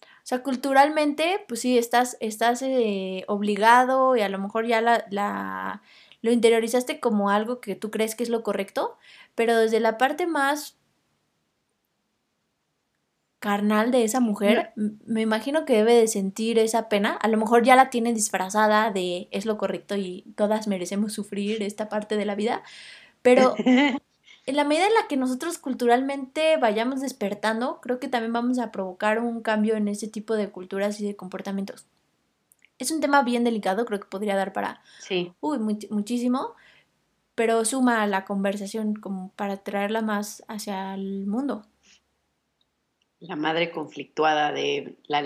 O 0.00 0.28
sea, 0.28 0.42
culturalmente, 0.42 1.44
pues 1.46 1.60
sí, 1.60 1.78
estás, 1.78 2.16
estás 2.18 2.60
eh, 2.62 3.24
obligado 3.28 4.16
y 4.16 4.22
a 4.22 4.28
lo 4.28 4.40
mejor 4.40 4.66
ya 4.66 4.80
la, 4.80 5.06
la, 5.10 5.82
lo 6.20 6.32
interiorizaste 6.32 6.98
como 6.98 7.30
algo 7.30 7.60
que 7.60 7.76
tú 7.76 7.92
crees 7.92 8.16
que 8.16 8.24
es 8.24 8.28
lo 8.28 8.42
correcto, 8.42 8.98
pero 9.36 9.56
desde 9.56 9.78
la 9.78 9.98
parte 9.98 10.26
más 10.26 10.76
carnal 13.46 13.92
de 13.92 14.02
esa 14.02 14.18
mujer, 14.18 14.72
me 14.74 15.20
imagino 15.20 15.64
que 15.64 15.74
debe 15.76 15.94
de 15.94 16.08
sentir 16.08 16.58
esa 16.58 16.88
pena. 16.88 17.12
A 17.12 17.28
lo 17.28 17.36
mejor 17.36 17.62
ya 17.62 17.76
la 17.76 17.90
tiene 17.90 18.12
disfrazada 18.12 18.90
de 18.90 19.28
es 19.30 19.46
lo 19.46 19.56
correcto 19.56 19.94
y 19.94 20.24
todas 20.34 20.66
merecemos 20.66 21.12
sufrir 21.12 21.62
esta 21.62 21.88
parte 21.88 22.16
de 22.16 22.24
la 22.24 22.34
vida, 22.34 22.64
pero 23.22 23.54
en 24.46 24.56
la 24.56 24.64
medida 24.64 24.88
en 24.88 24.94
la 24.94 25.06
que 25.08 25.16
nosotros 25.16 25.58
culturalmente 25.58 26.56
vayamos 26.56 27.00
despertando, 27.02 27.80
creo 27.80 28.00
que 28.00 28.08
también 28.08 28.32
vamos 28.32 28.58
a 28.58 28.72
provocar 28.72 29.20
un 29.20 29.40
cambio 29.42 29.76
en 29.76 29.86
ese 29.86 30.08
tipo 30.08 30.34
de 30.34 30.50
culturas 30.50 30.98
y 30.98 31.06
de 31.06 31.14
comportamientos. 31.14 31.86
Es 32.80 32.90
un 32.90 33.00
tema 33.00 33.22
bien 33.22 33.44
delicado, 33.44 33.84
creo 33.84 34.00
que 34.00 34.08
podría 34.08 34.34
dar 34.34 34.52
para 34.52 34.82
sí. 34.98 35.32
uy, 35.38 35.60
muchísimo, 35.88 36.56
pero 37.36 37.64
suma 37.64 38.02
a 38.02 38.08
la 38.08 38.24
conversación 38.24 38.96
como 38.96 39.30
para 39.36 39.58
traerla 39.58 40.02
más 40.02 40.42
hacia 40.48 40.94
el 40.94 41.28
mundo. 41.28 41.64
La 43.20 43.36
madre 43.36 43.70
conflictuada 43.70 44.52
de 44.52 44.96
la 45.08 45.22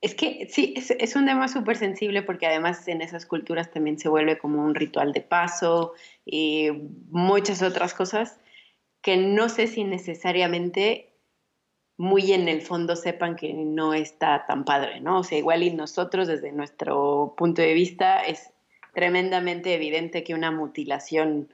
es 0.00 0.14
que 0.14 0.46
sí, 0.50 0.74
es, 0.76 1.16
un 1.16 1.26
tema 1.26 1.48
súper 1.48 1.76
sensible 1.76 2.22
porque 2.22 2.46
además 2.46 2.86
en 2.86 3.00
esas 3.00 3.26
culturas 3.26 3.70
también 3.70 3.98
se 3.98 4.08
vuelve 4.08 4.38
como 4.38 4.64
un 4.64 4.74
ritual 4.74 5.12
de 5.12 5.22
paso 5.22 5.94
y 6.24 6.70
muchas 7.10 7.62
otras 7.62 7.94
cosas 7.94 8.38
que 9.00 9.16
no 9.16 9.48
sé 9.48 9.66
si 9.66 9.84
necesariamente 9.84 11.12
muy 11.96 12.32
en 12.32 12.48
el 12.48 12.60
fondo 12.60 12.94
sepan 12.94 13.36
que 13.36 13.54
no 13.54 13.94
está 13.94 14.44
tan 14.46 14.64
padre, 14.64 15.00
¿no? 15.00 15.20
O 15.20 15.24
sea, 15.24 15.38
igual 15.38 15.62
y 15.62 15.70
nosotros 15.70 16.28
desde 16.28 16.52
nuestro 16.52 17.34
punto 17.36 17.62
de 17.62 17.72
vista 17.72 18.20
es 18.20 18.50
tremendamente 18.92 19.74
evidente 19.74 20.22
que 20.22 20.34
una 20.34 20.50
mutilación 20.50 21.52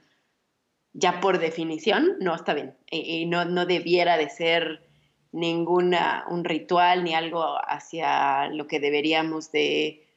ya 0.91 1.21
por 1.21 1.39
definición 1.39 2.17
no 2.19 2.35
está 2.35 2.53
bien 2.53 2.75
y, 2.91 3.25
no, 3.25 3.45
no 3.45 3.65
debiera 3.65 4.17
de 4.17 4.29
ser 4.29 4.92
ninguna, 5.33 6.25
un 6.29 6.45
ritual 6.45 7.03
ni 7.03 7.13
algo 7.13 7.43
hacia 7.67 8.47
lo 8.47 8.67
que 8.67 8.79
deberíamos 8.79 9.51
de 9.51 10.07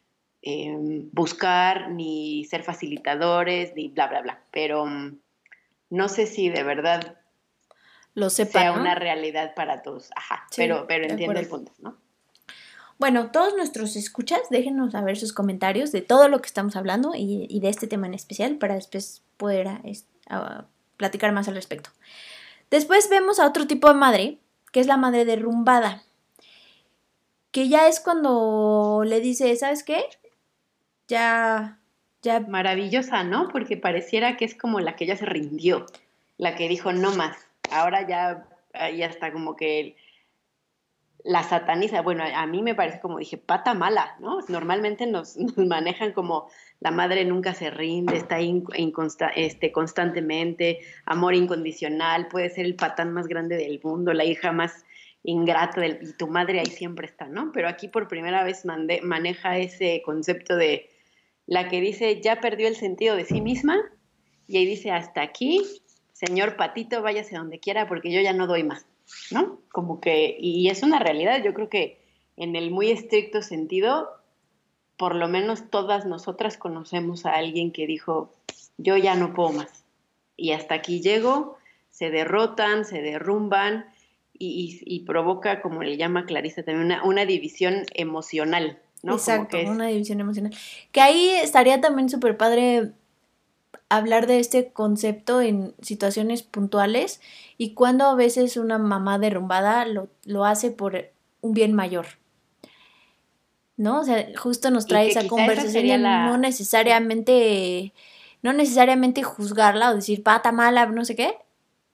em, 0.43 1.09
buscar, 1.13 1.91
ni 1.91 2.45
ser 2.45 2.63
facilitadores, 2.63 3.75
ni 3.75 3.89
bla, 3.89 4.07
bla, 4.07 4.21
bla. 4.21 4.41
Pero 4.53 4.87
mm, 4.87 5.19
no 5.91 6.09
sé 6.09 6.27
si 6.27 6.51
de 6.51 6.63
verdad 6.63 7.17
lo 8.15 8.31
sea 8.31 8.73
una 8.73 8.95
realidad 8.95 9.55
para 9.55 9.83
todos. 9.83 10.11
Ajá, 10.15 10.47
pero, 10.57 10.87
pero 10.87 11.07
entiendo 11.07 11.41
el 11.41 11.49
punto, 11.49 11.73
¿no? 11.79 11.97
Bueno, 12.99 13.31
todos 13.31 13.55
nuestros 13.55 13.95
escuchas, 13.97 14.41
déjenos 14.51 14.93
saber 14.93 15.19
sus 15.19 15.35
comentarios 15.35 15.93
de 15.93 16.01
todo 16.01 16.29
lo 16.29 16.41
que 16.41 16.47
estamos 16.47 16.77
hablando 16.77 17.13
y, 17.15 17.61
de 17.61 17.69
este 17.69 17.87
tema 17.87 18.07
en 18.07 18.15
especial 18.15 18.57
para 18.57 18.75
después 18.75 19.23
poder 19.37 19.69
platicar 20.97 21.33
más 21.33 21.47
al 21.49 21.57
respecto. 21.57 21.91
Después 22.71 23.11
vemos 23.11 23.39
a 23.39 23.47
otro 23.47 23.67
tipo 23.67 23.89
de 23.89 23.95
madre 23.95 24.39
que 24.77 24.81
es 24.81 24.87
la 24.87 24.99
madre 24.99 25.25
derrumbada, 25.25 26.03
que 27.51 27.71
ya 27.71 27.89
es 27.89 27.99
cuando 27.99 29.05
le 29.07 29.21
dice, 29.21 29.57
¿sabes 29.57 29.83
qué? 29.83 30.05
Ya, 31.09 31.79
ya... 32.21 32.41
Maravillosa, 32.41 33.25
¿no? 33.25 33.49
Porque 33.49 33.79
pareciera 33.79 34.37
que 34.37 34.45
es 34.45 34.55
como 34.55 34.81
la 34.81 34.95
que 34.95 35.07
ya 35.07 35.17
se 35.17 35.25
rindió, 35.25 35.87
la 36.37 36.57
que 36.57 36.69
dijo 36.69 36.93
no 36.93 37.17
más. 37.17 37.39
Ahora 37.71 38.07
ya, 38.07 38.47
ya 38.75 39.07
está 39.07 39.33
como 39.33 39.57
que 39.57 39.97
la 41.27 41.43
sataniza. 41.43 42.03
Bueno, 42.03 42.25
a 42.25 42.47
mí 42.47 42.63
me 42.63 42.75
parece 42.75 43.01
como 43.01 43.19
dije, 43.19 43.37
pata 43.37 43.75
mala, 43.75 44.17
¿no? 44.21 44.39
Normalmente 44.49 45.07
nos, 45.07 45.37
manejan 45.57 46.13
como 46.13 46.49
la 46.81 46.91
madre 46.91 47.25
nunca 47.25 47.53
se 47.53 47.71
rinde, 47.71 48.17
está 48.17 48.39
este, 49.35 49.73
constantemente, 49.73 50.81
amor 51.05 51.35
incondicional, 51.35 52.29
puede 52.29 52.51
ser 52.51 52.67
el 52.67 52.77
patán 52.77 53.13
más 53.13 53.27
grande 53.27 53.57
del 53.57 53.81
mundo, 53.83 54.13
la 54.13 54.25
hija 54.25 54.53
más 54.53 54.85
ingrata 55.23 55.85
y 55.85 56.13
tu 56.17 56.29
madre 56.29 56.61
ahí 56.61 56.67
siempre 56.67 57.07
está, 57.07 57.27
¿no? 57.27 57.51
Pero 57.53 57.69
aquí 57.69 57.89
por 57.89 58.07
primera 58.07 58.45
vez 58.45 58.65
maneja 58.65 59.59
ese 59.59 60.03
concepto 60.05 60.57
de 60.57 60.89
la 61.47 61.69
que 61.69 61.81
dice 61.81 62.21
ya 62.21 62.41
perdió 62.41 62.69
el 62.69 62.77
sentido 62.77 63.17
de 63.17 63.25
sí 63.25 63.41
misma 63.41 63.77
y 64.47 64.59
ahí 64.59 64.67
dice 64.67 64.93
hasta 64.93 65.23
aquí, 65.23 65.63
señor 66.13 66.57
patito, 66.57 67.03
váyase 67.03 67.37
donde 67.37 67.59
quiera 67.59 67.89
porque 67.89 68.13
yo 68.13 68.21
ya 68.21 68.33
no 68.33 68.47
doy 68.47 68.63
más, 68.63 68.87
¿no? 69.31 69.59
Como 69.71 70.01
que, 70.01 70.37
y 70.39 70.69
es 70.69 70.83
una 70.83 70.99
realidad, 70.99 71.43
yo 71.43 71.55
creo 71.55 71.69
que 71.69 72.01
en 72.37 72.57
el 72.57 72.71
muy 72.71 72.91
estricto 72.91 73.43
sentido, 73.43 74.09
por 74.97 75.15
lo 75.15 75.29
menos 75.29 75.71
todas 75.71 76.07
nosotras 76.07 76.57
conocemos 76.57 77.27
a 77.27 77.35
alguien 77.35 77.73
que 77.73 77.87
dijo, 77.87 78.33
yo 78.79 78.97
ya 78.97 79.15
no 79.15 79.35
puedo 79.35 79.53
más. 79.53 79.85
Y 80.37 80.53
hasta 80.53 80.75
aquí 80.75 81.01
llego, 81.01 81.57
se 81.91 82.11
derrotan, 82.11 82.85
se 82.85 83.01
derrumban 83.01 83.87
y, 84.39 85.01
provoca, 85.07 85.63
como 85.63 85.83
le 85.83 85.97
llama 85.97 86.27
Clarisa, 86.27 86.63
también 86.63 87.01
una, 87.03 87.25
división 87.25 87.87
emocional. 87.95 88.79
¿no? 89.03 89.15
Exacto, 89.15 89.57
una 89.67 89.87
división 89.87 90.21
emocional. 90.21 90.55
Que 90.93 91.01
ahí 91.01 91.31
estaría 91.31 91.81
también 91.81 92.11
súper 92.11 92.37
padre 92.37 92.93
hablar 93.89 94.27
de 94.27 94.41
este 94.41 94.73
concepto 94.73 95.41
en 95.41 95.75
situaciones 95.81 96.43
puntuales 96.43 97.21
y 97.57 97.75
cuando 97.75 98.07
a 98.07 98.15
veces 98.15 98.57
una 98.57 98.79
mamá 98.79 99.19
derrumbada 99.19 99.87
lo, 99.87 100.09
lo 100.25 100.45
hace 100.45 100.71
por 100.71 101.11
un 101.41 101.55
bien 101.55 101.73
mayor. 101.73 102.07
¿no? 103.77 104.01
O 104.01 104.05
sea, 104.05 104.27
justo 104.37 104.71
nos 104.71 104.87
trae 104.87 105.09
esa 105.09 105.27
conversación 105.27 106.03
no 106.03 106.39
necesariamente, 106.39 107.93
no 108.43 108.53
necesariamente 108.53 109.23
juzgarla 109.23 109.91
o 109.91 109.95
decir 109.95 110.23
pata 110.23 110.53
mala, 110.53 110.87
no 110.87 111.05
sé 111.05 111.15
qué, 111.15 111.37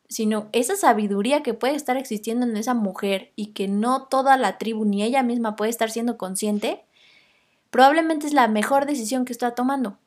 sino 0.09 0.49
esa 0.53 0.77
sabiduría 0.77 1.43
que 1.43 1.55
puede 1.55 1.75
estar 1.75 1.97
existiendo 1.97 2.47
en 2.47 2.57
esa 2.57 2.75
mujer 2.75 3.33
y 3.35 3.47
que 3.49 3.67
no 3.69 4.05
toda 4.05 4.37
la 4.37 4.59
tribu 4.59 4.85
ni 4.85 5.03
ella 5.03 5.23
misma 5.23 5.57
puede 5.57 5.71
estar 5.71 5.91
siendo 5.91 6.17
consciente, 6.17 6.85
probablemente 7.71 8.27
es 8.27 8.33
la 8.33 8.47
mejor 8.49 8.87
decisión 8.87 9.25
que 9.25 9.33
está 9.33 9.55
tomando. 9.55 9.99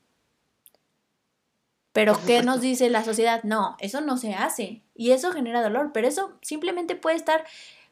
Pero 1.96 2.20
¿qué 2.28 2.44
nos 2.44 2.60
dice 2.60 2.90
la 2.90 3.06
sociedad? 3.06 3.42
No, 3.44 3.78
eso 3.80 4.02
no 4.02 4.18
se 4.18 4.34
hace 4.34 4.82
y 4.96 5.12
eso 5.12 5.32
genera 5.32 5.64
dolor, 5.64 5.92
pero 5.94 6.10
eso 6.10 6.38
simplemente 6.42 6.98
puede 6.98 7.16
estar 7.16 7.46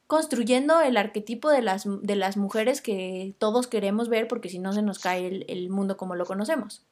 construyendo 0.07 0.81
el 0.81 0.97
arquetipo 0.97 1.49
de 1.49 1.61
las, 1.61 1.85
de 1.87 2.17
las 2.17 2.35
mujeres 2.35 2.81
que 2.81 3.33
todos 3.37 3.67
queremos 3.67 4.09
ver 4.09 4.27
porque 4.27 4.49
si 4.49 4.59
no 4.59 4.73
se 4.73 4.81
nos 4.81 4.99
cae 4.99 5.45
el, 5.47 5.69
mundo 5.69 5.95
como 5.95 6.15
lo 6.15 6.25
conocemos. 6.25 6.85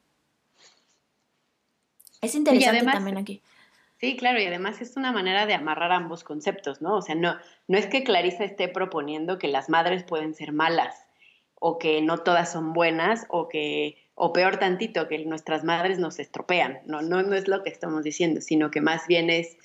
Es 2.22 2.34
interesante 2.34 2.90
también 2.90 3.18
aquí. 3.18 3.42
Sí, 3.98 4.16
claro, 4.16 4.40
y 4.40 4.46
además 4.46 4.80
es 4.80 4.96
una 4.96 5.12
manera 5.12 5.44
de 5.44 5.52
amarrar 5.52 5.92
ambos 5.92 6.24
conceptos, 6.24 6.80
¿no? 6.80 6.96
O 6.96 7.02
sea, 7.02 7.14
no, 7.14 7.36
no 7.68 7.76
es 7.76 7.88
que 7.88 8.04
Clarisa 8.04 8.44
esté 8.44 8.68
proponiendo 8.68 9.38
que 9.38 9.48
las 9.48 9.68
madres 9.68 10.02
pueden 10.02 10.32
ser 10.32 10.52
malas 10.52 10.96
o 11.56 11.78
que 11.78 12.00
no 12.00 12.16
todas 12.16 12.50
son 12.50 12.72
buenas 12.72 13.26
o 13.28 13.50
que, 13.50 14.01
o 14.14 14.32
peor 14.32 14.58
tantito, 14.58 15.08
que 15.08 15.24
nuestras 15.24 15.64
madres 15.64 15.98
nos 15.98 16.18
estropean. 16.18 16.80
No, 16.86 17.02
no, 17.02 17.22
no 17.22 17.34
es 17.34 17.48
lo 17.48 17.62
que 17.62 17.70
estamos 17.70 18.04
diciendo, 18.04 18.40
sino 18.40 18.70
que 18.70 18.80
más 18.80 19.06
bien 19.06 19.30
es 19.30 19.56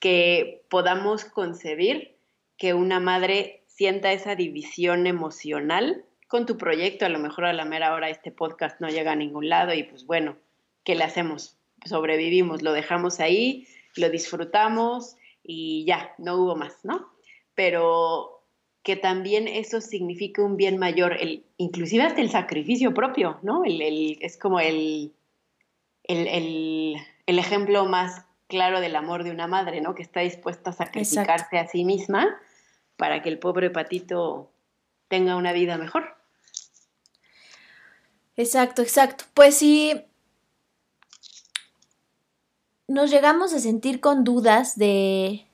que 0.00 0.62
podamos 0.70 1.24
concebir 1.24 2.16
que 2.56 2.74
una 2.74 3.00
madre 3.00 3.64
sienta 3.66 4.12
esa 4.12 4.34
división 4.34 5.06
emocional 5.06 6.04
con 6.28 6.46
tu 6.46 6.56
proyecto. 6.56 7.06
A 7.06 7.10
lo 7.10 7.18
mejor 7.18 7.46
a 7.46 7.52
la 7.52 7.64
mera 7.64 7.94
hora 7.94 8.10
este 8.10 8.30
podcast 8.30 8.80
no 8.80 8.88
llega 8.88 9.12
a 9.12 9.16
ningún 9.16 9.48
lado 9.48 9.74
y 9.74 9.82
pues 9.82 10.06
bueno, 10.06 10.36
¿qué 10.84 10.94
le 10.94 11.04
hacemos? 11.04 11.58
Sobrevivimos, 11.84 12.62
lo 12.62 12.72
dejamos 12.72 13.20
ahí, 13.20 13.66
lo 13.96 14.10
disfrutamos 14.10 15.16
y 15.42 15.84
ya, 15.86 16.14
no 16.18 16.36
hubo 16.36 16.56
más, 16.56 16.84
¿no? 16.84 17.10
Pero 17.54 18.39
que 18.82 18.96
también 18.96 19.46
eso 19.46 19.80
significa 19.80 20.42
un 20.42 20.56
bien 20.56 20.78
mayor, 20.78 21.16
el, 21.20 21.44
inclusive 21.58 22.02
hasta 22.04 22.20
el 22.20 22.30
sacrificio 22.30 22.94
propio, 22.94 23.38
¿no? 23.42 23.64
El, 23.64 24.18
es 24.20 24.38
como 24.38 24.60
el, 24.60 25.12
el, 26.04 26.96
ejemplo 27.26 27.84
más 27.86 28.24
claro 28.48 28.80
del 28.80 28.96
amor 28.96 29.22
de 29.22 29.30
una 29.30 29.46
madre, 29.46 29.80
¿no? 29.80 29.94
Que 29.94 30.02
está 30.02 30.20
dispuesta 30.20 30.70
a 30.70 30.72
sacrificarse 30.72 31.58
a 31.58 31.68
sí 31.68 31.84
misma 31.84 32.40
para 32.96 33.22
que 33.22 33.28
el 33.28 33.38
pobre 33.38 33.70
patito 33.70 34.50
tenga 35.08 35.36
una 35.36 35.52
vida 35.52 35.76
mejor. 35.76 36.16
Exacto, 38.36 38.82
exacto. 38.82 39.24
Pues 39.34 39.56
sí, 39.56 40.06
nos 42.88 43.10
llegamos 43.10 43.52
a 43.52 43.58
sentir 43.58 44.00
con 44.00 44.24
dudas 44.24 44.76
de, 44.76 45.46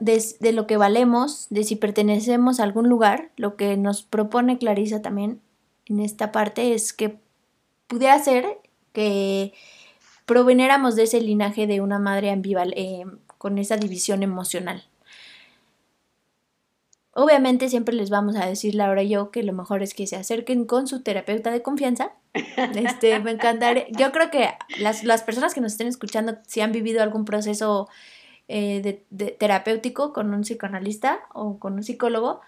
de, 0.00 0.52
lo 0.52 0.66
que 0.66 0.76
valemos, 0.76 1.46
de 1.50 1.64
si 1.64 1.76
pertenecemos 1.76 2.60
a 2.60 2.64
algún 2.64 2.88
lugar, 2.88 3.30
lo 3.36 3.56
que 3.56 3.76
nos 3.76 4.02
propone 4.02 4.58
Clarisa 4.58 5.02
también 5.02 5.40
en 5.86 6.00
esta 6.00 6.32
parte 6.32 6.74
es 6.74 6.92
que 6.92 7.18
pudiera 7.86 8.18
ser 8.18 8.58
que 8.92 9.52
proveniéramos 10.24 10.96
de 10.96 11.04
ese 11.04 11.20
linaje 11.20 11.66
de 11.66 11.80
una 11.80 11.98
madre 11.98 12.30
ambival 12.30 12.72
eh, 12.76 13.04
con 13.38 13.58
esa 13.58 13.76
división 13.76 14.22
emocional. 14.22 14.84
Obviamente 17.12 17.68
siempre 17.70 17.94
les 17.94 18.10
vamos 18.10 18.36
a 18.36 18.44
decir 18.44 18.74
Laura 18.74 19.02
y 19.02 19.08
yo 19.08 19.30
que 19.30 19.42
lo 19.42 19.52
mejor 19.54 19.82
es 19.82 19.94
que 19.94 20.06
se 20.06 20.16
acerquen 20.16 20.66
con 20.66 20.86
su 20.86 21.02
terapeuta 21.02 21.50
de 21.50 21.62
confianza. 21.62 22.12
Este, 22.74 23.18
me 23.20 23.30
encantaría. 23.30 23.86
Yo 23.90 24.12
creo 24.12 24.30
que 24.30 24.50
las, 24.78 25.04
las 25.04 25.22
personas 25.22 25.54
que 25.54 25.62
nos 25.62 25.72
estén 25.72 25.86
escuchando, 25.86 26.36
si 26.46 26.60
han 26.60 26.72
vivido 26.72 27.02
algún 27.02 27.24
proceso 27.24 27.88
eh, 28.48 29.04
de, 29.10 29.30
terapéutico 29.32 30.12
con 30.12 30.32
un 30.32 30.42
psicoanalista 30.42 31.20
o 31.32 31.58
con 31.58 31.74
un 31.74 31.82
psicólogo, 31.82 32.40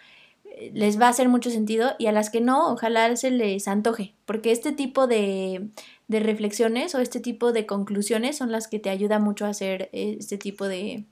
eh, 0.44 0.70
les 0.74 1.00
va 1.00 1.06
a 1.06 1.10
hacer 1.10 1.28
mucho 1.28 1.50
sentido 1.50 1.92
y 1.98 2.06
a 2.06 2.12
las 2.12 2.30
que 2.30 2.40
no, 2.40 2.72
ojalá 2.72 3.14
se 3.16 3.30
les 3.30 3.68
antoje, 3.68 4.14
porque 4.24 4.52
este 4.52 4.72
tipo 4.72 5.06
de, 5.06 5.68
de 6.06 6.20
reflexiones 6.20 6.94
o 6.94 7.00
este 7.00 7.20
tipo 7.20 7.52
de 7.52 7.66
conclusiones 7.66 8.36
son 8.36 8.52
las 8.52 8.68
que 8.68 8.78
te 8.78 8.90
ayudan 8.90 9.22
mucho 9.22 9.46
a 9.46 9.50
hacer 9.50 9.88
este 9.92 10.38
tipo 10.38 10.68
de, 10.68 11.04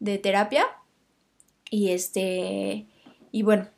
de 0.00 0.18
terapia 0.18 0.66
y 1.70 1.90
este, 1.90 2.86
y 3.32 3.42
bueno, 3.42 3.68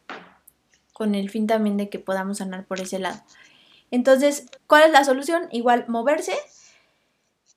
con 0.93 1.15
el 1.15 1.31
fin 1.31 1.47
también 1.47 1.77
de 1.77 1.89
que 1.89 1.99
podamos 1.99 2.39
sanar 2.39 2.67
por 2.67 2.81
ese 2.81 2.99
lado. 2.99 3.21
Entonces, 3.91 4.47
¿cuál 4.67 4.85
es 4.85 4.91
la 4.91 5.05
solución? 5.05 5.49
Igual 5.53 5.87
moverse. 5.89 6.35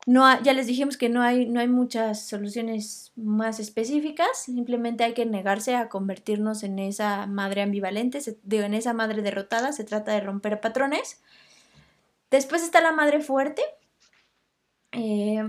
No 0.08 0.42
ya 0.42 0.54
les 0.54 0.68
dijimos 0.68 0.98
que 0.98 1.10
no 1.10 1.22
hay, 1.22 1.46
no 1.48 1.60
hay 1.60 1.68
muchas 1.68 2.28
soluciones 2.28 3.14
más 3.16 3.60
específicas, 3.60 4.44
simplemente 4.46 5.04
hay 5.04 5.14
que 5.14 5.26
negarse 5.26 5.76
a 5.76 5.90
convertirnos 5.90 6.64
en 6.64 6.80
esa 6.80 7.28
madre 7.28 7.62
ambivalente, 7.62 8.20
en 8.50 8.74
esa 8.74 8.94
madre 8.94 9.22
derrotada, 9.22 9.72
se 9.74 9.84
trata 9.84 10.12
de 10.14 10.22
romper 10.22 10.60
patrones. 10.60 11.22
Después 12.32 12.64
está 12.64 12.82
la 12.82 12.94
madre 12.94 13.20
fuerte, 13.20 13.62
eh, 14.92 15.44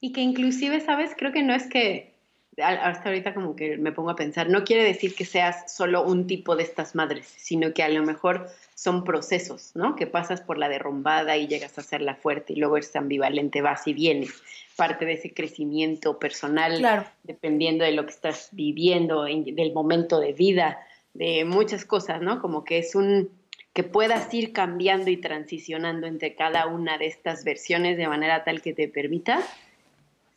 y 0.00 0.12
que 0.12 0.20
inclusive, 0.20 0.80
¿sabes? 0.80 1.12
Creo 1.16 1.32
que 1.32 1.42
no 1.42 1.54
es 1.54 1.68
que, 1.68 2.11
hasta 2.58 3.08
ahorita 3.08 3.32
como 3.32 3.56
que 3.56 3.78
me 3.78 3.92
pongo 3.92 4.10
a 4.10 4.16
pensar, 4.16 4.50
no 4.50 4.64
quiere 4.64 4.84
decir 4.84 5.14
que 5.14 5.24
seas 5.24 5.74
solo 5.74 6.04
un 6.04 6.26
tipo 6.26 6.54
de 6.54 6.64
estas 6.64 6.94
madres, 6.94 7.26
sino 7.26 7.72
que 7.72 7.82
a 7.82 7.88
lo 7.88 8.02
mejor 8.02 8.48
son 8.74 9.04
procesos, 9.04 9.72
¿no? 9.74 9.96
Que 9.96 10.06
pasas 10.06 10.42
por 10.42 10.58
la 10.58 10.68
derrumbada 10.68 11.36
y 11.36 11.46
llegas 11.46 11.78
a 11.78 11.82
ser 11.82 12.02
la 12.02 12.14
fuerte 12.14 12.52
y 12.52 12.56
luego 12.56 12.76
eres 12.76 12.94
ambivalente, 12.94 13.62
vas 13.62 13.86
y 13.86 13.94
vienes. 13.94 14.42
Parte 14.76 15.04
de 15.04 15.14
ese 15.14 15.32
crecimiento 15.32 16.18
personal, 16.18 16.78
claro. 16.78 17.04
dependiendo 17.22 17.84
de 17.84 17.92
lo 17.92 18.04
que 18.04 18.12
estás 18.12 18.48
viviendo, 18.52 19.24
del 19.24 19.72
momento 19.72 20.18
de 20.20 20.32
vida, 20.32 20.80
de 21.14 21.44
muchas 21.44 21.84
cosas, 21.84 22.20
¿no? 22.22 22.40
Como 22.40 22.64
que 22.64 22.78
es 22.78 22.94
un, 22.94 23.30
que 23.72 23.82
puedas 23.82 24.32
ir 24.34 24.52
cambiando 24.52 25.10
y 25.10 25.16
transicionando 25.16 26.06
entre 26.06 26.34
cada 26.34 26.66
una 26.66 26.98
de 26.98 27.06
estas 27.06 27.44
versiones 27.44 27.96
de 27.96 28.08
manera 28.08 28.44
tal 28.44 28.60
que 28.60 28.72
te 28.74 28.88
permita 28.88 29.42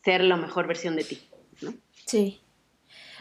ser 0.04 0.24
la 0.24 0.38
mejor 0.38 0.68
versión 0.68 0.96
de 0.96 1.04
ti. 1.04 1.20
¿no? 1.62 1.74
Sí. 2.06 2.42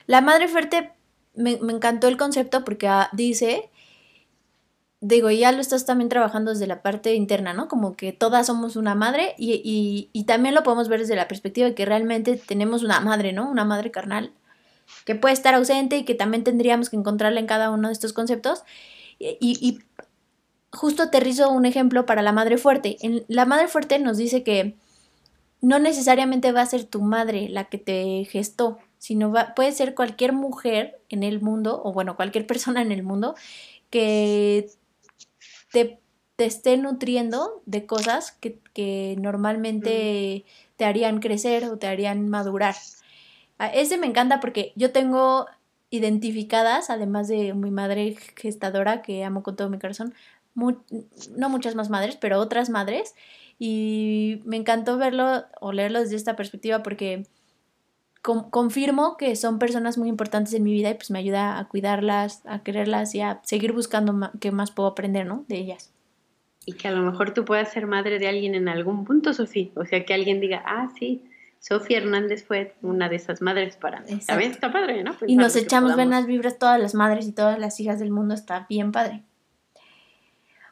La 0.07 0.21
madre 0.21 0.49
fuerte, 0.49 0.93
me, 1.35 1.53
encantó 1.53 2.09
el 2.09 2.17
concepto 2.17 2.65
porque 2.65 2.89
ah, 2.89 3.09
dice, 3.13 3.71
digo, 5.01 5.31
ya 5.31 5.53
lo 5.53 5.61
estás 5.61 5.87
también 5.87 6.09
trabajando 6.09 6.51
desde 6.53 6.67
la 6.67 6.83
parte 6.83 7.15
interna, 7.15 7.55
¿no? 7.55 7.69
Como 7.69 7.97
que 7.97 8.13
todas 8.13 8.47
somos 8.47 8.77
una 8.77 8.95
madre 8.95 9.35
y, 9.39 10.11
y, 10.13 10.25
también 10.25 10.55
lo 10.55 10.63
podemos 10.63 10.89
ver 10.89 11.01
desde 11.01 11.17
la 11.17 11.29
perspectiva 11.29 11.69
de 11.69 11.75
que 11.75 11.85
realmente 11.87 12.37
tenemos 12.37 12.83
una 12.83 13.01
madre, 13.01 13.33
¿no? 13.33 13.51
Una 13.51 13.65
madre 13.65 13.91
carnal 13.91 14.33
que 15.05 15.15
puede 15.15 15.35
estar 15.35 15.55
ausente 15.55 15.99
y 15.99 16.05
que 16.05 16.15
también 16.15 16.45
tendríamos 16.45 16.91
que 16.91 16.97
encontrarla 16.97 17.41
en 17.41 17.47
cada 17.47 17.71
uno 17.71 17.89
de 17.89 17.93
estos 17.95 18.13
conceptos. 18.13 18.65
Y, 19.19 19.39
y 19.41 19.79
justo 20.71 21.05
aterrizo 21.05 21.51
un 21.51 21.67
ejemplo 21.67 22.07
para 22.07 22.23
la 22.23 22.33
madre 22.33 22.59
fuerte. 22.59 22.97
La 23.29 23.47
madre 23.47 23.69
fuerte 23.69 23.99
nos 23.99 24.17
dice 24.19 24.43
que 24.43 24.77
no 25.65 25.79
necesariamente 25.79 26.53
va 26.53 26.61
a 26.61 26.67
ser 26.67 26.85
tu 26.85 27.01
madre 27.01 27.49
la 27.49 27.65
que 27.65 27.79
te 27.79 28.27
gestó, 28.27 28.79
sino 28.99 29.33
va, 29.33 29.55
puede 29.55 29.73
ser 29.73 29.95
cualquier 29.95 30.35
mujer 30.35 31.01
en 31.09 31.23
el 31.23 31.41
mundo, 31.41 31.81
o 31.83 31.93
bueno, 31.93 32.17
cualquier 32.17 32.47
persona 32.47 32.83
en 32.83 32.93
el 32.93 33.03
mundo 33.03 33.35
que 33.89 34.69
te, 35.73 36.01
esté 36.37 36.77
nutriendo 36.77 37.63
de 37.65 37.87
cosas 37.87 38.33
que, 38.33 39.17
normalmente 39.19 40.45
te 40.77 40.85
harían 40.85 41.21
crecer 41.21 41.65
o 41.65 41.79
te 41.79 41.87
harían 41.87 42.29
madurar. 42.29 42.75
Ah, 43.59 43.69
ese 43.69 43.97
me 43.97 44.07
encanta 44.07 44.41
porque 44.41 44.73
yo 44.77 44.93
tengo 44.93 45.47
identificadas, 45.89 46.91
además 46.91 47.29
de 47.29 47.55
mi 47.55 47.71
madre 47.71 48.17
gestadora, 48.37 49.01
que 49.01 49.25
amo 49.25 49.43
con 49.43 49.57
todo 49.57 49.71
mi 49.71 49.79
corazón, 49.79 50.13
no 50.55 51.49
muchas 51.49 51.75
más 51.75 51.89
madres, 51.89 52.17
pero 52.17 52.39
otras 52.39 52.69
madres, 52.69 53.15
y 53.59 54.43
me 54.45 54.57
encantó 54.57 54.99
verlo 54.99 55.45
o 55.61 55.73
leerlo 55.73 56.01
desde 56.01 56.17
esta 56.17 56.37
perspectiva 56.37 56.83
porque 56.83 57.27
confirmo 58.51 59.19
que 59.19 59.37
son 59.37 59.59
personas 59.59 59.99
muy 59.99 60.09
importantes 60.09 60.55
en 60.55 60.63
mi 60.63 60.73
vida 60.73 60.91
y 60.91 60.95
pues 60.95 61.11
me 61.11 61.19
ayuda 61.19 61.59
a 61.59 61.69
cuidarlas, 61.69 62.43
a 62.47 62.63
quererlas 62.63 63.15
y 63.15 63.21
a 63.21 63.41
seguir 63.45 63.73
buscando 63.73 64.31
qué 64.41 64.51
más 64.51 64.71
puedo 64.71 64.89
aprender, 64.89 65.27
¿no? 65.27 65.45
De 65.47 65.57
ellas. 65.57 65.93
Y 66.65 66.73
que 66.73 66.89
a 66.89 66.91
lo 66.91 67.03
mejor 67.03 67.35
tú 67.35 67.45
puedas 67.45 67.71
ser 67.71 67.87
madre 67.87 68.19
de 68.19 68.27
alguien 68.27 68.55
en 68.55 68.69
algún 68.69 69.05
punto, 69.05 69.35
Sofía. 69.35 69.69
O 69.77 69.85
sea, 69.85 70.07
que 70.07 70.15
alguien 70.15 70.41
diga, 70.41 70.63
ah, 70.65 70.91
sí, 70.99 71.23
Sofía 71.61 71.99
Hernández 71.99 72.47
fue 72.47 72.75
una 72.81 73.11
de 73.11 73.17
esas 73.17 73.43
madres 73.43 73.77
para 73.77 74.01
mí. 74.01 74.19
También 74.27 74.53
está 74.53 74.73
padre, 74.73 75.05
¿no? 75.05 75.15
y 75.27 75.37
nos 75.37 75.55
echamos 75.55 75.95
buenas 75.95 76.27
vibras 76.27 76.59
todas 76.59 76.81
las 76.81 76.95
madres 76.95 77.27
y 77.27 77.33
todas 77.33 77.59
las 77.59 77.79
hijas 77.79 77.99
del 77.99 78.11
mundo, 78.11 78.35
está 78.35 78.65
bien 78.71 78.91
padre. 78.91 79.23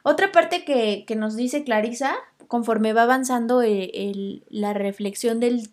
Otra 0.01 0.31
parte 0.31 0.65
que, 0.65 1.05
que 1.07 1.15
nos 1.15 1.35
dice 1.35 1.63
Clarisa 1.63 2.15
conforme 2.53 2.93
va 2.93 3.01
avanzando 3.01 3.63
eh, 3.63 4.43
la 4.47 4.73
reflexión 4.73 5.39
del, 5.39 5.71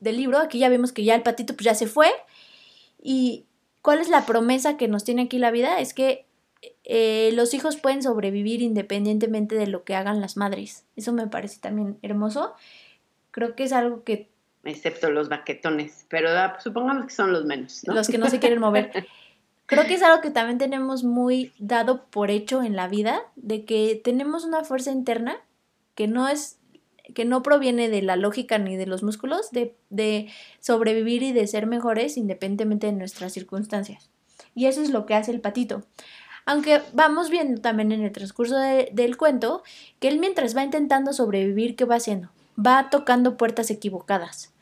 libro, 0.00 0.38
aquí 0.38 0.60
ya 0.60 0.70
vemos 0.70 0.90
que 0.90 1.04
ya 1.04 1.14
el 1.14 1.20
patito 1.20 1.52
pues 1.52 1.66
ya 1.66 1.74
se 1.74 1.86
fue. 1.86 2.08
¿Y 3.02 3.44
cuál 3.82 3.98
es 3.98 4.08
la 4.08 4.24
promesa 4.24 4.78
que 4.78 4.88
nos 4.88 5.04
tiene 5.04 5.24
aquí 5.24 5.36
la 5.36 5.50
vida? 5.50 5.78
Es 5.78 5.92
que 5.92 6.24
eh, 6.84 7.32
los 7.34 7.52
hijos 7.52 7.76
pueden 7.76 8.02
sobrevivir 8.02 8.62
independientemente 8.62 9.56
de 9.56 9.66
lo 9.66 9.84
que 9.84 9.94
hagan 9.94 10.22
las 10.22 10.38
madres. 10.38 10.86
Eso 10.96 11.12
me 11.12 11.26
parece 11.26 11.60
también 11.60 11.98
hermoso. 12.00 12.54
Creo 13.30 13.54
que 13.54 13.64
es 13.64 13.74
algo 13.74 14.02
que... 14.02 14.30
Excepto 14.64 15.10
los 15.10 15.28
baquetones, 15.28 16.06
pero 16.08 16.30
ah, 16.30 16.56
supongamos 16.60 17.04
que 17.04 17.12
son 17.12 17.34
los 17.34 17.44
menos. 17.44 17.82
Los 17.84 18.08
que 18.08 18.16
no 18.16 18.30
se 18.30 18.38
quieren 18.38 18.58
mover. 18.58 19.06
Creo 19.66 19.86
que 19.86 19.92
es 19.92 20.02
algo 20.02 20.22
que 20.22 20.30
también 20.30 20.56
tenemos 20.56 21.04
muy 21.04 21.52
dado 21.58 22.06
por 22.06 22.30
hecho 22.30 22.62
en 22.62 22.74
la 22.74 22.88
vida, 22.88 23.20
de 23.36 23.66
que 23.66 24.00
tenemos 24.02 24.46
una 24.46 24.64
fuerza 24.64 24.92
interna 24.92 25.38
que 25.94 26.08
no 26.08 26.28
es 26.28 26.58
que 27.14 27.24
no 27.24 27.42
proviene 27.42 27.88
de 27.88 28.00
la 28.00 28.16
lógica 28.16 28.58
ni 28.58 28.76
de 28.76 28.86
los 28.86 29.02
músculos, 29.02 29.50
de, 29.50 29.76
de, 29.90 30.28
sobrevivir 30.60 31.22
y 31.22 31.32
de 31.32 31.46
ser 31.46 31.66
mejores 31.66 32.16
independientemente 32.16 32.86
de 32.86 32.92
nuestras 32.92 33.32
circunstancias. 33.32 34.08
Y 34.54 34.66
eso 34.66 34.80
es 34.80 34.90
lo 34.90 35.04
que 35.04 35.14
hace 35.14 35.32
el 35.32 35.40
patito. 35.40 35.82
Aunque 36.44 36.80
vamos 36.92 37.30
viendo 37.30 37.60
también 37.60 37.92
en 37.92 38.02
el 38.02 38.12
transcurso 38.12 38.56
del 38.56 39.16
cuento 39.16 39.62
que 40.00 40.08
él 40.08 40.18
mientras 40.18 40.56
va 40.56 40.64
intentando 40.64 41.12
sobrevivir, 41.12 41.76
¿qué 41.76 41.84
va 41.84 41.96
haciendo? 41.96 42.30
Va 42.58 42.90
tocando 42.90 43.36
puertas 43.36 43.70
equivocadas. 43.70 44.52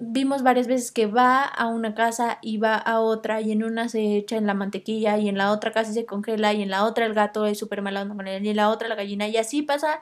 Vimos 0.00 0.44
varias 0.44 0.68
veces 0.68 0.92
que 0.92 1.06
va 1.06 1.42
a 1.42 1.66
una 1.66 1.94
casa 1.94 2.38
y 2.42 2.58
va 2.58 2.76
a 2.76 3.00
otra 3.00 3.40
y 3.40 3.50
en 3.50 3.64
una 3.64 3.88
se 3.88 4.16
echa 4.16 4.36
en 4.36 4.46
la 4.46 4.54
mantequilla 4.54 5.18
y 5.18 5.28
en 5.28 5.36
la 5.36 5.50
otra 5.50 5.72
casi 5.72 5.92
se 5.92 6.06
congela 6.06 6.52
y 6.52 6.62
en 6.62 6.70
la 6.70 6.84
otra 6.84 7.06
el 7.06 7.14
gato 7.14 7.44
es 7.46 7.58
súper 7.58 7.80
él 7.80 8.46
y 8.46 8.50
en 8.50 8.56
la 8.56 8.70
otra 8.70 8.86
la 8.86 8.94
gallina 8.94 9.26
y 9.26 9.36
así 9.36 9.62
pasa 9.62 10.00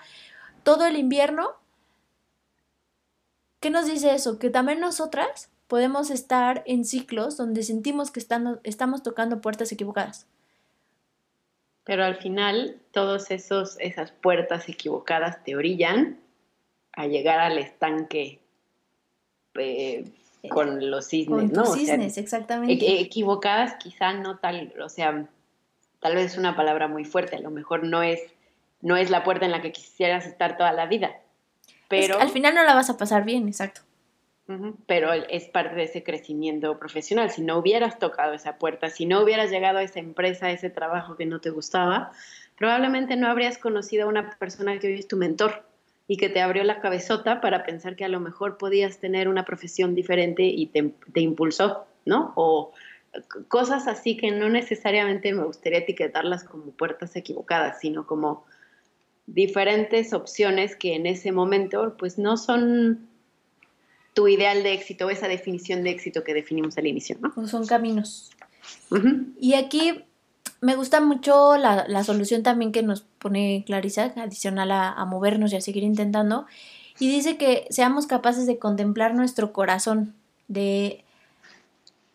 todo 0.62 0.84
el 0.84 0.96
invierno. 0.96 1.52
¿Qué 3.60 3.70
nos 3.70 3.86
dice 3.86 4.14
eso? 4.14 4.38
Que 4.38 4.50
también 4.50 4.78
nosotras 4.78 5.50
podemos 5.68 6.10
estar 6.10 6.62
en 6.66 6.84
ciclos 6.84 7.38
donde 7.38 7.62
sentimos 7.62 8.10
que 8.10 8.20
estamos 8.20 9.02
tocando 9.02 9.40
puertas 9.40 9.72
equivocadas. 9.72 10.26
Pero 11.84 12.04
al 12.04 12.16
final, 12.16 12.78
todas 12.90 13.30
esas 13.30 14.12
puertas 14.20 14.68
equivocadas 14.68 15.42
te 15.44 15.56
orillan 15.56 16.20
a 16.92 17.06
llegar 17.06 17.40
al 17.40 17.56
estanque 17.56 18.41
eh, 19.54 20.04
con 20.48 20.90
los 20.90 21.06
cisnes, 21.06 21.50
con 21.50 21.52
¿no? 21.52 21.66
cisnes, 21.66 22.18
exactamente. 22.18 23.00
Equivocadas, 23.00 23.74
quizá 23.74 24.12
no 24.12 24.38
tal, 24.38 24.72
o 24.82 24.88
sea, 24.88 25.26
tal 26.00 26.14
vez 26.14 26.32
es 26.32 26.38
una 26.38 26.56
palabra 26.56 26.88
muy 26.88 27.04
fuerte, 27.04 27.36
a 27.36 27.40
lo 27.40 27.50
mejor 27.50 27.84
no 27.84 28.02
es, 28.02 28.20
no 28.80 28.96
es 28.96 29.10
la 29.10 29.22
puerta 29.22 29.44
en 29.44 29.52
la 29.52 29.62
que 29.62 29.72
quisieras 29.72 30.26
estar 30.26 30.56
toda 30.56 30.72
la 30.72 30.86
vida. 30.86 31.20
Pero 31.88 32.18
al 32.18 32.30
final 32.30 32.54
no 32.54 32.64
la 32.64 32.74
vas 32.74 32.90
a 32.90 32.96
pasar 32.96 33.24
bien, 33.24 33.46
exacto. 33.46 33.82
pero 34.86 35.12
es 35.12 35.44
parte 35.44 35.76
de 35.76 35.84
ese 35.84 36.02
crecimiento 36.02 36.78
profesional. 36.78 37.30
Si 37.30 37.42
no 37.42 37.58
hubieras 37.58 37.98
tocado 37.98 38.32
esa 38.32 38.56
puerta, 38.56 38.88
si 38.90 39.06
no 39.06 39.22
hubieras 39.22 39.50
llegado 39.50 39.78
a 39.78 39.82
esa 39.82 40.00
empresa, 40.00 40.46
a 40.46 40.50
ese 40.52 40.70
trabajo 40.70 41.16
que 41.16 41.26
no 41.26 41.40
te 41.40 41.50
gustaba, 41.50 42.12
probablemente 42.56 43.16
no 43.16 43.28
habrías 43.28 43.58
conocido 43.58 44.04
a 44.04 44.08
una 44.08 44.30
persona 44.38 44.78
que 44.78 44.88
hoy 44.88 44.94
es 44.94 45.06
tu 45.06 45.16
mentor 45.16 45.64
y 46.12 46.18
que 46.18 46.28
te 46.28 46.42
abrió 46.42 46.62
la 46.62 46.82
cabezota 46.82 47.40
para 47.40 47.64
pensar 47.64 47.96
que 47.96 48.04
a 48.04 48.08
lo 48.08 48.20
mejor 48.20 48.58
podías 48.58 48.98
tener 48.98 49.28
una 49.28 49.46
profesión 49.46 49.94
diferente 49.94 50.42
y 50.42 50.66
te, 50.66 50.92
te 51.10 51.20
impulsó, 51.22 51.86
¿no? 52.04 52.34
O 52.36 52.72
cosas 53.48 53.88
así 53.88 54.18
que 54.18 54.30
no 54.30 54.50
necesariamente 54.50 55.32
me 55.32 55.42
gustaría 55.42 55.78
etiquetarlas 55.78 56.44
como 56.44 56.64
puertas 56.72 57.16
equivocadas, 57.16 57.80
sino 57.80 58.06
como 58.06 58.44
diferentes 59.26 60.12
opciones 60.12 60.76
que 60.76 60.96
en 60.96 61.06
ese 61.06 61.32
momento 61.32 61.96
pues 61.98 62.18
no 62.18 62.36
son 62.36 63.08
tu 64.12 64.28
ideal 64.28 64.62
de 64.62 64.74
éxito, 64.74 65.08
esa 65.08 65.28
definición 65.28 65.82
de 65.82 65.92
éxito 65.92 66.24
que 66.24 66.34
definimos 66.34 66.76
al 66.76 66.88
inicio, 66.88 67.16
¿no? 67.22 67.48
son 67.48 67.64
caminos. 67.64 68.32
Y 69.40 69.54
aquí 69.54 70.04
me 70.62 70.76
gusta 70.76 71.00
mucho 71.00 71.58
la, 71.58 72.04
solución 72.04 72.44
también 72.44 72.70
que 72.70 72.84
nos 72.84 73.02
pone 73.02 73.64
Clarisa, 73.66 74.12
adicional 74.16 74.70
a, 74.70 75.04
movernos 75.06 75.52
y 75.52 75.56
a 75.56 75.60
seguir 75.60 75.82
intentando. 75.82 76.46
Y 77.00 77.08
dice 77.08 77.36
que 77.36 77.66
seamos 77.70 78.06
capaces 78.06 78.46
de 78.46 78.58
contemplar 78.58 79.12
nuestro 79.12 79.52
corazón, 79.52 80.14
de 80.46 81.04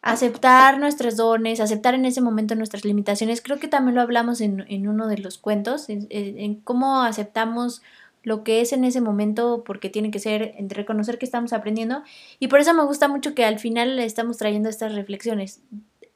aceptar 0.02 0.80
nuestros 0.80 1.18
dones, 1.18 1.60
aceptar 1.60 1.93
en 1.93 2.06
ese 2.06 2.22
momento 2.22 2.56
nuestras 2.56 2.86
limitaciones. 2.86 3.41
Creo 3.41 3.60
que 3.60 3.68
también 3.68 3.95
lo 3.95 4.02
hablamos 4.02 4.39
en, 4.39 4.88
uno 4.88 5.08
de 5.08 5.18
los 5.18 5.38
cuentos, 5.38 5.88
en, 5.89 6.56
cómo 6.64 7.02
aceptamos 7.02 7.82
lo 8.24 8.45
que 8.45 8.62
es 8.62 8.72
en 8.72 8.86
ese 8.86 9.02
momento, 9.02 9.64
porque 9.66 9.89
tiene 9.89 10.10
que 10.10 10.20
ser 10.20 10.54
entre 10.58 10.84
reconocer 10.84 11.18
que 11.18 11.26
estamos 11.26 11.52
aprendiendo. 11.52 12.02
Y 12.39 12.48
por 12.48 12.62
eso 12.62 12.74
me 12.74 12.86
gusta 12.86 13.10
mucho 13.10 13.36
que 13.36 13.43
al 13.43 13.60
final 13.60 14.00
estamos 14.00 14.38
trayendo 14.38 14.70
estas 14.70 14.95
reflexiones. 14.95 15.60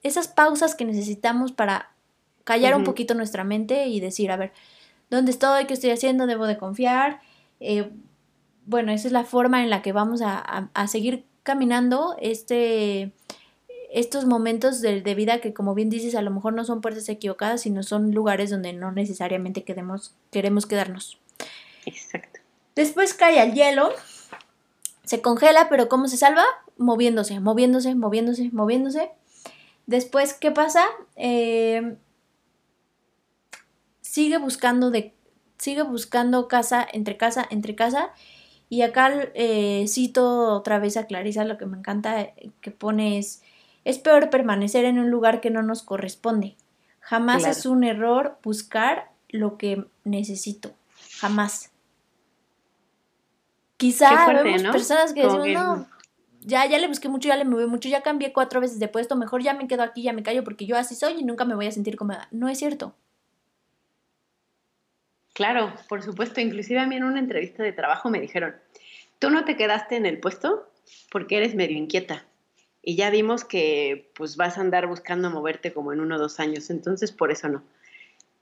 Esas 0.02 0.30
pausas 0.30 0.76
que 0.76 0.86
necesitamos 0.86 1.52
para 1.52 1.92
callar 2.44 2.76
un 2.76 2.84
poquito 2.84 3.14
nuestra 3.14 3.44
mente 3.44 3.88
y 3.88 4.00
decir, 4.00 4.32
a 4.32 4.38
ver, 4.38 4.52
¿dónde 5.10 5.32
estoy? 5.32 5.66
¿Qué 5.66 5.74
estoy 5.74 5.92
haciendo? 5.92 6.28
¿Debo 6.28 6.48
de 6.48 6.58
confiar? 6.58 7.22
Eh, 7.60 7.90
bueno, 8.66 8.92
esa 8.92 9.08
es 9.08 9.14
la 9.14 9.24
forma 9.24 9.64
en 9.64 9.70
la 9.70 9.82
que 9.82 9.92
vamos 9.92 10.22
a, 10.22 10.70
a 10.74 10.88
seguir 10.88 11.26
caminando 11.44 12.16
este 12.20 13.14
estos 13.92 14.26
momentos 14.26 14.80
de, 14.80 15.02
vida 15.16 15.42
que, 15.42 15.54
como 15.54 15.76
bien 15.76 15.90
dices, 15.90 16.16
a 16.16 16.22
lo 16.22 16.32
mejor 16.32 16.54
no 16.54 16.64
son 16.64 16.80
puertas 16.80 17.10
equivocadas, 17.10 17.62
sino 17.62 17.84
son 17.84 18.12
lugares 18.12 18.50
donde 18.50 18.72
no 18.72 18.92
necesariamente 18.94 19.64
queremos, 19.64 20.16
queremos 20.32 20.66
quedarnos. 20.66 21.20
Exacto. 21.86 22.40
Después 22.74 23.14
cae 23.14 23.44
el 23.44 23.54
hielo, 23.54 23.92
se 25.04 25.22
congela, 25.22 25.68
pero 25.70 25.90
¿cómo 25.90 26.08
se 26.08 26.16
salva? 26.16 26.46
Moviéndose, 26.78 27.42
moviéndose, 27.42 27.94
moviéndose, 27.94 28.50
moviéndose. 28.54 29.12
Después, 29.88 30.34
¿qué 30.34 30.52
pasa? 30.52 30.86
Eh, 31.18 31.98
sigue 34.12 34.38
buscando 34.38 34.92
de 34.92 35.14
sigue 35.58 35.84
buscando 35.84 36.50
casa 36.50 36.86
entre 36.92 37.16
casa 37.16 37.48
entre 37.50 37.76
casa 37.76 38.10
y 38.68 38.82
acá 38.82 39.10
eh, 39.36 39.86
cito 39.88 40.54
otra 40.54 40.80
vez 40.80 40.98
a 40.98 41.06
Clarisa 41.06 41.46
lo 41.46 41.58
que 41.58 41.66
me 41.66 41.78
encanta 41.78 42.34
que 42.60 42.72
pone 42.72 43.20
es 43.20 43.42
es 43.86 44.00
peor 44.00 44.30
permanecer 44.30 44.84
en 44.84 45.00
un 45.00 45.10
lugar 45.10 45.40
que 45.42 45.50
no 45.50 45.64
nos 45.64 45.82
corresponde. 45.82 46.56
Jamás 47.00 47.46
es 47.46 47.66
un 47.66 47.84
error 47.84 48.38
buscar 48.44 49.12
lo 49.30 49.58
que 49.58 49.86
necesito. 50.04 50.74
Jamás. 51.20 51.72
Quizá 53.78 54.28
vemos 54.28 54.62
personas 54.64 55.14
que 55.14 55.24
decimos, 55.24 55.48
no, 55.48 55.88
ya, 56.42 56.68
ya 56.68 56.78
le 56.78 56.88
busqué 56.88 57.10
mucho, 57.10 57.30
ya 57.30 57.38
le 57.38 57.46
moví 57.46 57.66
mucho, 57.66 57.90
ya 57.90 58.04
cambié 58.04 58.32
cuatro 58.34 58.62
veces 58.62 58.78
de 58.78 58.88
puesto, 58.88 59.16
mejor 59.16 59.42
ya 59.42 59.56
me 59.56 59.68
quedo 59.68 59.82
aquí, 59.82 60.04
ya 60.04 60.14
me 60.14 60.22
callo 60.22 60.44
porque 60.44 60.68
yo 60.68 60.78
así 60.78 60.94
soy 60.94 61.14
y 61.14 61.24
nunca 61.24 61.46
me 61.46 61.56
voy 61.56 61.66
a 61.66 61.72
sentir 61.72 61.96
cómoda. 61.96 62.28
No 62.30 62.50
es 62.50 62.60
cierto. 62.60 62.94
Claro, 65.34 65.74
por 65.88 66.04
supuesto. 66.04 66.42
Inclusive 66.42 66.80
a 66.80 66.88
mí 66.88 66.96
en 66.96 67.04
una 67.04 67.20
entrevista 67.20 67.64
de 67.64 67.72
trabajo 67.72 68.10
me 68.10 68.20
dijeron, 68.20 68.56
tú 69.20 69.30
no 69.30 69.46
te 69.46 69.56
quedaste 69.56 69.96
en 69.96 70.06
el 70.06 70.20
puesto 70.20 70.70
porque 71.10 71.38
eres 71.38 71.56
medio 71.56 71.78
inquieta 71.78 72.26
y 72.84 72.96
ya 72.96 73.10
vimos 73.10 73.46
que 73.46 74.12
pues 74.16 74.38
vas 74.38 74.58
a 74.58 74.62
andar 74.62 74.88
buscando 74.88 75.30
moverte 75.30 75.74
como 75.74 75.94
en 75.94 76.00
uno 76.00 76.16
o 76.16 76.20
dos 76.20 76.40
años, 76.40 76.70
entonces 76.70 77.12
por 77.12 77.32
eso 77.32 77.48
no. 77.48 77.64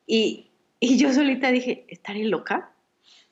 Y, 0.07 0.47
y 0.79 0.97
yo 0.97 1.11
solita 1.13 1.51
dije, 1.51 1.85
¿estaré 1.89 2.23
loca? 2.23 2.71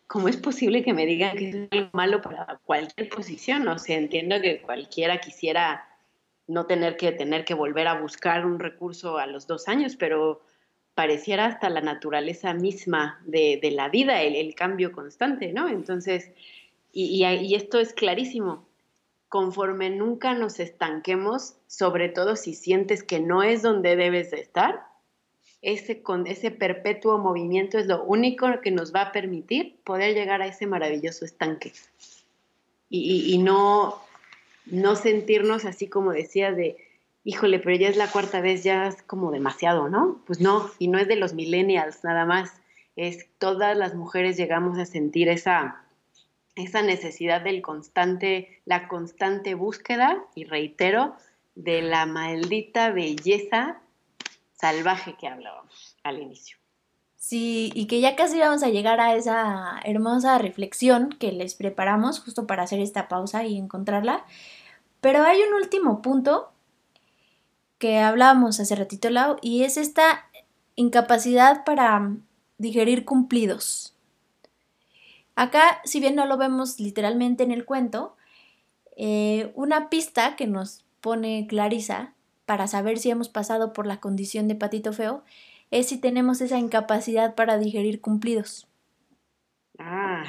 ¿Cómo 0.07 0.27
es 0.27 0.37
posible 0.37 0.83
que 0.83 0.93
me 0.93 1.05
digan 1.05 1.37
que 1.37 1.49
es 1.49 1.55
algo 1.71 1.89
malo 1.93 2.21
para 2.21 2.59
cualquier 2.65 3.09
posición? 3.09 3.67
O 3.67 3.79
sea, 3.79 3.97
entiendo 3.97 4.39
que 4.41 4.61
cualquiera 4.61 5.19
quisiera 5.19 5.87
no 6.47 6.65
tener 6.65 6.95
que 6.95 7.11
tener 7.11 7.43
que 7.43 7.53
volver 7.53 7.87
a 7.87 7.99
buscar 7.99 8.45
un 8.45 8.59
recurso 8.59 9.17
a 9.17 9.27
los 9.27 9.47
dos 9.47 9.67
años, 9.67 9.97
pero 9.97 10.41
pareciera 10.97 11.45
hasta 11.45 11.69
la 11.69 11.79
naturaleza 11.79 12.55
misma 12.55 13.21
de, 13.25 13.61
la 13.71 13.87
vida, 13.87 14.23
el, 14.23 14.55
cambio 14.55 14.91
constante, 14.91 15.53
¿no? 15.53 15.69
Entonces, 15.69 16.31
y 16.91 17.53
esto 17.53 17.79
es 17.79 17.93
clarísimo 17.93 18.67
conforme 19.29 19.89
nunca 19.89 20.33
nos 20.33 20.59
estanquemos, 20.59 21.55
sobre 21.67 22.09
todo 22.09 22.35
si 22.35 22.53
sientes 22.53 23.03
que 23.03 23.19
no 23.19 23.43
es 23.43 23.61
donde 23.61 23.95
debes 23.95 24.31
de 24.31 24.39
estar, 24.39 24.87
ese, 25.61 26.01
con 26.01 26.27
ese 26.27 26.51
perpetuo 26.51 27.17
movimiento 27.17 27.77
es 27.77 27.87
lo 27.87 28.03
único 28.03 28.47
que 28.61 28.71
nos 28.71 28.93
va 28.93 29.01
a 29.01 29.11
permitir 29.11 29.75
poder 29.83 30.13
llegar 30.13 30.41
a 30.41 30.47
ese 30.47 30.67
maravilloso 30.67 31.25
estanque. 31.25 31.73
Y, 32.89 33.37
no, 33.39 34.01
no 34.65 34.95
sentirnos 34.95 35.65
así 35.65 35.87
como 35.87 36.13
decías 36.13 36.55
de, 36.55 36.77
híjole, 37.27 37.59
pero 37.59 37.75
ya 37.75 37.89
es 37.89 37.97
la 37.97 38.09
cuarta 38.09 38.39
vez, 38.39 38.63
ya 38.63 38.87
es 38.87 39.03
como 39.03 39.31
demasiado, 39.31 39.89
¿no? 39.89 40.21
Pues 40.25 40.39
no, 40.39 40.71
y 40.79 40.87
no 40.87 40.97
es 40.97 41.09
de 41.09 41.17
los 41.17 41.33
millennials 41.33 42.05
nada 42.05 42.25
más, 42.25 42.53
es 42.95 43.27
todas 43.37 43.75
las 43.75 43.95
mujeres 43.95 44.37
llegamos 44.37 44.79
a 44.79 44.85
sentir 44.85 45.27
esa, 45.27 45.83
esa 46.55 46.81
necesidad 46.83 47.41
del 47.41 47.61
constante, 47.61 48.61
la 48.63 48.87
constante 48.87 49.55
búsqueda, 49.55 50.23
y 50.35 50.45
reitero, 50.45 51.17
de 51.55 51.81
la 51.81 52.05
maldita 52.05 52.91
belleza 52.91 53.81
salvaje 54.53 55.17
que 55.19 55.27
hablábamos 55.27 55.97
al 56.03 56.21
inicio. 56.21 56.57
Sí, 57.17 57.73
y 57.75 57.87
que 57.87 57.99
ya 57.99 58.15
casi 58.15 58.39
vamos 58.39 58.63
a 58.63 58.69
llegar 58.69 59.01
a 59.01 59.15
esa 59.15 59.81
hermosa 59.83 60.37
reflexión 60.37 61.09
que 61.09 61.33
les 61.33 61.55
preparamos 61.55 62.21
justo 62.21 62.47
para 62.47 62.63
hacer 62.63 62.79
esta 62.79 63.09
pausa 63.09 63.43
y 63.43 63.57
encontrarla. 63.57 64.23
Pero 65.01 65.23
hay 65.23 65.41
un 65.41 65.53
último 65.55 66.01
punto 66.01 66.53
que 67.77 67.99
hablábamos 67.99 68.59
hace 68.59 68.75
ratito, 68.75 69.09
Lau, 69.09 69.37
y 69.41 69.63
es 69.63 69.77
esta 69.77 70.29
incapacidad 70.75 71.63
para 71.63 72.11
digerir 72.57 73.05
cumplidos. 73.05 73.95
Acá, 75.35 75.81
si 75.83 75.99
bien 75.99 76.15
no 76.15 76.25
lo 76.25 76.37
vemos 76.37 76.79
literalmente 76.79 77.43
en 77.43 77.51
el 77.51 77.65
cuento, 77.65 78.15
eh, 78.95 79.51
una 79.53 79.89
pista 79.89 80.35
que 80.35 80.47
nos 80.47 80.83
pone 81.01 81.45
Clarisa 81.47 82.13
para 82.45 82.67
saber 82.67 82.97
si 82.97 83.11
hemos 83.11 83.29
pasado 83.29 83.73
por 83.73 83.85
la 83.85 83.99
condición 83.99 84.47
de 84.47 84.55
patito 84.55 84.93
feo 84.93 85.23
es 85.69 85.89
si 85.89 85.97
tenemos 85.99 86.41
esa 86.41 86.57
incapacidad 86.57 87.35
para 87.35 87.57
digerir 87.57 88.01
cumplidos. 88.01 88.67
Ah. 89.77 90.23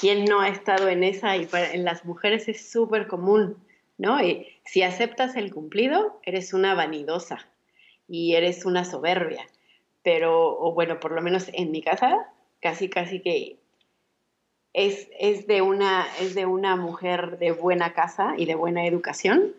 ¿Quién 0.00 0.24
no 0.24 0.40
ha 0.40 0.48
estado 0.48 0.88
en 0.88 1.04
esa? 1.04 1.36
Y 1.36 1.46
en 1.52 1.84
las 1.84 2.06
mujeres 2.06 2.48
es 2.48 2.70
súper 2.70 3.06
común, 3.06 3.56
¿no? 4.00 4.22
Y 4.22 4.46
si 4.64 4.82
aceptas 4.82 5.36
el 5.36 5.52
cumplido, 5.52 6.20
eres 6.24 6.52
una 6.52 6.74
vanidosa 6.74 7.46
y 8.08 8.34
eres 8.34 8.64
una 8.64 8.84
soberbia 8.84 9.46
pero, 10.02 10.58
o 10.58 10.72
bueno, 10.72 11.00
por 11.00 11.12
lo 11.12 11.22
menos 11.22 11.50
en 11.52 11.70
mi 11.70 11.82
casa, 11.82 12.28
casi, 12.60 12.88
casi 12.88 13.20
que 13.20 13.58
es, 14.72 15.08
es, 15.18 15.46
de 15.46 15.62
una, 15.62 16.06
es 16.20 16.34
de 16.34 16.46
una 16.46 16.76
mujer 16.76 17.38
de 17.38 17.52
buena 17.52 17.92
casa 17.92 18.34
y 18.36 18.46
de 18.46 18.54
buena 18.54 18.86
educación 18.86 19.52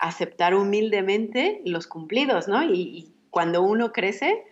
aceptar 0.00 0.54
humildemente 0.54 1.62
los 1.64 1.86
cumplidos, 1.86 2.48
¿no? 2.48 2.62
Y, 2.62 3.12
cuando 3.30 3.62
uno 3.62 3.92
crece, 3.92 4.42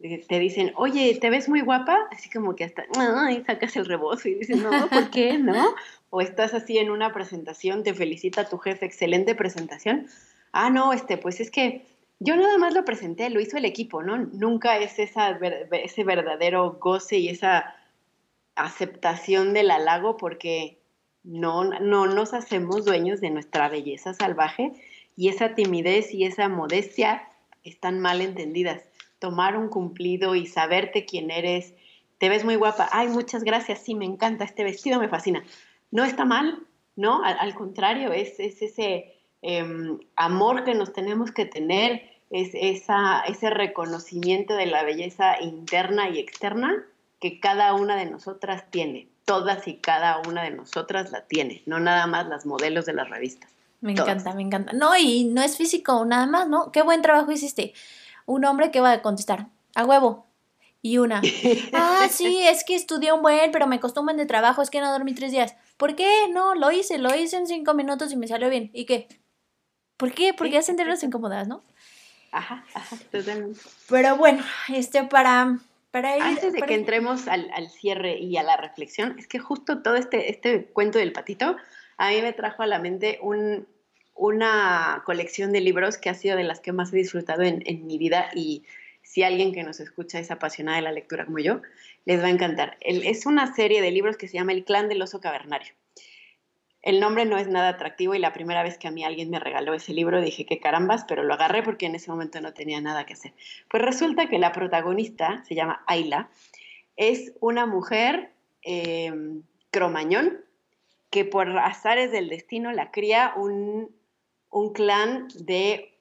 eh, 0.00 0.22
te 0.28 0.38
dicen, 0.38 0.72
oye, 0.76 1.16
¿te 1.18 1.30
ves 1.30 1.48
muy 1.48 1.62
guapa? 1.62 2.06
Así 2.12 2.28
como 2.28 2.54
que 2.54 2.64
hasta, 2.64 2.84
ay, 2.98 3.42
sacas 3.46 3.74
el 3.76 3.86
rebozo 3.86 4.28
y 4.28 4.34
dices, 4.34 4.58
no, 4.58 4.70
¿por 4.88 5.10
qué? 5.10 5.38
¿No? 5.38 5.74
O 6.16 6.22
estás 6.22 6.54
así 6.54 6.78
en 6.78 6.90
una 6.90 7.12
presentación, 7.12 7.82
te 7.82 7.92
felicita 7.92 8.48
tu 8.48 8.56
jefe, 8.56 8.86
excelente 8.86 9.34
presentación. 9.34 10.06
Ah, 10.50 10.70
no, 10.70 10.94
este, 10.94 11.18
pues 11.18 11.40
es 11.40 11.50
que 11.50 11.84
yo 12.20 12.38
nada 12.38 12.56
más 12.56 12.72
lo 12.72 12.86
presenté, 12.86 13.28
lo 13.28 13.38
hizo 13.38 13.58
el 13.58 13.66
equipo, 13.66 14.02
¿no? 14.02 14.16
Nunca 14.16 14.78
es 14.78 14.98
esa, 14.98 15.38
ese 15.72 16.04
verdadero 16.04 16.78
goce 16.80 17.18
y 17.18 17.28
esa 17.28 17.74
aceptación 18.54 19.52
del 19.52 19.70
halago 19.70 20.16
porque 20.16 20.78
no, 21.22 21.64
no 21.64 22.06
nos 22.06 22.32
hacemos 22.32 22.86
dueños 22.86 23.20
de 23.20 23.28
nuestra 23.28 23.68
belleza 23.68 24.14
salvaje 24.14 24.72
y 25.16 25.28
esa 25.28 25.54
timidez 25.54 26.14
y 26.14 26.24
esa 26.24 26.48
modestia 26.48 27.28
están 27.62 28.00
mal 28.00 28.22
entendidas. 28.22 28.80
Tomar 29.18 29.58
un 29.58 29.68
cumplido 29.68 30.34
y 30.34 30.46
saberte 30.46 31.04
quién 31.04 31.30
eres, 31.30 31.74
te 32.16 32.30
ves 32.30 32.42
muy 32.42 32.56
guapa, 32.56 32.88
ay, 32.90 33.08
muchas 33.08 33.44
gracias, 33.44 33.80
sí, 33.80 33.94
me 33.94 34.06
encanta, 34.06 34.44
este 34.44 34.64
vestido 34.64 34.98
me 34.98 35.10
fascina. 35.10 35.44
No 35.90 36.04
está 36.04 36.24
mal, 36.24 36.58
¿no? 36.96 37.22
Al, 37.22 37.54
contrario, 37.54 38.12
es, 38.12 38.38
ese 38.38 39.14
em, 39.42 39.98
amor 40.16 40.64
que 40.64 40.74
nos 40.74 40.92
tenemos 40.92 41.30
que 41.32 41.46
tener, 41.46 42.02
es 42.30 42.50
esa, 42.54 43.20
ese 43.20 43.50
reconocimiento 43.50 44.54
de 44.54 44.66
la 44.66 44.82
belleza 44.82 45.40
interna 45.40 46.08
y 46.08 46.18
externa 46.18 46.84
que 47.20 47.40
cada 47.40 47.74
una 47.74 47.96
de 47.96 48.06
nosotras 48.06 48.64
tiene. 48.70 49.08
Todas 49.24 49.66
y 49.66 49.76
cada 49.76 50.20
una 50.28 50.44
de 50.44 50.50
nosotras 50.50 51.10
la 51.10 51.22
tiene, 51.22 51.62
no 51.66 51.80
nada 51.80 52.06
más 52.06 52.28
las 52.28 52.46
modelos 52.46 52.86
de 52.86 52.92
las 52.92 53.10
revistas. 53.10 53.50
Me 53.80 53.92
encanta, 53.92 54.32
me 54.34 54.42
encanta. 54.42 54.72
No, 54.72 54.96
y 54.96 55.24
no 55.24 55.42
es 55.42 55.56
físico 55.56 56.04
nada 56.04 56.26
más, 56.26 56.48
¿no? 56.48 56.72
Qué 56.72 56.82
buen 56.82 57.02
trabajo 57.02 57.30
hiciste. 57.30 57.74
Un 58.24 58.44
hombre 58.44 58.70
que 58.70 58.80
va 58.80 58.92
a 58.92 59.02
contestar, 59.02 59.48
a 59.74 59.84
huevo. 59.84 60.26
Y 60.82 60.98
una, 60.98 61.20
ah, 61.72 62.08
sí, 62.10 62.42
es 62.42 62.64
que 62.64 62.74
estudié 62.74 63.12
un 63.12 63.22
buen, 63.22 63.50
pero 63.50 63.66
me 63.66 63.80
costó 63.80 64.00
un 64.00 64.06
buen 64.06 64.16
de 64.16 64.26
trabajo, 64.26 64.62
es 64.62 64.70
que 64.70 64.80
no 64.80 64.92
dormí 64.92 65.14
tres 65.14 65.32
días. 65.32 65.56
¿Por 65.76 65.96
qué? 65.96 66.28
No, 66.30 66.54
lo 66.54 66.70
hice, 66.70 66.98
lo 66.98 67.14
hice 67.14 67.36
en 67.36 67.46
cinco 67.46 67.74
minutos 67.74 68.12
y 68.12 68.16
me 68.16 68.28
salió 68.28 68.48
bien. 68.48 68.70
¿Y 68.72 68.86
qué? 68.86 69.08
¿Por 69.96 70.12
qué? 70.12 70.32
Porque 70.34 70.58
hacen 70.58 70.76
las 70.76 71.02
incómodas, 71.02 71.48
¿no? 71.48 71.62
Ajá, 72.30 72.64
ajá, 72.74 72.96
totalmente. 73.10 73.60
Pero 73.88 74.16
bueno, 74.16 74.44
este, 74.68 75.04
para 75.04 75.58
antes 76.04 76.52
de 76.52 76.62
que 76.62 76.74
entremos 76.74 77.28
al, 77.28 77.70
cierre 77.70 78.18
y 78.18 78.36
a 78.36 78.42
la 78.42 78.56
reflexión, 78.56 79.16
es 79.18 79.26
que 79.26 79.38
justo 79.38 79.82
todo 79.82 79.96
este, 79.96 80.30
este 80.30 80.66
cuento 80.66 80.98
del 80.98 81.12
patito, 81.12 81.56
a 81.96 82.10
mí 82.10 82.20
me 82.20 82.32
trajo 82.32 82.62
a 82.62 82.66
la 82.66 82.78
mente 82.78 83.18
una 84.14 85.02
colección 85.04 85.52
de 85.52 85.60
libros 85.60 85.96
que 85.96 86.10
ha 86.10 86.14
sido 86.14 86.36
de 86.36 86.44
las 86.44 86.60
que 86.60 86.72
más 86.72 86.92
he 86.92 86.96
disfrutado 86.96 87.42
en, 87.42 87.62
en, 87.66 87.86
mi 87.86 87.98
vida 87.98 88.30
y 88.34 88.64
si 89.06 89.22
alguien 89.22 89.52
que 89.52 89.62
nos 89.62 89.80
escucha 89.80 90.18
es 90.18 90.30
apasionada 90.30 90.78
de 90.78 90.82
la 90.82 90.92
lectura 90.92 91.24
como 91.24 91.38
yo, 91.38 91.62
les 92.04 92.20
va 92.20 92.26
a 92.26 92.30
encantar. 92.30 92.76
es 92.80 93.24
una 93.24 93.54
serie 93.54 93.80
de 93.80 93.90
libros 93.90 94.16
que 94.16 94.28
se 94.28 94.34
llama 94.34 94.52
El 94.52 94.64
clan 94.64 94.88
del 94.88 95.00
oso 95.00 95.20
cavernario. 95.20 95.72
El 96.82 97.00
nombre 97.00 97.24
no 97.24 97.36
es 97.38 97.48
nada 97.48 97.70
atractivo 97.70 98.14
y 98.14 98.18
la 98.18 98.32
primera 98.32 98.62
vez 98.62 98.78
que 98.78 98.88
a 98.88 98.90
mí 98.90 99.04
alguien 99.04 99.30
me 99.30 99.40
regaló 99.40 99.74
ese 99.74 99.92
libro 99.92 100.20
dije 100.20 100.44
que 100.46 100.60
carambas, 100.60 101.04
pero 101.08 101.24
lo 101.24 101.34
agarré 101.34 101.62
porque 101.62 101.86
en 101.86 101.94
ese 101.94 102.10
momento 102.10 102.40
no 102.40 102.52
tenía 102.52 102.80
nada 102.80 103.06
que 103.06 103.14
hacer. 103.14 103.32
Pues 103.68 103.82
resulta 103.82 104.28
que 104.28 104.38
la 104.38 104.52
protagonista 104.52 105.42
se 105.48 105.54
llama 105.54 105.82
Ayla, 105.86 106.30
es 106.96 107.32
una 107.40 107.66
mujer 107.66 108.32
eh, 108.62 109.12
cromañón 109.70 110.44
que 111.10 111.24
por 111.24 111.48
azares 111.58 112.10
del 112.10 112.28
destino 112.28 112.72
la 112.72 112.90
cría 112.90 113.32
un, 113.36 113.90
clan 114.74 115.28
de, 115.40 115.95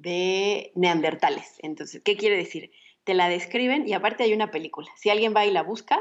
de 0.00 0.72
neandertales. 0.74 1.58
Entonces, 1.60 2.02
¿qué 2.02 2.16
quiere 2.16 2.36
decir? 2.36 2.72
Te 3.04 3.14
la 3.14 3.28
describen 3.28 3.86
y 3.86 3.92
aparte 3.92 4.24
hay 4.24 4.32
una 4.32 4.50
película. 4.50 4.88
Si 4.96 5.10
alguien 5.10 5.34
va 5.34 5.46
y 5.46 5.50
la 5.50 5.62
busca, 5.62 6.00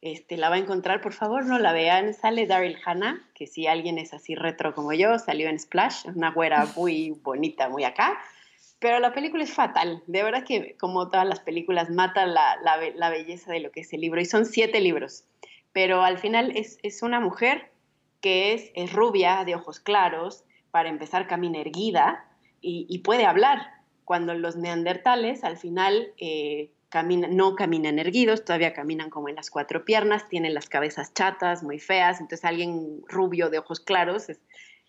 este, 0.00 0.36
la 0.36 0.48
va 0.48 0.56
a 0.56 0.58
encontrar, 0.58 1.00
por 1.00 1.12
favor, 1.12 1.44
no 1.46 1.58
la 1.58 1.72
vean. 1.72 2.12
Sale 2.12 2.46
Daryl 2.46 2.78
Hannah, 2.84 3.28
que 3.34 3.46
si 3.46 3.66
alguien 3.66 3.98
es 3.98 4.12
así 4.12 4.34
retro 4.34 4.74
como 4.74 4.92
yo, 4.92 5.18
salió 5.18 5.48
en 5.48 5.58
Splash, 5.58 6.06
una 6.14 6.30
güera 6.30 6.66
muy 6.76 7.10
bonita, 7.22 7.68
muy 7.68 7.84
acá. 7.84 8.18
Pero 8.78 8.98
la 8.98 9.14
película 9.14 9.44
es 9.44 9.54
fatal. 9.54 10.02
De 10.06 10.22
verdad 10.22 10.44
que, 10.44 10.76
como 10.78 11.08
todas 11.08 11.26
las 11.26 11.40
películas, 11.40 11.88
mata 11.88 12.26
la, 12.26 12.56
la, 12.62 13.10
belleza 13.10 13.52
de 13.52 13.60
lo 13.60 13.70
que 13.70 13.80
es 13.80 13.92
el 13.92 14.02
libro. 14.02 14.20
Y 14.20 14.26
son 14.26 14.44
siete 14.44 14.80
libros. 14.80 15.24
Pero 15.72 16.02
al 16.02 16.18
final 16.18 16.52
es, 16.56 16.78
es 16.82 17.02
una 17.02 17.20
mujer 17.20 17.70
que 18.20 18.52
es, 18.52 18.70
es, 18.74 18.92
rubia, 18.92 19.44
de 19.44 19.54
ojos 19.54 19.80
claros, 19.80 20.44
para 20.70 20.90
empezar 20.90 21.26
camina 21.26 21.60
erguida 21.60 22.25
y, 22.60 22.98
puede 22.98 23.26
hablar. 23.26 23.74
Cuando 24.04 24.34
los 24.34 24.56
neandertales 24.56 25.44
al 25.44 25.56
final 25.56 26.12
eh, 26.18 26.70
no 27.28 27.56
caminan 27.56 27.98
erguidos, 27.98 28.44
todavía 28.44 28.72
caminan 28.72 29.10
como 29.10 29.28
en 29.28 29.36
las 29.36 29.50
cuatro 29.50 29.84
piernas, 29.84 30.28
tienen 30.28 30.54
las 30.54 30.68
cabezas 30.68 31.12
chatas, 31.12 31.62
muy 31.62 31.78
feas, 31.78 32.20
entonces 32.20 32.44
alguien 32.44 33.02
rubio 33.08 33.50
de 33.50 33.58
ojos 33.58 33.80
claros, 33.80 34.26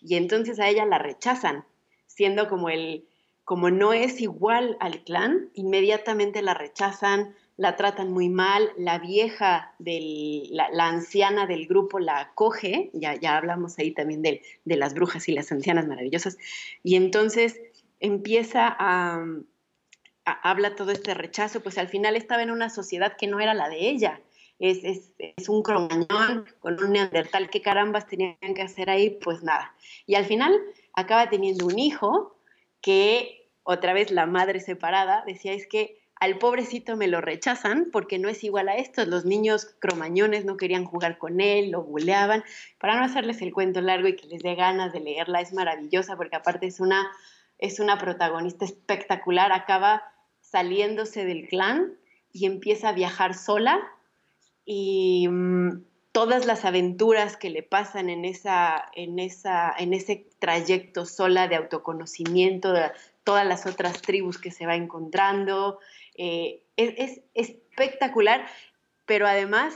y 0.01 0.15
entonces 0.15 0.59
a 0.59 0.69
ella 0.69 0.85
la 0.85 0.99
rechazan, 0.99 1.65
siendo 2.05 2.47
como 2.47 2.69
el, 2.69 3.07
como 3.43 3.69
no 3.71 3.93
es 3.93 4.21
igual 4.21 4.77
al 4.79 5.03
clan, 5.03 5.49
inmediatamente 5.53 6.41
la 6.41 6.53
rechazan, 6.53 7.35
la 7.57 7.75
tratan 7.75 8.11
muy 8.11 8.29
mal, 8.29 8.71
la 8.77 8.99
vieja, 8.99 9.73
del, 9.79 10.43
la, 10.51 10.87
anciana 10.87 11.47
del 11.47 11.67
grupo 11.67 11.99
la 11.99 12.19
acoge, 12.19 12.91
ya, 12.93 13.15
ya 13.15 13.35
hablamos 13.35 13.77
ahí 13.79 13.91
también 13.91 14.21
de, 14.21 14.41
de 14.63 14.77
las 14.77 14.93
brujas 14.93 15.27
y 15.27 15.33
las 15.33 15.51
ancianas 15.51 15.87
maravillosas, 15.87 16.37
y 16.83 16.95
entonces 16.95 17.59
empieza 17.99 18.75
a 18.79 19.25
habla 20.27 20.75
todo 20.75 20.91
este 20.91 21.13
rechazo, 21.13 21.61
pues 21.61 21.77
al 21.77 21.87
final 21.87 22.15
estaba 22.15 22.43
en 22.43 22.51
una 22.51 22.69
sociedad 22.69 23.15
que 23.17 23.27
no 23.27 23.39
era 23.39 23.53
la 23.53 23.69
de 23.69 23.89
ella. 23.89 24.21
Es, 24.59 24.83
es, 24.83 25.11
es 25.19 25.49
un 25.49 25.61
cromañón 25.61 26.45
con 26.59 26.83
un 26.83 26.93
neandertal, 26.93 27.49
¿qué 27.49 27.61
carambas 27.61 28.07
tenían 28.07 28.35
que 28.55 28.61
hacer 28.61 28.89
ahí? 28.89 29.11
Pues 29.11 29.43
nada. 29.43 29.73
Y 30.05 30.15
al 30.15 30.25
final 30.25 30.59
acaba 30.93 31.29
teniendo 31.29 31.65
un 31.65 31.77
hijo 31.77 32.35
que, 32.81 33.49
otra 33.63 33.93
vez 33.93 34.11
la 34.11 34.25
madre 34.25 34.59
separada, 34.59 35.23
decía, 35.25 35.53
es 35.53 35.67
que 35.67 35.99
al 36.19 36.39
pobrecito 36.39 36.95
me 36.95 37.07
lo 37.07 37.21
rechazan 37.21 37.89
porque 37.91 38.17
no 38.17 38.29
es 38.29 38.43
igual 38.43 38.69
a 38.69 38.75
estos. 38.75 39.07
Los 39.07 39.25
niños 39.25 39.75
cromañones 39.79 40.45
no 40.45 40.57
querían 40.57 40.85
jugar 40.85 41.17
con 41.17 41.41
él, 41.41 41.71
lo 41.71 41.83
buleaban. 41.83 42.43
Para 42.79 42.97
no 42.97 43.05
hacerles 43.05 43.41
el 43.41 43.53
cuento 43.53 43.81
largo 43.81 44.07
y 44.07 44.15
que 44.15 44.27
les 44.27 44.41
dé 44.41 44.55
ganas 44.55 44.93
de 44.93 44.99
leerla, 44.99 45.41
es 45.41 45.53
maravillosa 45.53 46.15
porque 46.17 46.35
aparte 46.35 46.65
es 46.65 46.79
una, 46.79 47.07
es 47.59 47.79
una 47.79 47.97
protagonista 47.97 48.65
espectacular. 48.65 49.51
Acaba 49.51 50.03
saliéndose 50.41 51.25
del 51.25 51.47
clan 51.47 51.93
y 52.31 52.45
empieza 52.45 52.89
a 52.89 52.93
viajar 52.93 53.35
sola 53.35 53.79
y 54.65 55.27
mm, 55.29 55.83
todas 56.11 56.47
las 56.47 56.65
aventuras 56.65 57.37
que 57.37 57.51
le 57.51 57.61
pasan 57.61 58.09
en, 58.09 58.25
esa, 58.25 58.89
en, 58.95 59.19
esa, 59.19 59.71
en 59.77 59.93
ese 59.93 60.27
trayecto 60.39 61.05
sola 61.05 61.47
de 61.47 61.55
autoconocimiento, 61.55 62.73
de 62.73 62.91
todas 63.23 63.45
las 63.45 63.65
otras 63.65 64.01
tribus 64.01 64.39
que 64.39 64.49
se 64.51 64.65
va 64.65 64.75
encontrando, 64.75 65.79
eh, 66.17 66.63
es, 66.75 67.21
espectacular, 67.33 68.45
pero 69.05 69.27
además, 69.27 69.75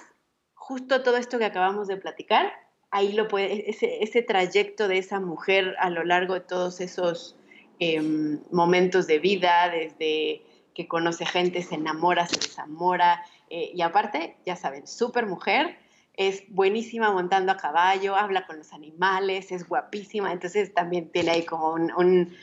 justo 0.54 1.04
todo 1.04 1.18
esto 1.18 1.40
que 1.40 1.46
acabamos 1.46 1.88
de 1.88 1.98
platicar, 1.98 2.52
ahí 2.90 3.14
lo 3.14 3.28
puede, 3.28 3.70
ese, 3.70 4.04
ese 4.04 4.22
trayecto 4.22 4.88
de 4.88 4.98
esa 4.98 5.20
mujer 5.20 5.76
a 5.80 5.90
lo 5.90 6.04
largo 6.04 6.34
de 6.34 6.42
todos 6.42 6.82
esos 6.82 7.36
em, 7.80 8.40
momentos 8.52 9.08
de 9.08 9.20
vida, 9.20 9.70
desde 9.70 10.42
que 10.74 10.88
conoce 10.88 11.26
gente, 11.26 11.62
se 11.62 11.76
enamora, 11.76 12.28
se 12.28 12.38
desamora. 12.38 13.24
Eh, 13.50 13.72
y 13.74 13.82
aparte, 13.82 14.38
ya 14.46 14.56
saben, 14.56 14.88
súper 14.88 15.26
mujer, 15.26 15.78
es 16.14 16.44
buenísima 16.50 17.12
montando 17.12 17.52
a 17.52 17.58
caballo, 17.58 18.16
habla 18.16 18.46
con 18.46 18.58
los 18.58 18.74
animales, 18.74 19.52
es 19.52 19.68
guapísima. 19.68 20.32
Entonces 20.32 20.74
también 20.74 21.10
tiene 21.12 21.32
ahí 21.32 21.46
como 21.46 21.74
un, 21.74 22.36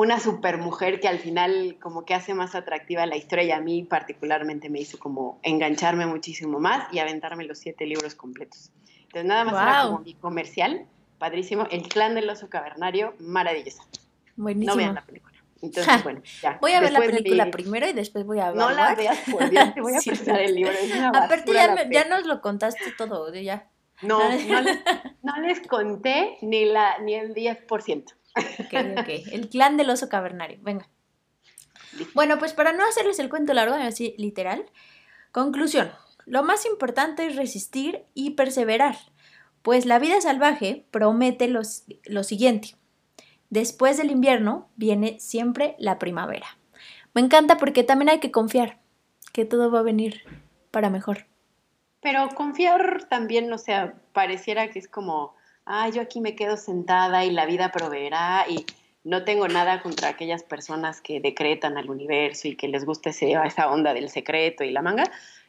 una 0.00 0.18
super 0.18 0.56
mujer 0.56 0.98
que 0.98 1.08
al 1.08 1.18
final 1.18 1.76
como 1.78 2.06
que 2.06 2.14
hace 2.14 2.32
más 2.32 2.54
atractiva 2.54 3.04
la 3.04 3.18
historia 3.18 3.44
y 3.44 3.50
a 3.50 3.60
mí 3.60 3.82
particularmente 3.82 4.70
me 4.70 4.80
hizo 4.80 4.98
como 4.98 5.38
engancharme 5.42 6.06
muchísimo 6.06 6.58
más 6.58 6.90
y 6.90 7.00
aventarme 7.00 7.44
los 7.44 7.58
siete 7.58 7.84
libros 7.84 8.14
completos. 8.14 8.70
Entonces 9.02 9.26
nada 9.26 9.44
más 9.44 9.52
era 9.62 9.82
como 9.82 9.98
mi 9.98 10.14
comercial, 10.14 10.86
padrísimo. 11.18 11.66
El 11.70 11.82
clan 11.82 12.14
del 12.14 12.30
oso 12.30 12.48
cavernario, 12.48 13.12
maravillosa. 13.18 13.82
Buenísimo. 14.36 14.72
No 14.72 14.78
vean 14.78 14.94
la 14.94 15.04
película. 15.04 15.36
Entonces, 15.60 16.02
bueno, 16.02 16.22
ya. 16.40 16.56
Voy 16.62 16.72
a 16.72 16.80
ver 16.80 16.92
la 16.92 17.00
película 17.00 17.50
primero 17.50 17.86
y 17.86 17.92
después 17.92 18.24
voy 18.24 18.38
a 18.38 18.52
ver. 18.52 18.56
No 18.56 18.70
la 18.70 18.94
veas, 18.94 19.18
por 19.30 19.50
Dios, 19.50 19.74
te 19.74 19.82
voy 19.82 19.92
a 19.96 20.00
prestar 20.04 20.40
el 20.40 20.54
libro. 20.54 20.72
Es 20.72 20.94
una 20.94 21.08
Aparte, 21.10 21.52
ya, 21.52 21.90
ya, 21.90 22.06
nos 22.06 22.24
lo 22.24 22.40
contaste 22.40 22.92
todo, 22.96 23.34
ya. 23.34 23.68
No, 24.00 24.18
no, 24.48 24.60
les, 24.62 24.78
no 25.22 25.36
les 25.42 25.60
conté 25.66 26.38
ni, 26.40 26.64
la, 26.64 27.00
ni 27.00 27.16
el 27.16 27.34
10%. 27.34 28.14
El 29.32 29.48
clan 29.48 29.76
del 29.76 29.90
oso 29.90 30.08
cavernario. 30.08 30.58
Venga. 30.62 30.88
Bueno, 32.14 32.38
pues 32.38 32.52
para 32.52 32.72
no 32.72 32.86
hacerles 32.86 33.18
el 33.18 33.28
cuento 33.28 33.52
largo, 33.52 33.74
así 33.74 34.14
literal, 34.16 34.66
conclusión. 35.32 35.90
Lo 36.26 36.42
más 36.42 36.66
importante 36.66 37.26
es 37.26 37.36
resistir 37.36 38.04
y 38.14 38.30
perseverar, 38.30 38.96
pues 39.62 39.86
la 39.86 39.98
vida 39.98 40.20
salvaje 40.20 40.86
promete 40.90 41.48
lo 41.48 42.22
siguiente. 42.24 42.76
Después 43.48 43.96
del 43.96 44.12
invierno 44.12 44.68
viene 44.76 45.18
siempre 45.18 45.74
la 45.78 45.98
primavera. 45.98 46.46
Me 47.14 47.20
encanta 47.20 47.56
porque 47.56 47.82
también 47.82 48.10
hay 48.10 48.20
que 48.20 48.30
confiar 48.30 48.78
que 49.32 49.44
todo 49.44 49.70
va 49.70 49.80
a 49.80 49.82
venir 49.82 50.22
para 50.70 50.90
mejor. 50.90 51.26
Pero 52.00 52.28
confiar 52.34 53.08
también, 53.08 53.52
o 53.52 53.58
sea, 53.58 53.94
pareciera 54.12 54.70
que 54.70 54.78
es 54.78 54.88
como, 54.88 55.34
ah, 55.66 55.88
yo 55.88 56.02
aquí 56.02 56.20
me 56.20 56.34
quedo 56.34 56.56
sentada 56.56 57.24
y 57.24 57.30
la 57.30 57.46
vida 57.46 57.70
proveerá 57.70 58.46
y 58.48 58.66
no 59.04 59.24
tengo 59.24 59.48
nada 59.48 59.82
contra 59.82 60.08
aquellas 60.08 60.42
personas 60.42 61.00
que 61.00 61.20
decretan 61.20 61.78
al 61.78 61.90
universo 61.90 62.48
y 62.48 62.56
que 62.56 62.68
les 62.68 62.84
gusta 62.84 63.10
ese, 63.10 63.32
esa 63.32 63.70
onda 63.70 63.94
del 63.94 64.08
secreto 64.08 64.64
y 64.64 64.70
la 64.70 64.82
manga. 64.82 65.04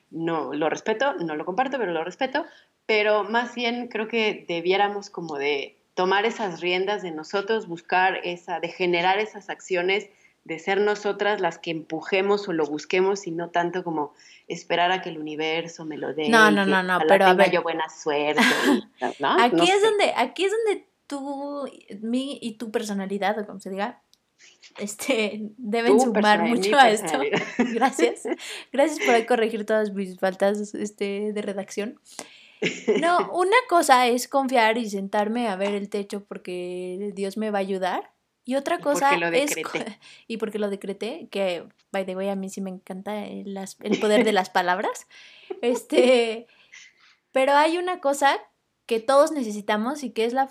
No, 0.09 0.53
lo 0.53 0.69
respeto, 0.69 1.15
no 1.15 1.35
lo 1.35 1.45
comparto, 1.45 1.77
pero 1.77 1.91
lo 1.91 2.03
respeto. 2.03 2.45
Pero 2.85 3.23
más 3.23 3.55
bien 3.55 3.87
creo 3.87 4.07
que 4.07 4.45
debiéramos 4.47 5.09
como 5.09 5.37
de 5.37 5.77
tomar 5.93 6.25
esas 6.25 6.61
riendas 6.61 7.01
de 7.01 7.11
nosotros, 7.11 7.67
buscar 7.67 8.19
esa, 8.23 8.59
de 8.59 8.69
generar 8.69 9.19
esas 9.19 9.49
acciones 9.49 10.09
de 10.43 10.59
ser 10.59 10.81
nosotras 10.81 11.39
las 11.39 11.57
que 11.59 11.71
empujemos 11.71 12.47
o 12.47 12.53
lo 12.53 12.65
busquemos 12.65 13.27
y 13.27 13.31
no 13.31 13.49
tanto 13.49 13.83
como 13.83 14.13
esperar 14.47 14.91
a 14.91 15.01
que 15.01 15.09
el 15.09 15.19
universo 15.19 15.85
me 15.85 15.97
lo 15.97 16.13
dé. 16.13 16.29
No, 16.29 16.51
no, 16.51 16.65
no, 16.65 16.81
no, 16.81 16.99
pero 17.07 17.25
a 17.25 17.33
ver. 17.33 17.51
yo 17.51 17.61
buena 17.61 17.89
suerte. 17.89 18.41
Aquí 19.21 19.69
es 19.69 19.81
donde, 19.81 20.13
aquí 20.15 20.45
es 20.45 20.51
donde 20.51 20.87
tú, 21.07 21.69
mi 22.01 22.39
y 22.41 22.53
tu 22.53 22.71
personalidad, 22.71 23.37
o 23.39 23.45
como 23.45 23.59
se 23.59 23.69
diga, 23.69 24.01
este, 24.77 25.51
deben 25.57 25.99
sumar 25.99 26.43
mucho 26.43 26.75
a 26.77 26.89
esto. 26.89 27.19
Gracias. 27.73 28.23
Gracias 28.71 29.05
por 29.05 29.25
corregir 29.25 29.65
todas 29.65 29.93
mis 29.93 30.17
faltas 30.19 30.73
este, 30.73 31.33
de 31.33 31.41
redacción. 31.41 31.99
No, 32.99 33.31
una 33.33 33.57
cosa 33.67 34.07
es 34.07 34.27
confiar 34.27 34.77
y 34.77 34.89
sentarme 34.89 35.47
a 35.47 35.55
ver 35.55 35.73
el 35.73 35.89
techo 35.89 36.23
porque 36.23 37.11
Dios 37.15 37.37
me 37.37 37.51
va 37.51 37.59
a 37.59 37.61
ayudar. 37.61 38.10
Y 38.43 38.55
otra 38.55 38.79
cosa 38.79 39.13
es. 39.15 39.55
Y 40.27 40.37
porque 40.37 40.59
lo 40.59 40.69
decreté, 40.69 41.27
que, 41.29 41.67
by 41.91 42.05
the 42.05 42.15
way, 42.15 42.29
a 42.29 42.35
mí 42.35 42.49
sí 42.49 42.61
me 42.61 42.69
encanta 42.69 43.25
el, 43.25 43.57
el 43.57 43.99
poder 43.99 44.23
de 44.23 44.33
las 44.33 44.49
palabras. 44.49 45.07
Este. 45.61 46.47
Pero 47.31 47.53
hay 47.53 47.77
una 47.77 47.99
cosa 47.99 48.39
que 48.85 48.99
todos 48.99 49.31
necesitamos 49.31 50.03
y 50.03 50.09
que 50.09 50.25
es, 50.25 50.33
la 50.33 50.49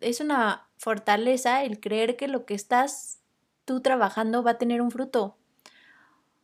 es 0.00 0.20
una 0.20 0.68
fortaleza 0.76 1.64
el 1.64 1.80
creer 1.80 2.16
que 2.16 2.28
lo 2.28 2.46
que 2.46 2.54
estás 2.54 3.20
tú 3.64 3.80
trabajando 3.80 4.42
va 4.42 4.52
a 4.52 4.58
tener 4.58 4.80
un 4.80 4.90
fruto. 4.90 5.36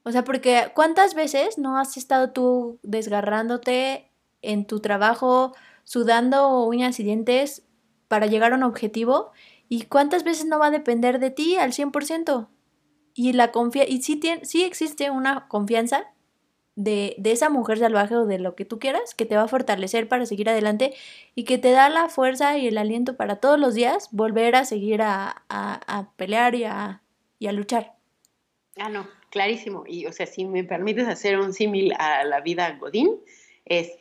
O 0.02 0.12
sea, 0.12 0.24
porque 0.24 0.72
¿cuántas 0.74 1.14
veces 1.14 1.58
no 1.58 1.78
has 1.78 1.96
estado 1.96 2.30
tú 2.30 2.78
desgarrándote 2.82 4.10
en 4.42 4.66
tu 4.66 4.80
trabajo, 4.80 5.54
sudando 5.84 6.64
uñas 6.64 7.00
y 7.00 7.04
dientes 7.04 7.64
para 8.08 8.26
llegar 8.26 8.52
a 8.52 8.56
un 8.56 8.62
objetivo 8.62 9.32
¿Y 9.68 9.82
cuántas 9.82 10.24
veces 10.24 10.46
no 10.46 10.58
va 10.58 10.66
a 10.66 10.70
depender 10.70 11.18
de 11.18 11.30
ti 11.30 11.56
al 11.56 11.72
100%? 11.72 12.48
Y, 13.14 13.32
la 13.32 13.50
confia 13.50 13.88
y 13.88 14.02
sí, 14.02 14.16
tiene, 14.16 14.44
sí 14.44 14.64
existe 14.64 15.10
una 15.10 15.48
confianza 15.48 16.12
de, 16.76 17.14
de, 17.18 17.32
esa 17.32 17.48
mujer 17.48 17.78
salvaje 17.78 18.14
o 18.14 18.26
de 18.26 18.38
lo 18.38 18.54
que 18.54 18.66
tú 18.66 18.78
quieras 18.78 19.14
que 19.14 19.24
te 19.24 19.34
va 19.34 19.44
a 19.44 19.48
fortalecer 19.48 20.08
para 20.08 20.26
seguir 20.26 20.50
adelante 20.50 20.94
y 21.34 21.44
que 21.44 21.56
te 21.56 21.70
da 21.70 21.88
la 21.88 22.10
fuerza 22.10 22.58
y 22.58 22.66
el 22.66 22.76
aliento 22.76 23.16
para 23.16 23.36
todos 23.36 23.58
los 23.58 23.74
días 23.74 24.10
volver 24.12 24.54
a 24.54 24.66
seguir 24.66 25.00
a, 25.00 25.42
a, 25.48 26.10
pelear 26.16 26.54
y 26.54 26.64
a, 26.64 27.02
y 27.38 27.46
a 27.46 27.52
luchar. 27.52 27.94
Ah, 28.76 28.90
no, 28.90 29.08
clarísimo. 29.30 29.84
Y 29.86 30.04
o 30.04 30.12
sea, 30.12 30.26
si 30.26 30.44
me 30.44 30.64
permites 30.64 31.08
hacer 31.08 31.38
un 31.38 31.54
símil 31.54 31.94
a 31.98 32.24
la 32.24 32.40
vida 32.42 32.70
Godín, 32.78 33.18
es, 33.64 33.92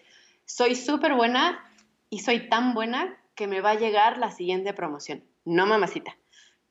soy 0.43 0.76
súper 0.76 1.13
buena 1.13 1.63
y 2.09 2.20
soy 2.20 2.49
tan 2.49 2.74
buena 2.74 3.18
que 3.36 3.47
me 3.47 3.61
va 3.61 3.72
a 3.72 3.80
llegar 3.80 4.18
la 4.18 4.32
siguiente 4.32 4.74
promoción. 4.74 5.24
No, 5.45 5.65
mamacita. 5.65 6.17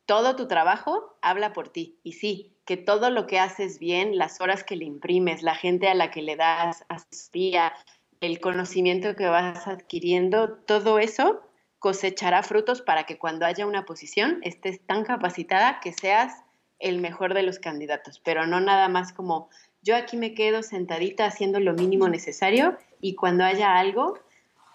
Todo 0.06 0.36
tu 0.36 0.48
trabajo 0.48 1.16
habla 1.22 1.52
por 1.52 1.68
ti. 1.68 1.98
Y 2.02 2.12
sí, 2.12 2.54
que 2.64 2.76
todo 2.76 3.10
lo 3.10 3.26
que 3.26 3.38
haces 3.38 3.78
bien, 3.78 4.18
las 4.18 4.40
horas 4.40 4.64
que 4.64 4.76
le 4.76 4.84
imprimes, 4.84 5.42
la 5.42 5.54
gente 5.54 5.88
a 5.88 5.94
la 5.94 6.10
que 6.10 6.22
le 6.22 6.36
das 6.36 6.84
asesoría, 6.88 7.72
el 8.20 8.40
conocimiento 8.40 9.16
que 9.16 9.26
vas 9.26 9.66
adquiriendo, 9.66 10.56
todo 10.66 10.98
eso 10.98 11.42
cosechará 11.78 12.42
frutos 12.42 12.80
para 12.80 13.04
que 13.04 13.18
cuando 13.18 13.44
haya 13.44 13.66
una 13.66 13.84
posición 13.84 14.38
estés 14.42 14.80
tan 14.86 15.04
capacitada 15.04 15.80
que 15.80 15.92
seas 15.92 16.42
el 16.78 17.00
mejor 17.00 17.34
de 17.34 17.42
los 17.42 17.58
candidatos, 17.58 18.20
pero 18.24 18.46
no 18.46 18.60
nada 18.60 18.88
más 18.88 19.12
como 19.12 19.50
yo 19.82 19.94
aquí 19.94 20.16
me 20.16 20.34
quedo 20.34 20.62
sentadita 20.62 21.26
haciendo 21.26 21.60
lo 21.60 21.74
mínimo 21.74 22.08
necesario 22.08 22.78
y 23.02 23.14
cuando 23.14 23.44
haya 23.44 23.76
algo, 23.76 24.18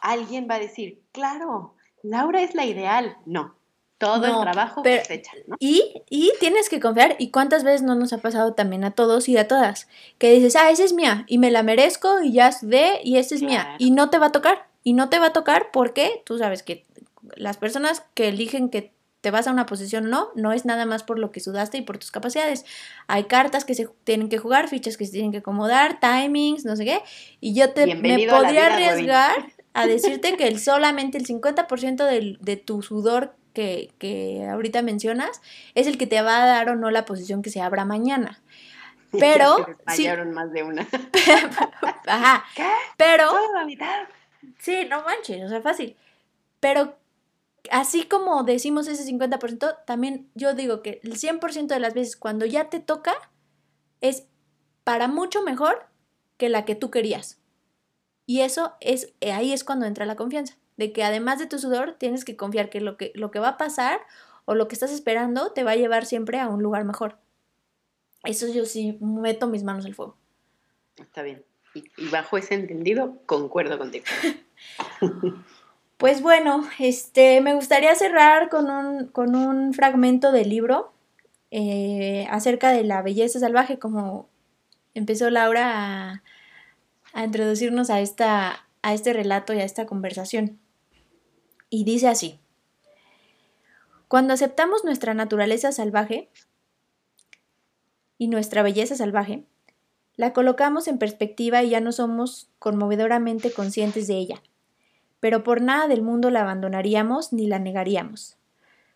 alguien 0.01 0.47
va 0.49 0.55
a 0.55 0.59
decir, 0.59 1.01
claro, 1.11 1.73
Laura 2.03 2.43
es 2.43 2.53
la 2.53 2.65
ideal. 2.65 3.17
No, 3.25 3.55
todo 3.99 4.25
el 4.25 4.41
trabajo 4.41 4.81
pero, 4.81 5.03
¿no? 5.45 5.57
Y, 5.59 6.01
y 6.09 6.31
tienes 6.39 6.69
que 6.69 6.79
confiar, 6.79 7.15
y 7.19 7.29
cuántas 7.29 7.63
veces 7.63 7.83
no 7.83 7.93
nos 7.93 8.13
ha 8.13 8.17
pasado 8.17 8.53
también 8.53 8.83
a 8.83 8.91
todos 8.91 9.29
y 9.29 9.37
a 9.37 9.47
todas, 9.47 9.87
que 10.17 10.31
dices, 10.31 10.55
ah, 10.55 10.71
esa 10.71 10.83
es 10.83 10.93
mía, 10.93 11.25
y 11.27 11.37
me 11.37 11.51
la 11.51 11.61
merezco, 11.61 12.21
y 12.23 12.31
ya 12.31 12.49
de, 12.61 12.99
y 13.03 13.17
esa 13.17 13.35
es 13.35 13.43
mía, 13.43 13.75
y 13.77 13.91
no 13.91 14.09
te 14.09 14.17
va 14.17 14.27
a 14.27 14.31
tocar, 14.31 14.67
y 14.83 14.93
no 14.93 15.09
te 15.09 15.19
va 15.19 15.27
a 15.27 15.33
tocar 15.33 15.69
porque 15.71 16.23
tú 16.25 16.37
sabes 16.37 16.63
que 16.63 16.85
las 17.35 17.57
personas 17.57 18.03
que 18.13 18.29
eligen 18.29 18.69
que 18.69 18.93
te 19.21 19.31
vas 19.31 19.47
a 19.47 19.51
una 19.51 19.65
posición 19.65 20.09
no, 20.09 20.29
no 20.35 20.53
es 20.53 20.63
nada 20.63 20.85
más 20.85 21.03
por 21.03 21.19
lo 21.19 21.31
que 21.31 21.41
sudaste 21.41 21.77
y 21.77 21.81
por 21.81 21.97
tus 21.97 22.09
capacidades. 22.09 22.65
Hay 23.07 23.25
cartas 23.25 23.65
que 23.65 23.75
se 23.75 23.89
tienen 24.05 24.29
que 24.29 24.37
jugar, 24.37 24.69
fichas 24.69 24.95
que 24.95 25.05
se 25.05 25.11
tienen 25.11 25.33
que 25.33 25.39
acomodar, 25.39 25.99
timings, 25.99 26.63
no 26.63 26.77
sé 26.77 26.85
qué, 26.85 27.01
y 27.41 27.53
yo 27.53 27.71
te 27.71 27.95
me 27.95 28.27
podría 28.27 28.67
arriesgar 28.67 29.47
a 29.73 29.87
decirte 29.87 30.37
que 30.37 30.47
el, 30.47 30.59
solamente 30.59 31.17
el 31.17 31.27
50% 31.27 32.05
de, 32.05 32.37
de 32.39 32.55
tu 32.55 32.81
sudor 32.81 33.35
que, 33.99 34.47
ahorita 34.49 34.81
mencionas 34.81 35.41
es 35.75 35.87
el 35.87 35.97
que 35.97 36.07
te 36.07 36.21
va 36.21 36.43
a 36.43 36.47
dar 36.47 36.69
o 36.69 36.75
no 36.75 36.91
la 36.91 37.05
posición 37.05 37.41
que 37.41 37.49
se 37.49 37.61
abra 37.61 37.85
mañana. 37.85 38.41
Pero. 39.11 39.65
fallaron 39.85 40.31
más 40.31 40.51
de 40.51 40.63
una. 40.63 40.87
Ajá. 42.07 42.45
¿Qué? 42.55 42.67
Pero. 42.97 43.31
la 43.53 43.65
mitad. 43.65 44.03
Sí, 44.59 44.85
no 44.89 45.03
manches, 45.03 45.43
o 45.43 45.49
sea, 45.49 45.61
fácil. 45.61 45.95
Pero 46.59 46.97
así 47.71 48.03
como 48.03 48.43
decimos 48.43 48.87
ese 48.87 49.09
50%, 49.11 49.85
también 49.85 50.29
yo 50.35 50.53
digo 50.53 50.81
que 50.81 50.99
el 51.03 51.17
100% 51.17 51.67
de 51.67 51.79
las 51.79 51.93
veces 51.93 52.15
cuando 52.15 52.45
ya 52.45 52.69
te 52.69 52.79
toca 52.79 53.13
es 54.01 54.25
para 54.83 55.07
mucho 55.07 55.41
mejor 55.41 55.87
que 56.37 56.49
la 56.49 56.65
que 56.65 56.75
tú 56.75 56.89
querías. 56.89 57.39
Y 58.25 58.41
eso 58.41 58.75
es, 58.79 59.13
ahí 59.21 59.51
es 59.51 59.63
cuando 59.63 59.85
entra 59.85 60.05
la 60.05 60.15
confianza 60.15 60.57
de 60.79 60.93
que 60.93 61.03
además 61.03 61.39
de 61.39 61.45
tu 61.45 61.59
sudor 61.59 61.95
tienes 61.99 62.23
que 62.23 62.37
confiar 62.37 62.69
que 62.69 62.79
lo 62.79 62.95
que, 62.95 63.11
lo 63.13 63.31
que 63.31 63.39
va 63.39 63.49
a 63.49 63.57
pasar 63.57 63.99
o 64.45 64.55
lo 64.55 64.69
que 64.69 64.75
estás 64.75 64.93
esperando 64.93 65.51
te 65.51 65.65
va 65.65 65.71
a 65.71 65.75
llevar 65.75 66.05
siempre 66.05 66.39
a 66.39 66.47
un 66.47 66.63
lugar 66.63 66.85
mejor. 66.85 67.17
Eso 68.23 68.47
yo 68.47 68.65
sí 68.65 68.97
meto 69.01 69.47
mis 69.47 69.65
manos 69.65 69.85
al 69.85 69.93
fuego. 69.93 70.15
Está 70.95 71.21
bien. 71.21 71.43
Y, 71.73 72.07
bajo 72.07 72.37
ese 72.37 72.55
entendido, 72.55 73.17
concuerdo 73.25 73.77
contigo. 73.77 74.05
pues 75.97 76.21
bueno, 76.21 76.65
este, 76.79 77.41
me 77.41 77.55
gustaría 77.55 77.93
cerrar 77.95 78.47
con 78.47 78.69
un, 78.69 79.07
con 79.07 79.35
un 79.35 79.73
fragmento 79.73 80.31
del 80.31 80.47
libro 80.47 80.93
eh, 81.51 82.25
acerca 82.29 82.71
de 82.71 82.85
la 82.85 83.01
belleza 83.01 83.37
salvaje, 83.37 83.79
como 83.79 84.29
empezó 84.93 85.29
Laura 85.29 85.73
a, 85.73 86.23
a 87.11 87.25
introducirnos 87.25 87.89
a, 87.89 87.99
esta, 87.99 88.65
a 88.81 88.93
este 88.93 89.11
relato 89.11 89.53
y 89.53 89.59
a 89.59 89.65
esta 89.65 89.85
conversación 89.85 90.57
y 91.69 91.83
dice 91.83 92.07
así. 92.07 92.39
Cuando 94.07 94.33
aceptamos 94.33 94.83
nuestra 94.83 95.13
naturaleza 95.13 95.71
salvaje 95.71 96.29
y 98.17 98.27
nuestra 98.27 98.63
belleza 98.63 98.95
salvaje, 98.95 99.43
la 100.15 100.33
colocamos 100.33 100.87
en 100.87 100.97
perspectiva 100.97 101.63
y 101.63 101.69
ya 101.69 101.79
no 101.79 101.91
somos 101.91 102.49
conmovedoramente 102.59 103.51
conscientes 103.51 104.07
de 104.07 104.15
ella, 104.15 104.41
pero 105.19 105.43
por 105.43 105.61
nada 105.61 105.87
del 105.87 106.01
mundo 106.01 106.29
la 106.29 106.41
abandonaríamos 106.41 107.31
ni 107.33 107.47
la 107.47 107.59
negaríamos. 107.59 108.35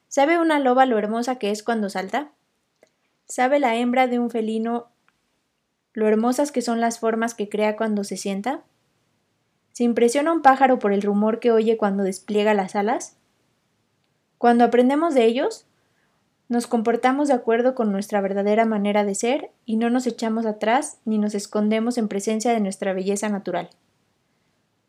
¿Sabe 0.07 0.39
una 0.39 0.59
loba 0.59 0.85
lo 0.85 0.97
hermosa 0.97 1.37
que 1.37 1.51
es 1.51 1.63
cuando 1.63 1.89
salta? 1.89 2.31
¿Sabe 3.25 3.59
la 3.59 3.75
hembra 3.75 4.07
de 4.07 4.19
un 4.19 4.29
felino 4.29 4.89
lo 5.93 6.07
hermosas 6.07 6.51
que 6.51 6.61
son 6.61 6.81
las 6.81 6.99
formas 6.99 7.35
que 7.35 7.49
crea 7.49 7.77
cuando 7.77 8.03
se 8.03 8.17
sienta? 8.17 8.63
¿Se 9.73 9.83
impresiona 9.83 10.31
un 10.31 10.43
pájaro 10.43 10.77
por 10.77 10.93
el 10.93 11.01
rumor 11.01 11.39
que 11.39 11.51
oye 11.51 11.77
cuando 11.77 12.03
despliega 12.03 12.53
las 12.53 12.75
alas? 12.75 13.17
Cuando 14.37 14.63
aprendemos 14.63 15.15
de 15.15 15.25
ellos, 15.25 15.65
nos 16.47 16.67
comportamos 16.67 17.29
de 17.29 17.33
acuerdo 17.33 17.73
con 17.73 17.91
nuestra 17.91 18.21
verdadera 18.21 18.65
manera 18.65 19.03
de 19.03 19.15
ser 19.15 19.49
y 19.65 19.77
no 19.77 19.89
nos 19.89 20.05
echamos 20.05 20.45
atrás 20.45 20.99
ni 21.05 21.17
nos 21.17 21.33
escondemos 21.33 21.97
en 21.97 22.07
presencia 22.07 22.53
de 22.53 22.59
nuestra 22.59 22.93
belleza 22.93 23.29
natural. 23.29 23.71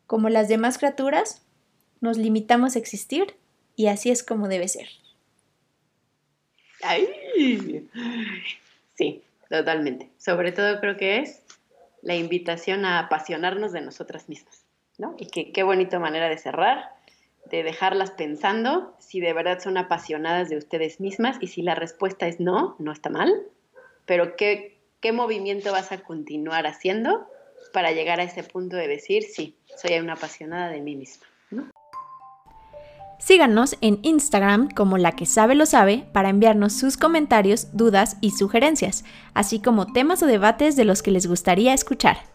Como 0.05 0.29
las 0.29 0.49
demás 0.49 0.77
criaturas, 0.77 1.41
nos 1.99 2.17
limitamos 2.17 2.75
a 2.75 2.79
existir 2.79 3.35
y 3.75 3.87
así 3.87 4.11
es 4.11 4.21
como 4.21 4.47
debe 4.47 4.67
ser. 4.67 4.87
Sí, 8.93 9.23
totalmente. 9.49 10.11
Sobre 10.19 10.51
todo 10.51 10.79
creo 10.79 10.95
que 10.95 11.17
es 11.17 11.41
la 12.03 12.15
invitación 12.15 12.85
a 12.85 12.99
apasionarnos 12.99 13.71
de 13.71 13.81
nosotras 13.81 14.29
mismas. 14.29 14.64
Y 15.17 15.51
qué 15.51 15.63
bonita 15.63 15.99
manera 15.99 16.29
de 16.29 16.37
cerrar, 16.37 16.95
de 17.49 17.63
dejarlas 17.63 18.11
pensando 18.11 18.95
si 18.99 19.19
de 19.19 19.33
verdad 19.33 19.59
son 19.59 19.77
apasionadas 19.77 20.49
de 20.49 20.57
ustedes 20.57 20.99
mismas 20.99 21.37
y 21.41 21.47
si 21.47 21.61
la 21.61 21.75
respuesta 21.75 22.27
es 22.27 22.39
no, 22.39 22.75
no 22.79 22.91
está 22.91 23.09
mal, 23.09 23.31
pero 24.05 24.35
qué, 24.35 24.79
qué 25.01 25.11
movimiento 25.11 25.71
vas 25.71 25.91
a 25.91 25.99
continuar 25.99 26.65
haciendo 26.65 27.27
para 27.73 27.91
llegar 27.91 28.19
a 28.19 28.23
ese 28.23 28.43
punto 28.43 28.75
de 28.75 28.87
decir, 28.87 29.23
sí, 29.23 29.57
soy 29.77 29.99
una 29.99 30.13
apasionada 30.13 30.69
de 30.69 30.81
mí 30.81 30.95
misma. 30.95 31.25
Síganos 33.17 33.77
en 33.81 33.99
Instagram 34.03 34.69
como 34.69 34.97
la 34.97 35.13
que 35.13 35.25
sabe 35.25 35.55
lo 35.55 35.65
sabe 35.65 36.05
para 36.11 36.29
enviarnos 36.29 36.73
sus 36.73 36.97
comentarios, 36.97 37.75
dudas 37.75 38.17
y 38.21 38.31
sugerencias, 38.31 39.03
así 39.33 39.61
como 39.61 39.91
temas 39.93 40.21
o 40.21 40.27
debates 40.27 40.75
de 40.75 40.85
los 40.85 41.01
que 41.01 41.11
les 41.11 41.25
gustaría 41.25 41.73
escuchar. 41.73 42.34